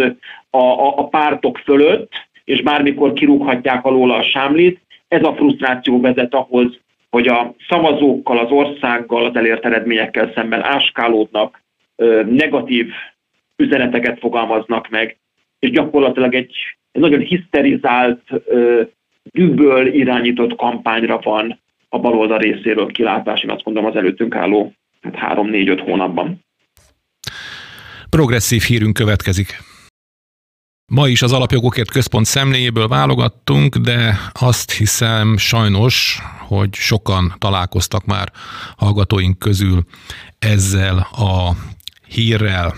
a, 0.51 0.57
a, 0.57 0.99
a 0.99 1.09
pártok 1.09 1.59
fölött, 1.59 2.13
és 2.45 2.63
bármikor 2.63 3.13
kirúghatják 3.13 3.85
alól 3.85 4.11
a 4.11 4.23
sámlit, 4.23 4.81
ez 5.09 5.25
a 5.25 5.35
frusztráció 5.35 6.01
vezet 6.01 6.35
ahhoz, 6.35 6.79
hogy 7.11 7.29
a 7.29 7.55
szavazókkal, 7.69 8.39
az 8.39 8.51
országgal, 8.51 9.25
az 9.25 9.37
elért 9.37 9.65
eredményekkel 9.65 10.33
szemben 10.35 10.63
áskálódnak, 10.63 11.63
negatív 12.27 12.91
üzeneteket 13.57 14.19
fogalmaznak 14.19 14.89
meg, 14.89 15.17
és 15.59 15.71
gyakorlatilag 15.71 16.35
egy, 16.35 16.55
egy 16.93 17.01
nagyon 17.01 17.21
hiszterizált, 17.21 18.23
dübből 19.31 19.95
irányított 19.95 20.57
kampányra 20.57 21.19
van 21.19 21.61
a 21.89 21.99
baloldal 21.99 22.39
részéről 22.39 22.87
kilátás, 22.87 23.43
én 23.43 23.51
azt 23.51 23.63
gondolom 23.63 23.91
az 23.91 23.97
előttünk 23.97 24.35
álló 24.35 24.73
hát 25.01 25.39
3-4-5 25.39 25.83
hónapban. 25.85 26.45
Progresszív 28.11 28.63
hírünk 28.63 28.95
következik. 28.95 29.57
Ma 30.93 31.09
is 31.09 31.23
az 31.23 31.33
Alapjogokért 31.33 31.91
Központ 31.91 32.27
szemléjéből 32.27 32.89
válogattunk, 32.89 33.77
de 33.77 34.19
azt 34.33 34.73
hiszem 34.73 35.37
sajnos, 35.37 36.19
hogy 36.39 36.75
sokan 36.75 37.35
találkoztak 37.39 38.05
már 38.05 38.29
hallgatóink 38.77 39.39
közül 39.39 39.83
ezzel 40.39 40.99
a 40.99 41.51
hírrel. 42.09 42.75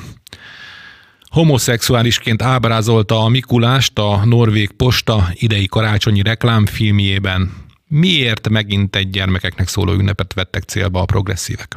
Homoszexuálisként 1.38 2.42
ábrázolta 2.42 3.14
a 3.14 3.28
Mikulást 3.28 3.98
a 3.98 4.10
Norvég 4.36 4.68
Posta 4.82 5.16
idei 5.32 5.66
karácsonyi 5.66 6.22
reklámfilmjében. 6.22 7.40
Miért 7.88 8.48
megint 8.48 8.96
egy 8.96 9.10
gyermekeknek 9.10 9.66
szóló 9.66 9.92
ünnepet 10.00 10.34
vettek 10.34 10.62
célba 10.62 11.00
a 11.00 11.10
progresszívek? 11.12 11.70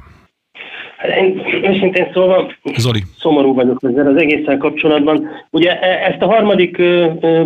Hát 0.97 1.11
én 1.21 1.41
őszintén 1.63 2.07
szólva 2.13 2.51
Zoli. 2.75 3.01
szomorú 3.17 3.53
vagyok 3.53 3.79
ezzel 3.89 4.07
az 4.07 4.21
egészen 4.21 4.57
kapcsolatban. 4.57 5.27
Ugye 5.49 5.79
e, 5.79 6.11
ezt 6.11 6.21
a 6.21 6.25
harmadik 6.33 6.77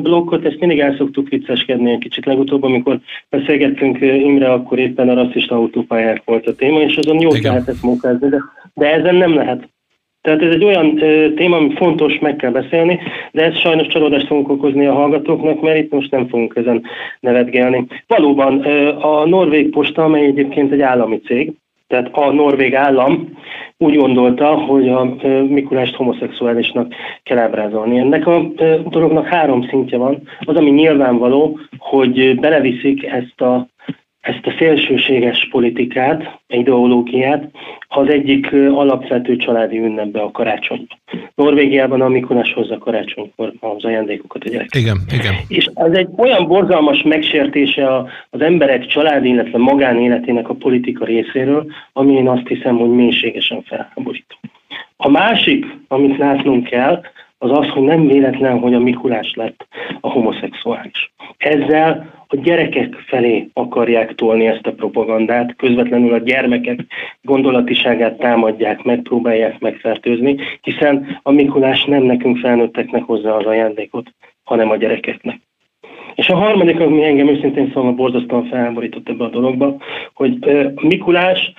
blokkot, 0.01 0.45
ezt 0.45 0.59
mindig 0.59 0.79
el 0.79 0.95
szoktuk 0.97 1.29
vicceskedni 1.29 1.91
egy 1.91 1.99
kicsit 1.99 2.25
legutóbb, 2.25 2.63
amikor 2.63 2.99
beszélgettünk 3.29 3.97
Imre, 4.01 4.51
akkor 4.51 4.79
éppen 4.79 5.09
a 5.09 5.13
rasszista 5.13 5.55
autópályák 5.55 6.21
volt 6.25 6.47
a 6.47 6.55
téma, 6.55 6.79
és 6.81 6.95
azon 6.95 7.19
jó 7.19 7.29
lehet 7.41 7.67
ezt 7.67 7.83
munkázni, 7.83 8.29
de, 8.29 8.37
de 8.73 8.93
ezen 8.93 9.15
nem 9.15 9.35
lehet. 9.35 9.69
Tehát 10.21 10.41
ez 10.41 10.53
egy 10.53 10.63
olyan 10.63 11.01
ö, 11.01 11.33
téma, 11.33 11.55
ami 11.55 11.73
fontos, 11.75 12.19
meg 12.19 12.35
kell 12.35 12.51
beszélni, 12.51 12.99
de 13.31 13.43
ez 13.43 13.57
sajnos 13.57 13.87
csalódást 13.87 14.27
fogunk 14.27 14.49
okozni 14.49 14.85
a 14.85 14.93
hallgatóknak, 14.93 15.61
mert 15.61 15.77
itt 15.77 15.91
most 15.91 16.11
nem 16.11 16.27
fogunk 16.27 16.55
ezen 16.55 16.83
nevetgelni. 17.19 17.85
Valóban 18.07 18.65
ö, 18.65 18.87
a 18.99 19.25
Norvég 19.25 19.69
Posta, 19.69 20.03
amely 20.03 20.25
egyébként 20.25 20.71
egy 20.71 20.81
állami 20.81 21.19
cég, 21.19 21.53
tehát 21.91 22.09
a 22.11 22.31
norvég 22.31 22.75
állam 22.75 23.29
úgy 23.77 23.95
gondolta, 23.95 24.45
hogy 24.45 24.89
a 24.89 25.15
Mikulást 25.47 25.95
homoszexuálisnak 25.95 26.93
kell 27.23 27.37
ábrázolni. 27.37 27.97
Ennek 27.97 28.27
a 28.27 28.51
dolognak 28.89 29.25
három 29.25 29.67
szintje 29.67 29.97
van. 29.97 30.21
Az, 30.39 30.55
ami 30.55 30.69
nyilvánvaló, 30.69 31.59
hogy 31.77 32.39
beleviszik 32.39 33.05
ezt 33.05 33.41
a 33.41 33.67
ezt 34.21 34.45
a 34.45 34.53
szélsőséges 34.57 35.47
politikát, 35.51 36.39
ideológiát 36.47 37.49
az 37.87 38.09
egyik 38.09 38.53
alapvető 38.53 39.35
családi 39.35 39.77
ünnepbe, 39.77 40.21
a 40.21 40.31
karácsonyba. 40.31 40.95
Norvégiában 41.35 42.01
a 42.01 42.07
Mikulás 42.07 42.53
hozza 42.53 42.77
karácsonykor 42.77 43.53
az 43.59 43.85
ajándékokat 43.85 44.43
a 44.43 44.49
gyerekek. 44.49 44.81
Igen, 44.81 44.97
igen. 45.13 45.33
És 45.47 45.69
ez 45.73 45.91
egy 45.93 46.07
olyan 46.17 46.47
borzalmas 46.47 47.01
megsértése 47.01 47.97
az 48.29 48.41
emberek 48.41 48.85
családi, 48.85 49.29
illetve 49.29 49.57
magánéletének 49.57 50.49
a 50.49 50.53
politika 50.53 51.05
részéről, 51.05 51.65
ami 51.93 52.13
én 52.13 52.27
azt 52.27 52.47
hiszem, 52.47 52.77
hogy 52.77 52.89
mélységesen 52.89 53.61
felháborító. 53.61 54.35
A 54.97 55.09
másik, 55.09 55.65
amit 55.87 56.17
látnunk 56.17 56.63
kell, 56.63 57.01
az 57.43 57.51
az, 57.51 57.67
hogy 57.67 57.81
nem 57.81 58.07
véletlen, 58.07 58.59
hogy 58.59 58.73
a 58.73 58.79
Mikulás 58.79 59.33
lett 59.35 59.67
a 60.01 60.09
homoszexuális. 60.09 61.13
Ezzel 61.37 62.09
a 62.27 62.35
gyerekek 62.35 62.95
felé 63.07 63.49
akarják 63.53 64.15
tolni 64.15 64.45
ezt 64.45 64.67
a 64.67 64.73
propagandát, 64.73 65.55
közvetlenül 65.55 66.13
a 66.13 66.17
gyermekek 66.17 66.79
gondolatiságát 67.21 68.17
támadják, 68.17 68.83
megpróbálják 68.83 69.59
megfertőzni, 69.59 70.35
hiszen 70.61 71.19
a 71.23 71.31
Mikulás 71.31 71.85
nem 71.85 72.03
nekünk 72.03 72.37
felnőtteknek 72.37 73.03
hozza 73.03 73.35
az 73.35 73.45
ajándékot, 73.45 74.13
hanem 74.43 74.69
a 74.69 74.75
gyerekeknek. 74.75 75.39
És 76.15 76.29
a 76.29 76.35
harmadik, 76.35 76.79
ami 76.79 77.03
engem 77.03 77.27
őszintén 77.27 77.71
szóval 77.73 77.91
borzasztóan 77.91 78.45
felháborított 78.45 79.09
ebbe 79.09 79.23
a 79.23 79.29
dologba, 79.29 79.77
hogy 80.13 80.37
Mikulás 80.81 81.53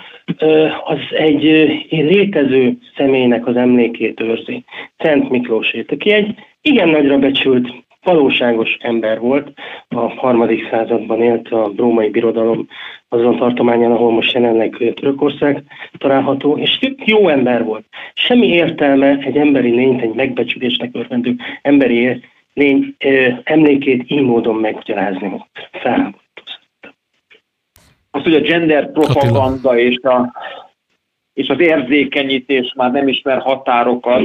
az 0.84 0.98
egy 1.16 1.42
létező 1.90 2.78
személynek 2.96 3.46
az 3.46 3.56
emlékét 3.56 4.20
őrzi. 4.20 4.64
Szent 4.98 5.30
Miklósét, 5.30 5.92
aki 5.92 6.12
egy 6.12 6.34
igen 6.60 6.88
nagyra 6.88 7.18
becsült 7.18 7.68
valóságos 8.02 8.76
ember 8.80 9.20
volt, 9.20 9.52
a 9.88 10.00
harmadik 10.00 10.68
században 10.70 11.22
élt 11.22 11.48
a 11.48 11.72
római 11.76 12.08
birodalom 12.08 12.68
azon 13.08 13.36
tartományán, 13.36 13.92
ahol 13.92 14.12
most 14.12 14.32
jelenleg 14.34 14.92
Törökország 14.94 15.62
található, 15.98 16.58
és 16.58 16.78
jó 17.04 17.28
ember 17.28 17.64
volt. 17.64 17.84
Semmi 18.14 18.46
értelme 18.46 19.18
egy 19.18 19.36
emberi 19.36 19.70
lényt, 19.70 20.02
egy 20.02 20.14
megbecsülésnek 20.14 20.90
örvendő 20.92 21.34
emberi 21.62 22.22
lény 22.54 22.96
emlékét 23.44 24.10
így 24.10 24.22
módon 24.22 24.56
meggyarázni. 24.56 25.46
Felháborító 25.72 26.42
Az, 28.10 28.22
hogy 28.22 28.34
a 28.34 28.40
gender 28.40 28.92
propaganda 28.92 29.78
és, 29.78 29.96
a, 29.96 30.32
és 31.32 31.48
az 31.48 31.60
érzékenyítés 31.60 32.72
már 32.76 32.90
nem 32.92 33.08
ismer 33.08 33.38
határokat, 33.38 34.22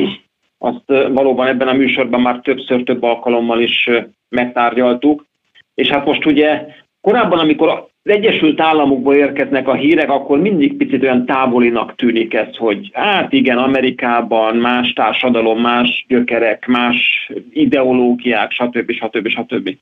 azt 0.57 0.84
valóban 0.88 1.47
ebben 1.47 1.67
a 1.67 1.73
műsorban 1.73 2.21
már 2.21 2.39
többször, 2.39 2.84
több 2.84 3.03
alkalommal 3.03 3.61
is 3.61 3.89
megtárgyaltuk. 4.30 5.25
És 5.73 5.89
hát 5.89 6.05
most 6.05 6.25
ugye 6.25 6.67
korábban, 7.08 7.39
amikor 7.39 7.70
az 7.70 8.12
Egyesült 8.12 8.62
Államokból 8.62 9.16
érkeznek 9.16 9.68
a 9.68 9.74
hírek, 9.74 10.10
akkor 10.10 10.39
mindig 10.39 10.78
picit 10.78 11.03
olyan 11.03 11.26
távolinak 11.26 11.95
tűnik 11.95 12.34
ez, 12.34 12.55
hogy 12.55 12.89
hát 12.93 13.34
igen, 13.34 13.58
Amerikában 13.58 14.55
más 14.55 14.93
társadalom, 14.93 15.62
más 15.62 16.05
gyökerek, 16.08 16.66
más 16.66 17.30
ideológiák, 17.51 18.51
stb. 18.51 18.91
stb. 18.91 19.28
stb. 19.28 19.78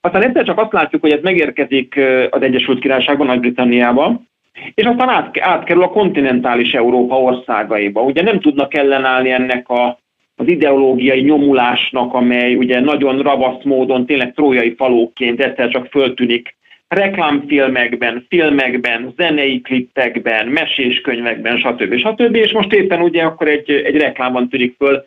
Aztán 0.00 0.22
egyszer 0.22 0.44
csak 0.44 0.58
azt 0.58 0.72
látjuk, 0.72 1.02
hogy 1.02 1.12
ez 1.12 1.22
megérkezik 1.22 2.00
az 2.30 2.42
Egyesült 2.42 2.78
Királyságban, 2.78 3.26
Nagy-Britanniában, 3.26 4.28
és 4.74 4.84
aztán 4.84 5.08
át, 5.08 5.38
átkerül 5.40 5.82
a 5.82 5.88
kontinentális 5.88 6.72
Európa 6.72 7.20
országaiba. 7.20 8.02
Ugye 8.02 8.22
nem 8.22 8.40
tudnak 8.40 8.74
ellenállni 8.74 9.30
ennek 9.30 9.68
a, 9.68 9.98
az 10.40 10.48
ideológiai 10.48 11.20
nyomulásnak, 11.20 12.14
amely 12.14 12.54
ugye 12.54 12.80
nagyon 12.80 13.22
ravasz 13.22 13.62
módon, 13.62 14.06
tényleg 14.06 14.34
trójai 14.34 14.74
falóként 14.74 15.40
egyszer 15.40 15.68
csak 15.68 15.86
föltűnik 15.86 16.56
reklámfilmekben, 16.88 18.26
filmekben, 18.28 19.14
zenei 19.16 19.60
klippekben, 19.60 20.46
meséskönyvekben, 20.46 21.58
stb. 21.58 21.96
stb. 21.96 22.34
És 22.34 22.52
most 22.52 22.72
éppen 22.72 23.00
ugye 23.00 23.22
akkor 23.22 23.48
egy, 23.48 23.70
egy 23.70 23.96
reklámban 23.96 24.48
tűnik 24.48 24.74
föl 24.76 25.06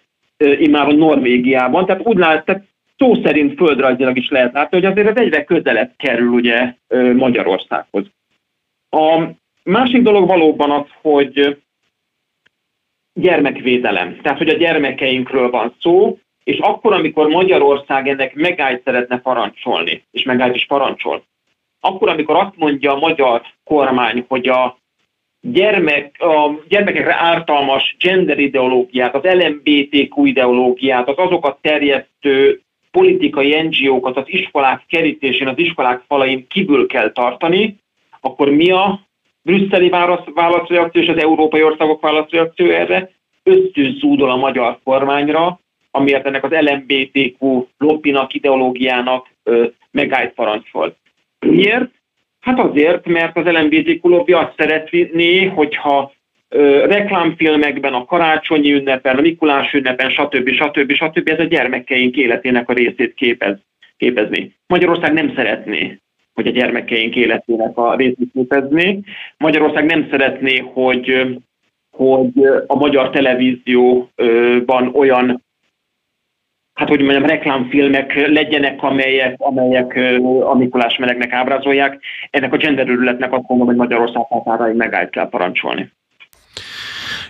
a 0.71 0.91
Norvégiában, 0.91 1.85
tehát 1.85 2.05
úgy 2.05 2.17
lát, 2.17 2.45
tehát 2.45 2.63
szó 2.97 3.15
szerint 3.23 3.57
földrajzilag 3.57 4.17
is 4.17 4.29
lehet 4.29 4.53
látni, 4.53 4.77
hogy 4.77 4.91
azért 4.91 5.07
ez 5.07 5.23
egyre 5.23 5.43
közelebb 5.43 5.91
kerül 5.97 6.29
ugye 6.29 6.73
Magyarországhoz. 7.13 8.05
A 8.89 9.23
másik 9.63 10.01
dolog 10.01 10.27
valóban 10.27 10.71
az, 10.71 10.85
hogy 11.01 11.57
gyermekvédelem. 13.13 14.19
Tehát, 14.21 14.37
hogy 14.37 14.49
a 14.49 14.57
gyermekeinkről 14.57 15.49
van 15.49 15.75
szó, 15.79 16.19
és 16.43 16.57
akkor, 16.57 16.93
amikor 16.93 17.27
Magyarország 17.27 18.07
ennek 18.07 18.35
megállt 18.35 18.81
szeretne 18.83 19.19
parancsolni, 19.19 20.03
és 20.11 20.23
megállt 20.23 20.55
is 20.55 20.65
parancsol, 20.65 21.23
akkor, 21.79 22.09
amikor 22.09 22.35
azt 22.35 22.55
mondja 22.57 22.93
a 22.93 22.99
magyar 22.99 23.41
kormány, 23.63 24.25
hogy 24.27 24.47
a, 24.47 24.77
gyermek, 25.41 26.15
a 26.19 26.63
gyermekekre 26.67 27.15
ártalmas 27.15 27.95
gender 27.99 28.39
ideológiát, 28.39 29.15
az 29.15 29.23
LMBTQ 29.23 30.25
ideológiát, 30.25 31.07
az 31.07 31.17
azokat 31.17 31.57
terjesztő 31.61 32.61
politikai 32.91 33.61
NGO-kat 33.61 34.17
az 34.17 34.23
iskolák 34.27 34.85
kerítésén, 34.87 35.47
az 35.47 35.57
iskolák 35.57 36.03
falain 36.07 36.47
kívül 36.47 36.87
kell 36.87 37.11
tartani, 37.11 37.77
akkor 38.19 38.49
mi 38.49 38.71
a 38.71 38.99
brüsszeli 39.43 39.89
válasz, 39.89 40.25
válaszreakció 40.33 41.01
és 41.01 41.07
az 41.07 41.17
európai 41.17 41.63
országok 41.63 42.01
válaszreakció 42.01 42.69
erre? 42.69 43.11
Ösztön 43.43 43.97
zúdol 43.99 44.29
a 44.29 44.35
magyar 44.35 44.79
kormányra, 44.83 45.59
amiért 45.91 46.25
ennek 46.25 46.43
az 46.43 46.51
LMBTQ 46.51 47.67
lobbinak, 47.77 48.33
ideológiának 48.33 49.27
megállt 49.91 50.33
parancs 50.33 50.71
volt. 50.71 50.95
Miért? 51.39 51.91
Hát 52.39 52.59
azért, 52.59 53.05
mert 53.05 53.37
az 53.37 53.45
LMBTQ 53.45 54.09
lobby 54.09 54.33
azt 54.33 54.53
szeretné, 54.57 55.45
hogyha 55.45 56.13
ö, 56.49 56.85
reklámfilmekben, 56.85 57.93
a 57.93 58.05
karácsonyi 58.05 58.71
ünnepen, 58.71 59.17
a 59.17 59.21
Mikulás 59.21 59.73
ünnepen, 59.73 60.09
stb. 60.09 60.49
stb. 60.49 60.91
stb. 60.91 61.29
ez 61.29 61.39
a 61.39 61.43
gyermekeink 61.43 62.15
életének 62.15 62.69
a 62.69 62.73
részét 62.73 63.13
képez, 63.13 63.57
képezni. 63.97 64.55
Magyarország 64.67 65.13
nem 65.13 65.33
szeretné, 65.35 65.99
hogy 66.33 66.47
a 66.47 66.51
gyermekeink 66.51 67.15
életének 67.15 67.77
a 67.77 67.95
részét 67.95 68.31
képezni. 68.33 69.03
Magyarország 69.37 69.85
nem 69.85 70.07
szeretné, 70.09 70.57
hogy 70.57 71.21
hogy 71.91 72.31
a 72.67 72.75
magyar 72.75 73.09
televízióban 73.09 74.91
olyan 74.93 75.43
hát 76.73 76.89
hogy 76.89 77.01
mondjam, 77.01 77.25
reklámfilmek 77.25 78.27
legyenek, 78.27 78.83
amelyek, 78.83 79.35
amelyek 79.37 79.99
a 80.43 80.55
Mikulás 80.55 80.97
melegnek 80.97 81.31
ábrázolják. 81.31 82.01
Ennek 82.29 82.53
a 82.53 82.57
genderőrületnek 82.57 83.33
azt 83.33 83.47
mondom, 83.47 83.67
hogy 83.67 83.75
Magyarország 83.75 84.23
határaig 84.23 84.75
megállt 84.75 85.09
kell 85.09 85.29
parancsolni. 85.29 85.91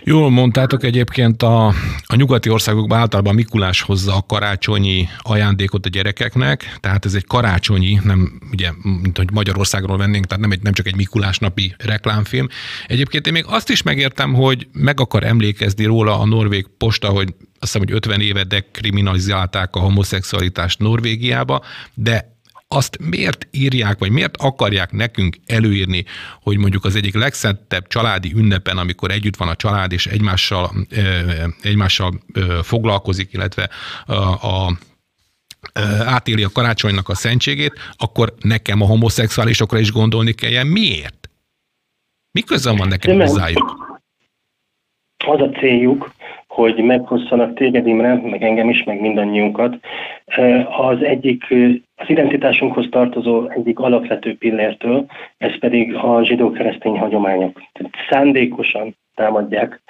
Jól 0.04 0.30
mondtátok 0.30 0.84
egyébként 0.84 1.42
a, 1.42 1.66
a 2.06 2.14
nyugati 2.14 2.48
országokban 2.48 2.98
általában 2.98 3.34
Mikulás 3.34 3.80
hozza 3.80 4.16
a 4.16 4.24
karácsonyi 4.26 5.08
ajándékot 5.18 5.86
a 5.86 5.88
gyerekeknek, 5.88 6.76
tehát 6.80 7.04
ez 7.04 7.14
egy 7.14 7.26
karácsonyi, 7.26 8.00
nem 8.04 8.40
ugye, 8.50 8.70
mint 9.02 9.16
hogy 9.16 9.30
Magyarországról 9.32 9.96
vennénk, 9.96 10.26
tehát 10.26 10.42
nem, 10.42 10.52
egy, 10.52 10.62
nem 10.62 10.72
csak 10.72 10.86
egy 10.86 10.96
Mikulás 10.96 11.38
napi 11.38 11.74
reklámfilm. 11.78 12.48
Egyébként 12.86 13.26
én 13.26 13.32
még 13.32 13.44
azt 13.46 13.70
is 13.70 13.82
megértem, 13.82 14.34
hogy 14.34 14.68
meg 14.72 15.00
akar 15.00 15.24
emlékezni 15.24 15.84
róla 15.84 16.20
a 16.20 16.26
norvég 16.26 16.66
posta, 16.78 17.08
hogy 17.08 17.34
azt 17.38 17.72
hiszem, 17.72 17.80
hogy 17.80 17.92
50 17.92 18.20
éve 18.20 18.44
dekriminalizálták 18.44 19.76
a 19.76 19.80
homoszexualitást 19.80 20.78
Norvégiába, 20.78 21.62
de 21.94 22.40
azt 22.74 22.98
miért 23.10 23.46
írják, 23.50 23.98
vagy 23.98 24.10
miért 24.10 24.36
akarják 24.36 24.92
nekünk 24.92 25.36
előírni, 25.46 26.04
hogy 26.40 26.58
mondjuk 26.58 26.84
az 26.84 26.96
egyik 26.96 27.14
legszentebb 27.14 27.86
családi 27.86 28.32
ünnepen, 28.36 28.78
amikor 28.78 29.10
együtt 29.10 29.36
van 29.36 29.48
a 29.48 29.56
család, 29.56 29.92
és 29.92 30.06
egymással, 30.06 30.70
egymással 31.62 32.20
foglalkozik, 32.62 33.32
illetve 33.32 33.70
a, 34.06 34.14
a 34.46 34.78
átéli 36.04 36.42
a 36.42 36.52
karácsonynak 36.52 37.08
a 37.08 37.14
szentségét, 37.14 37.72
akkor 37.96 38.34
nekem 38.40 38.80
a 38.82 38.86
homoszexuálisokra 38.86 39.78
is 39.78 39.92
gondolni 39.92 40.32
kelljen. 40.32 40.66
Miért? 40.66 41.30
Mi 42.30 42.40
közön 42.40 42.76
van 42.76 42.88
nekem 42.88 43.18
hozzájuk? 43.18 44.00
Az 45.24 45.40
a 45.40 45.58
céljuk, 45.58 46.12
hogy 46.54 46.76
meghosszanak 46.76 47.54
téged 47.54 47.86
Imre, 47.86 48.14
meg 48.14 48.42
engem 48.42 48.68
is, 48.68 48.84
meg 48.84 49.00
mindannyiunkat. 49.00 49.76
Az 50.78 51.02
egyik, 51.02 51.44
az 51.96 52.08
identitásunkhoz 52.08 52.86
tartozó 52.90 53.48
egyik 53.48 53.78
alapvető 53.78 54.36
pillértől, 54.36 55.04
ez 55.38 55.58
pedig 55.58 55.94
a 55.94 56.24
zsidó-keresztény 56.24 56.98
hagyományok. 56.98 57.62
Tehát 57.72 57.92
szándékosan 58.10 58.96
támadják 59.14 59.80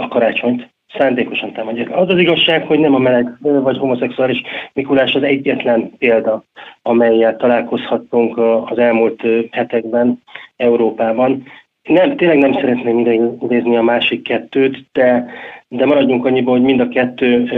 a 0.00 0.08
karácsonyt, 0.08 0.68
szándékosan 0.98 1.52
támadják. 1.52 1.96
Az 1.96 2.08
az 2.08 2.18
igazság, 2.18 2.66
hogy 2.66 2.78
nem 2.78 2.94
a 2.94 2.98
meleg 2.98 3.36
vagy 3.40 3.78
homoszexuális 3.78 4.42
Mikulás 4.72 5.14
az 5.14 5.22
egyetlen 5.22 5.92
példa, 5.98 6.44
amelyel 6.82 7.36
találkozhattunk 7.36 8.38
az 8.70 8.78
elmúlt 8.78 9.22
hetekben 9.50 10.22
Európában. 10.56 11.42
Nem, 11.82 12.16
tényleg 12.16 12.38
nem 12.38 12.52
szeretném 12.52 12.98
idézni 13.40 13.76
a 13.76 13.82
másik 13.82 14.22
kettőt, 14.22 14.84
de, 14.92 15.30
de 15.68 15.86
maradjunk 15.86 16.24
annyiban, 16.24 16.56
hogy 16.56 16.66
mind 16.66 16.80
a 16.80 16.88
kettő 16.88 17.50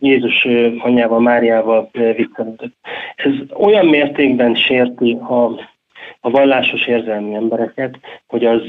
Jézus 0.00 0.46
anyjával, 0.78 1.20
Máriával 1.20 1.90
viccelődött. 1.92 2.74
Ez 3.16 3.32
olyan 3.58 3.86
mértékben 3.86 4.54
sérti 4.54 5.12
a 5.12 5.74
a 6.26 6.30
vallásos 6.30 6.86
érzelmi 6.86 7.34
embereket, 7.34 7.98
hogy 8.26 8.44
az, 8.44 8.62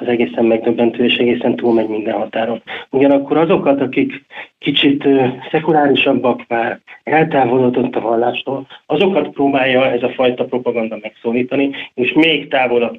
az 0.00 0.06
egészen 0.06 0.44
megdöbbentő 0.44 1.04
és 1.04 1.16
egészen 1.16 1.56
túlmegy 1.56 1.88
minden 1.88 2.14
határon. 2.14 2.62
Ugyanakkor 2.90 3.36
azokat, 3.36 3.80
akik 3.80 4.24
kicsit 4.58 5.08
szekulárisabbak 5.50 6.44
már, 6.48 6.80
eltávolodott 7.02 7.96
a 7.96 8.00
vallástól, 8.00 8.66
azokat 8.86 9.28
próbálja 9.28 9.90
ez 9.90 10.02
a 10.02 10.08
fajta 10.08 10.44
propaganda 10.44 10.98
megszólítani, 11.02 11.70
és 11.94 12.12
még 12.12 12.48
távolabb 12.48 12.98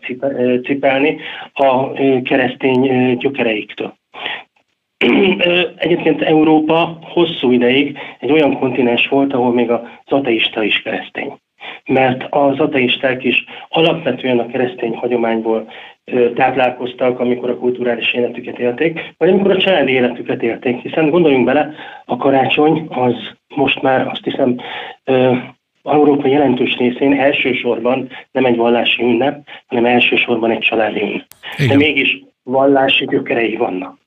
cipelni 0.63 1.17
a 1.53 1.91
keresztény 2.23 3.17
gyökereiktől. 3.17 3.93
Egyébként 5.75 6.21
Európa 6.21 6.99
hosszú 7.01 7.51
ideig 7.51 7.97
egy 8.19 8.31
olyan 8.31 8.59
kontinens 8.59 9.07
volt, 9.07 9.33
ahol 9.33 9.53
még 9.53 9.69
az 9.69 9.79
ateista 10.05 10.63
is 10.63 10.81
keresztény 10.81 11.33
mert 11.85 12.27
az 12.29 12.59
ateisták 12.59 13.23
is 13.23 13.45
alapvetően 13.69 14.39
a 14.39 14.47
keresztény 14.47 14.95
hagyományból 14.95 15.71
táplálkoztak, 16.35 17.19
amikor 17.19 17.49
a 17.49 17.57
kulturális 17.57 18.13
életüket 18.13 18.59
élték, 18.59 19.13
vagy 19.17 19.29
amikor 19.29 19.51
a 19.51 19.57
családi 19.57 19.91
életüket 19.91 20.43
élték. 20.43 20.81
Hiszen 20.81 21.09
gondoljunk 21.09 21.45
bele, 21.45 21.73
a 22.05 22.17
karácsony 22.17 22.87
az 22.89 23.13
most 23.55 23.81
már 23.81 24.07
azt 24.07 24.23
hiszem 24.23 24.55
Európa 25.83 26.27
jelentős 26.27 26.77
részén 26.77 27.19
elsősorban 27.19 28.09
nem 28.31 28.45
egy 28.45 28.55
vallási 28.55 29.03
ünnep, 29.03 29.47
hanem 29.67 29.85
elsősorban 29.85 30.51
egy 30.51 30.59
családi 30.59 31.01
ünnep. 31.01 31.25
De 31.67 31.75
mégis 31.75 32.23
vallási 32.43 33.05
gyökerei 33.05 33.55
vannak. 33.55 34.00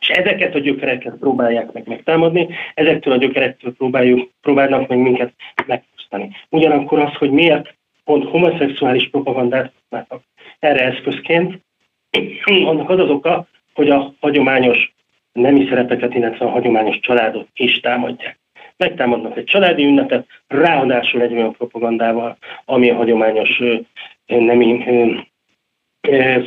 És 0.00 0.08
ezeket 0.08 0.54
a 0.54 0.58
gyökereket 0.58 1.14
próbálják 1.14 1.72
meg 1.72 1.86
megtámadni, 1.86 2.48
ezektől 2.74 3.12
a 3.12 3.16
gyökerektől 3.16 3.74
próbáljuk, 3.74 4.30
próbálnak 4.40 4.88
meg 4.88 4.98
minket 4.98 5.32
meg 5.66 5.84
választani. 6.10 6.36
Ugyanakkor 6.48 6.98
az, 6.98 7.14
hogy 7.14 7.30
miért 7.30 7.74
pont 8.04 8.24
homoszexuális 8.24 9.08
propagandát 9.08 9.72
használtak 9.80 10.22
erre 10.58 10.84
eszközként, 10.84 11.60
annak 12.44 12.90
az 12.90 12.98
az 12.98 13.10
oka, 13.10 13.46
hogy 13.74 13.90
a 13.90 14.14
hagyományos 14.20 14.94
nemi 15.32 15.66
szerepeket, 15.68 16.14
illetve 16.14 16.46
a 16.46 16.50
hagyományos 16.50 17.00
családot 17.00 17.48
is 17.54 17.80
támadják. 17.80 18.38
Megtámadnak 18.76 19.36
egy 19.36 19.44
családi 19.44 19.84
ünnepet, 19.84 20.26
ráadásul 20.46 21.22
egy 21.22 21.32
olyan 21.32 21.52
propagandával, 21.52 22.36
ami 22.64 22.90
a 22.90 22.94
hagyományos 22.94 23.62
nemi 24.26 24.84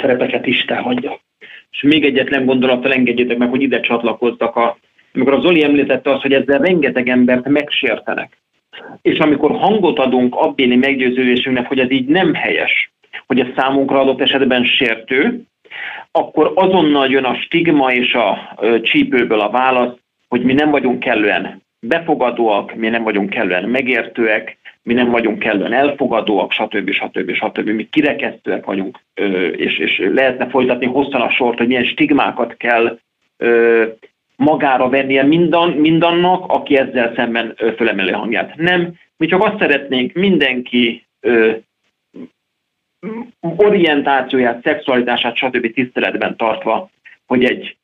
szerepeket 0.02 0.46
is 0.46 0.66
támadja. 0.66 1.20
És 1.72 1.82
még 1.82 2.06
egyetlen 2.06 2.46
gondolattal 2.46 2.94
engedjétek 2.94 3.38
meg, 3.38 3.50
hogy 3.50 3.62
ide 3.62 3.80
csatlakoztak 3.80 4.56
a 4.56 4.78
amikor 5.14 5.34
az 5.34 5.42
Zoli 5.42 5.64
említette 5.64 6.12
azt, 6.12 6.22
hogy 6.22 6.34
ezzel 6.34 6.60
rengeteg 6.60 7.10
embert 7.10 7.48
megsértenek. 7.48 8.38
És 9.02 9.18
amikor 9.18 9.52
hangot 9.52 10.00
adunk 10.00 10.36
abbéli 10.36 10.76
meggyőződésünknek, 10.76 11.68
hogy 11.68 11.80
ez 11.80 11.92
így 11.92 12.08
nem 12.08 12.34
helyes, 12.34 12.92
hogy 13.28 13.40
ez 13.40 13.48
számunkra 13.56 14.00
adott 14.00 14.22
esetben 14.22 14.64
sértő, 14.64 15.42
akkor 16.12 16.52
azonnal 16.56 17.10
jön 17.10 17.24
a 17.24 17.36
stigma 17.36 17.94
és 17.94 18.14
a 18.14 18.56
csípőből 18.82 19.40
a 19.40 19.50
válasz, 19.50 19.94
hogy 20.28 20.42
mi 20.42 20.54
nem 20.54 20.70
vagyunk 20.70 21.00
kellően 21.00 21.62
befogadóak, 21.80 22.76
mi 22.76 22.90
nem 22.90 23.04
vagyunk 23.04 23.30
kellően 23.30 23.70
megértőek, 23.70 24.58
mi 24.84 24.94
nem 24.94 25.10
vagyunk 25.10 25.40
kellően 25.40 25.74
elfogadóak, 25.74 26.52
stb. 26.52 26.92
stb. 26.92 27.34
stb. 27.34 27.70
Mi 27.70 27.90
kirekesztőek 27.90 28.66
vagyunk, 28.66 29.00
és, 29.56 29.78
és 29.78 30.02
lehetne 30.14 30.50
folytatni 30.50 30.86
hosszan 30.86 31.22
a 31.22 31.32
sort, 31.32 31.58
hogy 31.58 31.68
milyen 31.68 31.86
stigmákat 31.86 32.58
kell 32.58 33.00
magára 34.36 34.90
vennie 34.90 35.24
mindan, 35.24 35.72
mindannak, 35.72 36.52
aki 36.52 36.78
ezzel 36.78 37.14
szemben 37.16 37.56
fölemeli 37.76 38.12
hangját. 38.12 38.56
Nem, 38.56 38.94
mi 39.18 39.28
csak 39.28 39.44
azt 39.44 39.60
szeretnénk 39.60 40.14
mindenki 40.14 41.06
orientációját, 43.40 44.64
szexualitását, 44.64 45.36
stb. 45.36 45.74
tiszteletben 45.74 46.38
tartva, 46.38 46.90
hogy 47.26 47.44
egy 47.44 47.78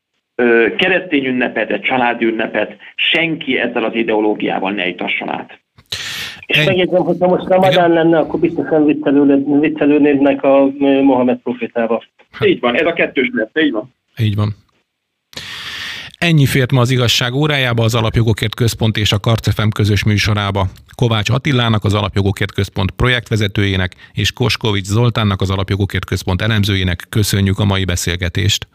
keresztény 0.77 1.25
ünnepet, 1.25 1.71
egy 1.71 1.81
családi 1.81 2.25
ünnepet 2.25 2.77
senki 2.95 3.57
ezzel 3.57 3.83
az 3.83 3.95
ideológiával 3.95 4.71
ne 4.71 4.87
itasson 4.87 5.29
át. 5.29 5.59
És 6.47 6.65
megjegyzem, 6.65 7.03
hogy 7.03 7.17
ha 7.19 7.27
most 7.27 7.47
Ramadán 7.47 7.91
lenne, 7.91 8.17
akkor 8.17 8.39
biztosan 8.39 8.85
viccelődnének 9.59 10.43
a 10.43 10.65
Mohamed 10.79 11.37
profétával. 11.37 12.03
Így 12.45 12.59
van, 12.59 12.75
ez 12.75 12.85
a 12.85 12.93
kettős 12.93 13.29
lesz, 13.33 13.65
így 13.65 13.71
van. 13.71 13.93
Így 14.19 14.35
van. 14.35 14.55
Ennyi 16.17 16.45
fért 16.45 16.71
ma 16.71 16.81
az 16.81 16.89
igazság 16.89 17.33
órájába 17.33 17.83
az 17.83 17.95
Alapjogokért 17.95 18.55
Központ 18.55 18.97
és 18.97 19.11
a 19.11 19.19
Karcefem 19.19 19.69
közös 19.69 20.03
műsorába. 20.03 20.67
Kovács 20.95 21.29
Attilának, 21.29 21.83
az 21.83 21.93
Alapjogokért 21.93 22.51
Központ 22.51 22.91
projektvezetőjének 22.91 23.95
és 24.13 24.31
Koskovics 24.31 24.85
Zoltánnak, 24.85 25.41
az 25.41 25.49
Alapjogokért 25.49 26.05
Központ 26.05 26.41
elemzőjének 26.41 27.05
köszönjük 27.09 27.59
a 27.59 27.65
mai 27.65 27.85
beszélgetést. 27.85 28.67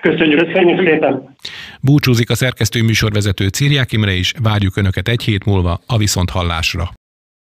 Köszönjük, 0.00 0.46
köszönjük 0.46 0.88
szépen! 0.88 1.34
Búcsúzik 1.80 2.30
a 2.30 2.34
szerkesztő 2.34 2.82
műsorvezető 2.82 3.48
Círiák 3.48 3.92
Imre 3.92 4.12
is, 4.12 4.32
várjuk 4.42 4.76
Önöket 4.76 5.08
egy 5.08 5.22
hét 5.22 5.44
múlva 5.44 5.80
a 5.86 5.96
Viszonthallásra. 5.96 6.90